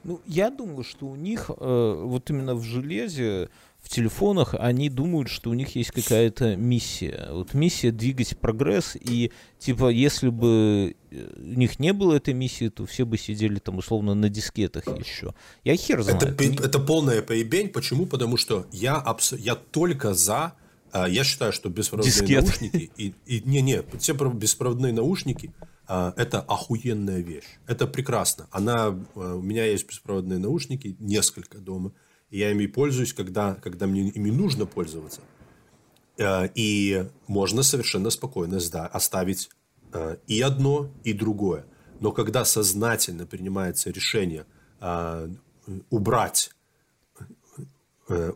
Ну, 0.09 0.23
я 0.25 0.49
думаю, 0.49 0.85
что 0.85 1.07
у 1.07 1.17
них 1.17 1.51
э, 1.51 2.03
вот 2.03 2.31
именно 2.31 2.55
в 2.55 2.63
железе, 2.63 3.51
в 3.79 3.91
телефонах, 3.91 4.55
они 4.59 4.89
думают, 4.89 5.29
что 5.29 5.51
у 5.51 5.53
них 5.53 5.77
есть 5.77 5.91
какая-то 5.91 6.57
миссия. 6.57 7.29
Вот 7.31 7.53
миссия 7.53 7.91
двигать 7.91 8.39
прогресс, 8.39 8.97
и 8.99 9.33
типа, 9.59 9.91
если 9.91 10.31
бы 10.31 10.97
э, 11.11 11.31
у 11.37 11.59
них 11.59 11.79
не 11.79 11.93
было 11.93 12.15
этой 12.15 12.33
миссии, 12.33 12.71
то 12.71 12.87
все 12.87 13.05
бы 13.05 13.19
сидели 13.19 13.59
там 13.59 13.77
условно 13.77 14.15
на 14.15 14.31
дискетах 14.31 14.87
еще. 14.99 15.35
Я 15.63 15.77
хер 15.77 16.03
знаю. 16.03 16.17
Это, 16.17 16.43
это 16.43 16.79
полная 16.79 17.21
поебень. 17.21 17.69
Почему? 17.69 18.07
Потому 18.07 18.39
что 18.39 18.67
я, 18.73 18.97
абс... 18.97 19.33
я 19.33 19.57
только 19.57 20.15
за 20.15 20.55
а, 20.91 21.07
я 21.07 21.23
считаю, 21.23 21.53
что 21.53 21.69
беспроводные 21.69 22.15
Дискет. 22.15 22.45
наушники 22.45 22.91
и, 22.97 23.13
и 23.27 23.43
не 23.45 23.61
не 23.61 23.83
все 23.99 24.15
беспроводные 24.15 24.95
наушники 24.95 25.53
это 25.89 26.41
охуенная 26.41 27.21
вещь. 27.21 27.59
Это 27.67 27.87
прекрасно. 27.87 28.47
Она 28.51 28.87
а, 28.87 29.35
у 29.37 29.43
меня 29.43 29.65
есть 29.65 29.89
беспроводные 29.89 30.39
наушники 30.39 30.97
несколько 30.99 31.59
дома, 31.59 31.93
и 32.31 32.39
я 32.39 32.51
ими 32.51 32.67
пользуюсь, 32.67 33.13
когда 33.13 33.55
когда 33.55 33.87
мне 33.87 34.09
ими 34.09 34.31
нужно 34.31 34.67
пользоваться. 34.67 35.21
И 36.55 37.09
можно 37.29 37.63
совершенно 37.63 38.11
спокойно 38.11 38.59
да, 38.73 38.87
оставить 38.89 39.51
и 40.27 40.41
одно, 40.41 40.91
и 41.05 41.13
другое. 41.13 41.65
Но 42.01 42.11
когда 42.11 42.45
сознательно 42.45 43.25
принимается 43.25 43.91
решение 43.91 44.47
убрать 45.91 46.51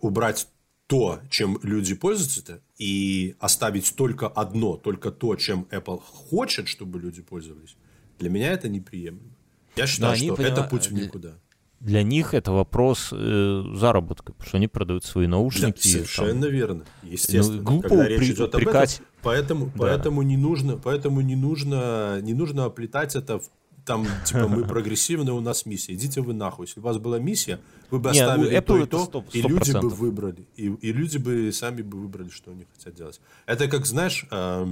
убрать 0.01 0.49
то, 0.87 1.21
чем 1.31 1.59
люди 1.63 1.95
пользуются, 1.95 2.61
и 2.79 3.35
оставить 3.39 3.95
только 3.97 4.29
одно, 4.29 4.77
только 4.77 5.11
то, 5.11 5.37
чем 5.37 5.67
Apple 5.71 6.01
хочет, 6.03 6.69
чтобы 6.69 7.01
люди 7.01 7.23
пользовались, 7.23 7.77
для 8.19 8.31
меня 8.31 8.53
это 8.53 8.69
неприемлемо. 8.69 9.33
Я 9.77 9.87
считаю, 9.87 10.17
что 10.17 10.35
понимают, 10.35 10.59
это 10.59 10.69
путь 10.69 10.89
в 10.89 10.93
никуда. 10.93 11.39
Для 11.81 12.05
них 12.05 12.33
это 12.33 12.53
вопрос 12.53 13.09
э, 13.13 13.65
заработка, 13.75 14.33
потому 14.33 14.49
что 14.49 14.57
они 14.59 14.69
продают 14.69 15.05
свои 15.05 15.27
наушники. 15.27 15.83
Да, 15.83 15.91
совершенно 15.91 16.43
там. 16.43 16.51
верно. 16.53 16.85
Естественно, 17.03 17.57
ну, 17.57 17.63
глупо 17.65 17.89
когда 17.89 18.09
речь 18.09 18.31
идет 18.31 18.55
об 18.55 18.69
этом, 18.69 18.89
поэтому, 19.21 19.67
да. 19.67 19.73
поэтому 19.79 20.23
не 20.23 20.37
нужно, 20.37 20.77
поэтому 20.77 21.23
не 21.23 21.35
нужно, 21.35 22.21
не 22.23 22.35
нужно 22.35 22.67
оплетать 22.67 23.17
это 23.17 23.41
в 23.41 23.51
там, 23.85 24.07
типа, 24.25 24.49
мы 24.49 24.65
прогрессивные, 24.65 25.35
у 25.35 25.41
нас 25.41 25.67
миссия. 25.67 25.95
Идите 25.95 26.21
вы 26.21 26.35
нахуй. 26.35 26.67
Если 26.67 26.81
у 26.81 26.83
вас 26.83 26.99
была 26.99 27.19
миссия, 27.19 27.61
вы 27.91 27.99
бы 27.99 28.11
оставили 28.11 28.51
Не, 28.51 28.57
ну, 28.57 28.63
то 28.63 28.79
и 28.79 28.87
то, 28.87 29.05
100%, 29.05 29.25
100%. 29.25 29.31
и 29.33 29.43
люди 29.43 29.73
бы 29.73 29.89
выбрали. 29.89 30.49
И, 30.57 30.67
и 30.67 30.93
люди 30.93 31.19
бы 31.19 31.53
сами 31.53 31.83
бы 31.83 31.99
выбрали, 31.99 32.29
что 32.29 32.51
они 32.53 32.67
хотят 32.73 32.95
делать. 32.95 33.21
Это 33.47 33.69
как, 33.69 33.87
знаешь, 33.87 34.27
э, 34.31 34.67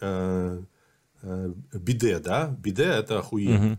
э, 0.00 0.62
э, 1.22 1.52
биде, 1.74 2.18
да? 2.18 2.56
Биде– 2.58 2.84
это 2.84 3.18
охуенно. 3.18 3.72
Угу. 3.72 3.78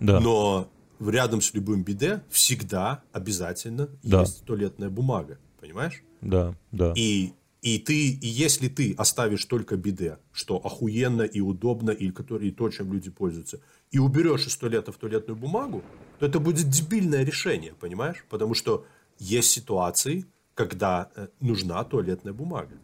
Да. 0.00 0.20
Но 0.20 0.68
рядом 1.00 1.40
с 1.40 1.54
любым 1.54 1.82
биде 1.82 2.22
всегда 2.28 3.02
обязательно 3.12 3.88
да. 4.02 4.20
есть 4.20 4.44
туалетная 4.44 4.90
бумага. 4.90 5.38
Понимаешь? 5.60 6.02
Да, 6.20 6.54
да. 6.72 6.92
И 6.96 7.32
и 7.62 7.78
ты, 7.78 8.12
и 8.12 8.26
если 8.26 8.68
ты 8.68 8.94
оставишь 8.96 9.44
только 9.44 9.76
биде, 9.76 10.18
что 10.32 10.56
охуенно 10.56 11.22
и 11.22 11.40
удобно, 11.40 11.90
и, 11.90 12.10
который, 12.10 12.48
и 12.48 12.50
то, 12.50 12.70
чем 12.70 12.92
люди 12.92 13.10
пользуются, 13.10 13.60
и 13.90 13.98
уберешь 13.98 14.46
из 14.46 14.56
туалета 14.56 14.92
в 14.92 14.96
туалетную 14.96 15.36
бумагу, 15.36 15.82
то 16.18 16.26
это 16.26 16.38
будет 16.38 16.68
дебильное 16.68 17.24
решение, 17.24 17.74
понимаешь? 17.74 18.24
Потому 18.28 18.54
что 18.54 18.84
есть 19.18 19.50
ситуации, 19.50 20.26
когда 20.54 21.10
э, 21.16 21.28
нужна 21.40 21.82
туалетная 21.84 22.32
бумага. 22.32 22.76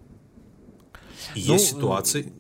И 1.35 1.45
ну, 1.47 1.53
есть 1.55 1.69
ситуации, 1.69 2.33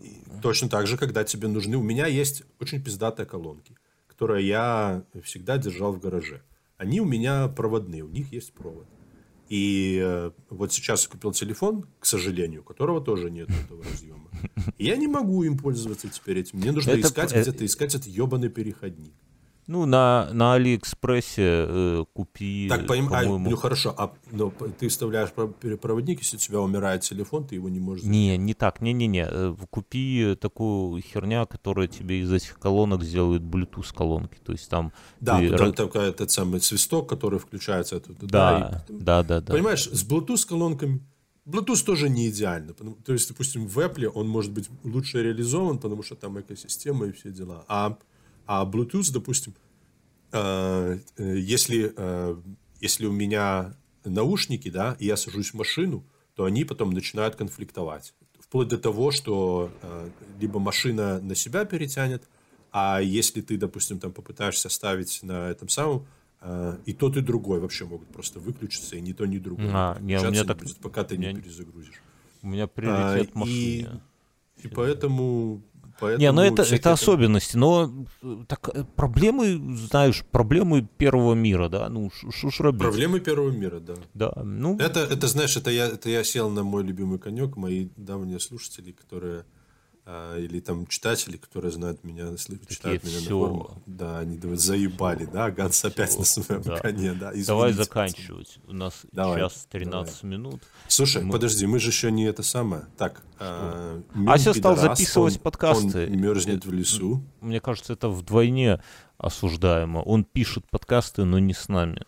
точно 0.42 0.68
так 0.68 0.86
же, 0.86 0.96
когда 0.96 1.24
тебе 1.24 1.48
нужны... 1.48 1.76
У 1.76 1.82
меня 1.82 2.06
есть 2.06 2.42
очень 2.60 2.82
пиздатые 2.82 3.26
колонки, 3.26 3.76
которые 4.06 4.46
я 4.46 5.04
всегда 5.22 5.58
держал 5.58 5.92
в 5.92 6.00
гараже. 6.00 6.42
Они 6.76 7.00
у 7.00 7.04
меня 7.04 7.48
проводные, 7.48 8.02
у 8.02 8.08
них 8.08 8.32
есть 8.32 8.52
провод. 8.52 8.86
И 9.48 10.00
э, 10.02 10.32
вот 10.50 10.72
сейчас 10.72 11.04
я 11.04 11.10
купил 11.10 11.32
телефон, 11.32 11.86
к 12.00 12.06
сожалению, 12.06 12.62
у 12.62 12.64
которого 12.64 13.00
тоже 13.00 13.30
нет 13.30 13.48
этого 13.48 13.84
разъема. 13.84 14.25
Я 14.78 14.96
не 14.96 15.08
могу 15.08 15.42
им 15.42 15.58
пользоваться 15.58 16.08
теперь 16.08 16.38
этим. 16.38 16.58
Мне 16.58 16.72
нужно 16.72 16.90
это, 16.90 17.00
искать 17.00 17.32
это, 17.32 17.42
где-то 17.42 17.66
искать 17.66 17.94
этот 17.94 18.06
ебаный 18.06 18.48
переходник. 18.48 19.12
Ну, 19.66 19.84
на, 19.84 20.28
на 20.32 20.54
Алиэкспрессе 20.54 21.42
э, 21.42 22.04
купи, 22.12 22.68
Так, 22.68 22.86
поним... 22.86 23.12
а, 23.12 23.24
ну, 23.24 23.56
хорошо, 23.56 23.92
а 23.98 24.12
ну, 24.30 24.52
ты 24.78 24.86
вставляешь 24.86 25.30
проводник, 25.32 26.20
если 26.20 26.36
у 26.36 26.38
тебя 26.38 26.60
умирает 26.60 27.02
телефон, 27.02 27.44
ты 27.44 27.56
его 27.56 27.68
не 27.68 27.80
можешь... 27.80 28.04
Не, 28.04 28.36
не 28.36 28.54
так, 28.54 28.80
не-не-не. 28.80 29.26
Э, 29.28 29.56
купи 29.68 30.36
такую 30.40 31.02
херня, 31.02 31.46
которая 31.46 31.88
тебе 31.88 32.20
из 32.20 32.32
этих 32.32 32.60
колонок 32.60 33.02
сделает 33.02 33.42
Bluetooth 33.42 33.92
колонки. 33.92 34.38
То 34.44 34.52
есть 34.52 34.70
там... 34.70 34.92
Да, 35.20 35.40
ты... 35.40 35.56
там 35.56 35.72
такой 35.72 36.10
этот 36.10 36.30
самый 36.30 36.60
свисток, 36.60 37.08
который 37.08 37.40
включается. 37.40 38.00
Да, 38.20 38.20
да, 38.20 38.84
и... 38.88 38.92
да, 38.92 39.22
да, 39.24 39.40
да. 39.40 39.52
Понимаешь, 39.52 39.86
с 39.86 40.08
Bluetooth 40.08 40.46
колонками... 40.46 41.00
Bluetooth 41.46 41.84
тоже 41.84 42.08
не 42.08 42.28
идеально. 42.28 42.74
То 42.74 43.12
есть, 43.12 43.28
допустим, 43.28 43.66
в 43.66 43.78
Apple 43.78 44.06
он 44.06 44.28
может 44.28 44.52
быть 44.52 44.68
лучше 44.82 45.22
реализован, 45.22 45.78
потому 45.78 46.02
что 46.02 46.16
там 46.16 46.40
экосистема 46.40 47.06
и 47.06 47.12
все 47.12 47.30
дела. 47.30 47.64
А 47.68 47.98
а 48.46 48.64
Bluetooth, 48.64 49.12
допустим, 49.12 49.54
э, 50.32 50.98
э, 51.16 51.38
если, 51.38 51.92
э, 51.96 52.36
если 52.80 53.06
у 53.06 53.12
меня 53.12 53.76
наушники, 54.04 54.70
да, 54.70 54.96
и 55.00 55.06
я 55.06 55.16
сажусь 55.16 55.50
в 55.50 55.54
машину, 55.54 56.04
то 56.34 56.44
они 56.44 56.64
потом 56.64 56.90
начинают 56.90 57.34
конфликтовать. 57.34 58.14
Вплоть 58.38 58.68
до 58.68 58.78
того, 58.78 59.10
что 59.10 59.70
либо 60.38 60.60
машина 60.60 61.20
на 61.20 61.34
себя 61.34 61.64
перетянет, 61.64 62.28
а 62.70 63.00
если 63.00 63.40
ты, 63.40 63.56
допустим, 63.56 63.98
там 63.98 64.12
попытаешься 64.12 64.68
ставить 64.68 65.22
на 65.22 65.50
этом 65.50 65.68
самом, 65.68 66.06
и 66.84 66.92
тот, 66.92 67.16
и 67.16 67.20
другой 67.20 67.60
вообще 67.60 67.86
могут 67.86 68.08
просто 68.08 68.38
выключиться, 68.38 68.96
и 68.96 69.00
ни 69.00 69.12
то, 69.12 69.26
ни 69.26 69.38
другое. 69.38 69.70
А, 69.72 69.98
не, 70.00 70.18
у 70.18 70.30
меня 70.30 70.44
так... 70.44 70.58
будет, 70.58 70.76
пока 70.76 71.02
ты 71.02 71.16
не 71.16 71.34
перезагрузишь. 71.34 72.02
У 72.42 72.48
меня 72.48 72.66
приоритет 72.66 73.30
а, 73.34 73.38
машине. 73.38 74.02
И, 74.62 74.66
и 74.66 74.68
поэтому 74.68 75.62
Поэтому 75.98 76.20
не, 76.20 76.32
ну 76.32 76.42
это, 76.42 76.62
это 76.62 76.92
особенности, 76.92 77.56
но 77.56 77.90
э, 78.22 78.36
так, 78.48 78.68
э, 78.74 78.84
проблемы, 78.96 79.76
знаешь, 79.76 80.24
проблемы 80.30 80.86
первого 80.98 81.34
мира, 81.34 81.68
да, 81.68 81.88
ну 81.88 82.10
что 82.10 82.50
ж 82.50 82.60
робить. 82.60 82.82
Проблемы 82.82 83.20
первого 83.20 83.50
мира, 83.50 83.80
да. 83.80 83.94
Да, 84.12 84.42
ну. 84.44 84.76
Это, 84.78 85.00
это 85.00 85.26
знаешь, 85.26 85.56
это 85.56 85.70
я, 85.70 85.86
это 85.86 86.10
я 86.10 86.22
сел 86.22 86.50
на 86.50 86.62
мой 86.62 86.84
любимый 86.84 87.18
конек, 87.18 87.56
мои 87.56 87.88
давние 87.96 88.40
слушатели, 88.40 88.92
которые 88.92 89.40
а, 89.40 89.44
или 90.06 90.60
там 90.60 90.86
читатели, 90.86 91.36
которые 91.36 91.72
знают 91.72 92.04
меня, 92.04 92.36
читают 92.68 93.02
меня 93.02 93.18
все. 93.18 93.30
на 93.30 93.46
форумах. 93.46 93.72
Да, 93.86 94.18
они 94.20 94.38
давай 94.38 94.56
заебали, 94.56 95.24
да, 95.24 95.50
Ганс 95.50 95.84
опять 95.84 96.16
на 96.16 96.24
своем 96.24 96.62
да. 96.62 96.76
коне, 96.78 97.12
да. 97.12 97.30
Извините, 97.30 97.46
давай 97.48 97.72
заканчивать. 97.72 98.58
У 98.68 98.72
нас 98.72 99.00
давай, 99.10 99.40
сейчас 99.40 99.66
13 99.68 100.22
давай. 100.22 100.36
минут. 100.36 100.62
Слушай, 100.86 101.24
мы... 101.24 101.32
подожди, 101.32 101.66
мы 101.66 101.80
же 101.80 101.88
еще 101.88 102.12
не 102.12 102.24
это 102.24 102.44
самое. 102.44 102.86
Так, 102.96 103.24
а, 103.40 104.00
Ася 104.28 104.54
стал 104.54 104.76
записывать 104.76 105.36
он, 105.36 105.42
подкасты. 105.42 106.06
Он 106.06 106.20
мерзнет 106.20 106.64
в 106.64 106.72
лесу. 106.72 107.24
Мне 107.40 107.60
кажется, 107.60 107.94
это 107.94 108.08
вдвойне 108.08 108.80
осуждаемо. 109.18 109.98
Он 109.98 110.22
пишет 110.22 110.70
подкасты, 110.70 111.24
но 111.24 111.40
не 111.40 111.52
с 111.52 111.68
нами. 111.68 112.02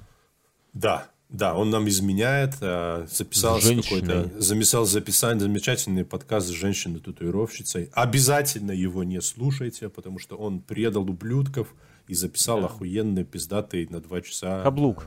Да, 0.72 1.08
да, 1.28 1.54
он 1.54 1.68
нам 1.68 1.88
изменяет, 1.88 2.54
а, 2.62 3.06
записал 3.10 3.60
какой-то, 3.60 4.30
замесал 4.38 4.86
записать 4.86 5.40
замечательный 5.40 6.04
подкаст 6.04 6.46
с 6.48 6.50
женщиной-татуировщицей. 6.50 7.90
Обязательно 7.92 8.72
его 8.72 9.04
не 9.04 9.20
слушайте, 9.20 9.90
потому 9.90 10.18
что 10.18 10.36
он 10.36 10.60
предал 10.60 11.08
ублюдков 11.08 11.74
и 12.06 12.14
записал 12.14 12.60
да. 12.60 12.66
охуенный 12.66 13.24
пиздатый 13.24 13.86
на 13.90 14.00
два 14.00 14.22
часа 14.22 14.62
Каблук. 14.62 15.06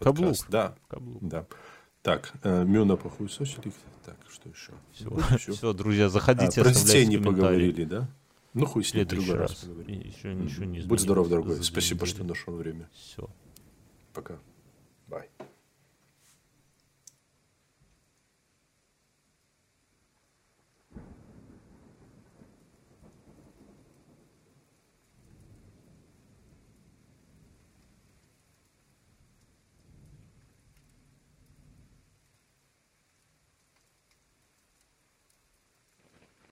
Подкаст. 0.00 0.46
Каблук. 0.46 0.46
Да. 0.48 0.74
Каблук. 0.88 1.28
Да. 1.28 1.46
Так, 2.02 2.32
э, 2.42 2.64
Мюна 2.64 2.96
похуесосили. 2.96 3.72
Так, 4.04 4.16
что 4.28 4.48
еще? 4.48 4.72
Все, 4.92 5.38
все. 5.38 5.52
все 5.52 5.72
друзья, 5.72 6.08
заходите, 6.08 6.60
а, 6.60 6.64
Про 6.64 6.72
детей 6.72 7.06
не 7.06 7.18
поговорили, 7.18 7.84
да? 7.84 8.08
Ну, 8.52 8.66
хуй 8.66 8.82
с 8.84 8.92
ним, 8.92 9.06
другой 9.06 9.36
раз, 9.36 9.50
раз 9.50 9.60
поговорим. 9.60 10.00
Еще 10.00 10.34
ничего 10.34 10.64
не 10.64 10.80
Будь 10.80 11.00
здоров, 11.00 11.28
дорогой. 11.28 11.62
Спасибо, 11.62 12.04
что 12.04 12.24
нашел 12.24 12.54
время. 12.54 12.90
Все. 12.92 13.30
Пока. 14.12 14.40